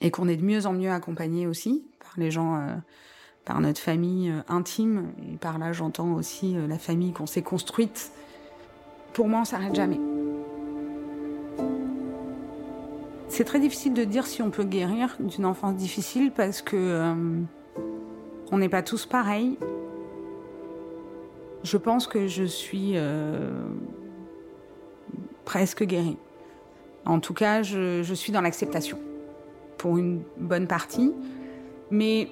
et 0.00 0.10
qu'on 0.10 0.28
est 0.28 0.36
de 0.36 0.44
mieux 0.44 0.66
en 0.66 0.72
mieux 0.72 0.90
accompagné 0.90 1.46
aussi 1.46 1.84
par 2.00 2.12
les 2.16 2.30
gens 2.30 2.80
par 3.44 3.60
notre 3.60 3.80
famille 3.80 4.30
euh, 4.30 4.42
intime, 4.48 5.12
et 5.32 5.36
par 5.36 5.58
là 5.58 5.72
j'entends 5.72 6.12
aussi 6.14 6.56
euh, 6.56 6.66
la 6.66 6.78
famille 6.78 7.12
qu'on 7.12 7.26
s'est 7.26 7.42
construite, 7.42 8.12
pour 9.12 9.28
moi 9.28 9.40
on 9.40 9.44
s'arrête 9.44 9.74
jamais. 9.74 10.11
C'est 13.32 13.44
très 13.44 13.60
difficile 13.60 13.94
de 13.94 14.04
dire 14.04 14.26
si 14.26 14.42
on 14.42 14.50
peut 14.50 14.62
guérir 14.62 15.16
d'une 15.18 15.46
enfance 15.46 15.74
difficile 15.74 16.32
parce 16.36 16.60
que 16.60 16.76
euh, 16.76 17.14
on 18.50 18.58
n'est 18.58 18.68
pas 18.68 18.82
tous 18.82 19.06
pareils. 19.06 19.58
Je 21.62 21.78
pense 21.78 22.06
que 22.06 22.28
je 22.28 22.44
suis 22.44 22.94
presque 25.46 25.82
guérie. 25.84 26.18
En 27.06 27.20
tout 27.20 27.32
cas, 27.32 27.62
je, 27.62 28.02
je 28.02 28.12
suis 28.12 28.32
dans 28.32 28.42
l'acceptation 28.42 28.98
pour 29.78 29.96
une 29.96 30.20
bonne 30.36 30.66
partie, 30.66 31.14
mais 31.90 32.28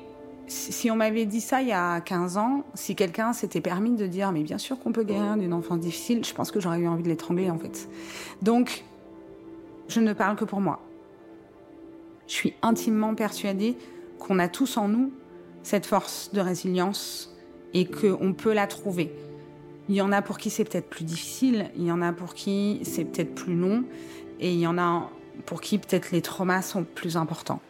si 0.48 0.90
on 0.90 0.96
m'avait 0.96 1.24
dit 1.24 1.40
ça 1.40 1.62
il 1.62 1.68
y 1.68 1.72
a 1.72 2.02
15 2.02 2.36
ans, 2.36 2.64
si 2.74 2.94
quelqu'un 2.94 3.32
s'était 3.32 3.62
permis 3.62 3.96
de 3.96 4.06
dire 4.06 4.32
mais 4.32 4.42
bien 4.42 4.58
sûr 4.58 4.78
qu'on 4.78 4.92
peut 4.92 5.04
guérir 5.04 5.38
d'une 5.38 5.54
enfance 5.54 5.80
difficile, 5.80 6.26
je 6.26 6.34
pense 6.34 6.50
que 6.50 6.60
j'aurais 6.60 6.80
eu 6.80 6.88
envie 6.88 7.04
de 7.04 7.08
l'étrangler 7.08 7.48
en 7.48 7.56
fait. 7.56 7.88
Donc, 8.42 8.84
je 9.88 10.00
ne 10.00 10.12
parle 10.12 10.36
que 10.36 10.44
pour 10.44 10.60
moi. 10.60 10.78
Je 12.30 12.36
suis 12.36 12.54
intimement 12.62 13.16
persuadée 13.16 13.76
qu'on 14.20 14.38
a 14.38 14.46
tous 14.46 14.76
en 14.76 14.86
nous 14.86 15.12
cette 15.64 15.84
force 15.84 16.30
de 16.32 16.40
résilience 16.40 17.34
et 17.74 17.86
qu'on 17.86 18.34
peut 18.34 18.52
la 18.52 18.68
trouver. 18.68 19.12
Il 19.88 19.96
y 19.96 20.00
en 20.00 20.12
a 20.12 20.22
pour 20.22 20.38
qui 20.38 20.48
c'est 20.48 20.62
peut-être 20.62 20.88
plus 20.88 21.02
difficile, 21.02 21.72
il 21.76 21.84
y 21.86 21.90
en 21.90 22.00
a 22.00 22.12
pour 22.12 22.34
qui 22.34 22.82
c'est 22.84 23.04
peut-être 23.04 23.34
plus 23.34 23.56
long, 23.56 23.82
et 24.38 24.52
il 24.52 24.60
y 24.60 24.66
en 24.68 24.78
a 24.78 25.10
pour 25.44 25.60
qui 25.60 25.78
peut-être 25.78 26.12
les 26.12 26.22
traumas 26.22 26.62
sont 26.62 26.84
plus 26.84 27.16
importants. 27.16 27.60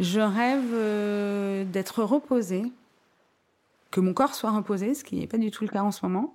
Je 0.00 0.20
rêve 0.20 0.72
euh, 0.74 1.64
d'être 1.64 2.02
reposée, 2.02 2.64
que 3.96 4.00
mon 4.02 4.12
corps 4.12 4.34
soit 4.34 4.50
reposé, 4.50 4.94
ce 4.94 5.04
qui 5.04 5.16
n'est 5.16 5.26
pas 5.26 5.38
du 5.38 5.50
tout 5.50 5.64
le 5.64 5.70
cas 5.70 5.80
en 5.80 5.90
ce 5.90 6.04
moment, 6.04 6.34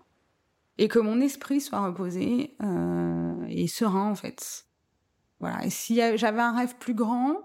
et 0.79 0.87
que 0.87 0.97
mon 0.97 1.21
esprit 1.21 1.61
soit 1.61 1.79
reposé 1.79 2.55
euh, 2.63 3.45
et 3.49 3.67
serein 3.67 4.09
en 4.09 4.15
fait. 4.15 4.65
Voilà. 5.39 5.63
Et 5.63 5.69
si 5.69 6.01
j'avais 6.15 6.41
un 6.41 6.57
rêve 6.57 6.73
plus 6.79 6.95
grand, 6.95 7.35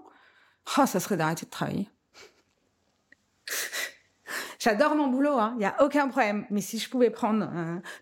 oh, 0.75 0.85
ça 0.87 0.99
serait 0.99 1.17
d'arrêter 1.17 1.45
de 1.45 1.51
travailler. 1.51 1.87
J'adore 4.59 4.95
mon 4.95 5.05
boulot, 5.05 5.35
il 5.35 5.39
hein, 5.39 5.55
n'y 5.59 5.65
a 5.65 5.75
aucun 5.83 6.07
problème. 6.07 6.47
Mais 6.49 6.61
si 6.61 6.79
je 6.79 6.89
pouvais 6.89 7.11
prendre 7.11 7.47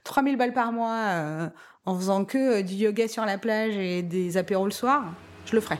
3000 0.05 0.36
euh, 0.36 0.38
balles 0.38 0.53
par 0.53 0.72
mois 0.72 1.51
en 1.84 1.97
faisant 1.97 2.24
que 2.24 2.61
du 2.61 2.76
yoga 2.76 3.09
sur 3.09 3.26
la 3.26 3.38
plage 3.38 3.76
et 3.76 4.03
des 4.03 4.38
apéros 4.38 4.63
le 4.63 4.72
soir, 4.72 5.03
je 5.45 5.53
le 5.53 5.59
ferais. 5.59 5.80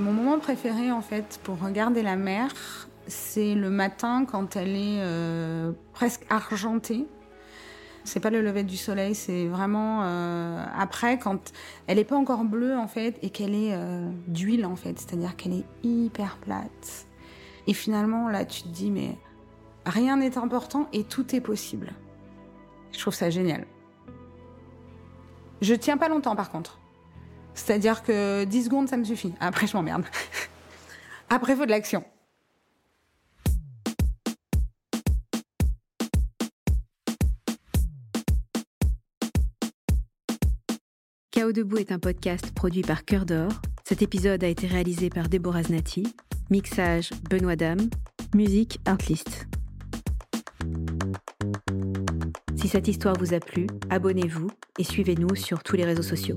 Mon 0.00 0.12
moment 0.12 0.38
préféré, 0.38 0.90
en 0.90 1.02
fait, 1.02 1.38
pour 1.42 1.60
regarder 1.60 2.02
la 2.02 2.16
mer, 2.16 2.48
c'est 3.06 3.54
le 3.54 3.68
matin 3.68 4.24
quand 4.24 4.56
elle 4.56 4.74
est 4.74 5.00
euh, 5.00 5.72
presque 5.92 6.24
argentée. 6.30 7.06
C'est 8.04 8.20
pas 8.20 8.30
le 8.30 8.40
lever 8.40 8.62
du 8.62 8.78
soleil, 8.78 9.14
c'est 9.14 9.46
vraiment 9.46 10.00
euh, 10.04 10.64
après 10.74 11.18
quand 11.18 11.52
elle 11.86 11.98
est 11.98 12.04
pas 12.04 12.16
encore 12.16 12.44
bleue 12.44 12.74
en 12.74 12.88
fait 12.88 13.18
et 13.20 13.28
qu'elle 13.28 13.54
est 13.54 13.74
euh, 13.74 14.08
d'huile 14.26 14.64
en 14.64 14.74
fait, 14.74 14.98
c'est-à-dire 14.98 15.36
qu'elle 15.36 15.52
est 15.52 15.66
hyper 15.82 16.38
plate. 16.38 17.06
Et 17.66 17.74
finalement 17.74 18.30
là, 18.30 18.46
tu 18.46 18.62
te 18.62 18.68
dis 18.68 18.90
mais 18.90 19.18
rien 19.84 20.16
n'est 20.16 20.38
important 20.38 20.88
et 20.94 21.04
tout 21.04 21.36
est 21.36 21.42
possible. 21.42 21.92
Je 22.92 22.98
trouve 23.00 23.14
ça 23.14 23.28
génial. 23.28 23.66
Je 25.60 25.74
tiens 25.74 25.98
pas 25.98 26.08
longtemps 26.08 26.36
par 26.36 26.48
contre. 26.48 26.79
C'est-à-dire 27.54 28.02
que 28.02 28.44
10 28.44 28.64
secondes, 28.64 28.88
ça 28.88 28.96
me 28.96 29.04
suffit. 29.04 29.34
Après, 29.40 29.66
je 29.66 29.76
m'emmerde. 29.76 30.04
Après, 31.30 31.54
faut 31.54 31.66
de 31.66 31.70
l'action. 31.70 32.04
Chaos 41.30 41.52
debout 41.52 41.78
est 41.78 41.92
un 41.92 41.98
podcast 41.98 42.52
produit 42.52 42.82
par 42.82 43.04
Cœur 43.04 43.24
d'Or. 43.24 43.50
Cet 43.84 44.02
épisode 44.02 44.44
a 44.44 44.48
été 44.48 44.66
réalisé 44.66 45.08
par 45.08 45.28
Déborah 45.28 45.62
Znati. 45.62 46.02
Mixage 46.50 47.10
Benoît 47.30 47.56
Dame. 47.56 47.88
Musique 48.34 48.80
Artlist. 48.84 49.46
Si 52.56 52.68
cette 52.68 52.88
histoire 52.88 53.16
vous 53.18 53.32
a 53.32 53.40
plu, 53.40 53.66
abonnez-vous 53.88 54.50
et 54.78 54.84
suivez-nous 54.84 55.34
sur 55.34 55.62
tous 55.62 55.76
les 55.76 55.84
réseaux 55.84 56.02
sociaux. 56.02 56.34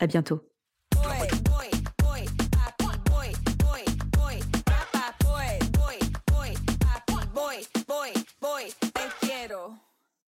À 0.00 0.06
bientôt. 0.08 0.49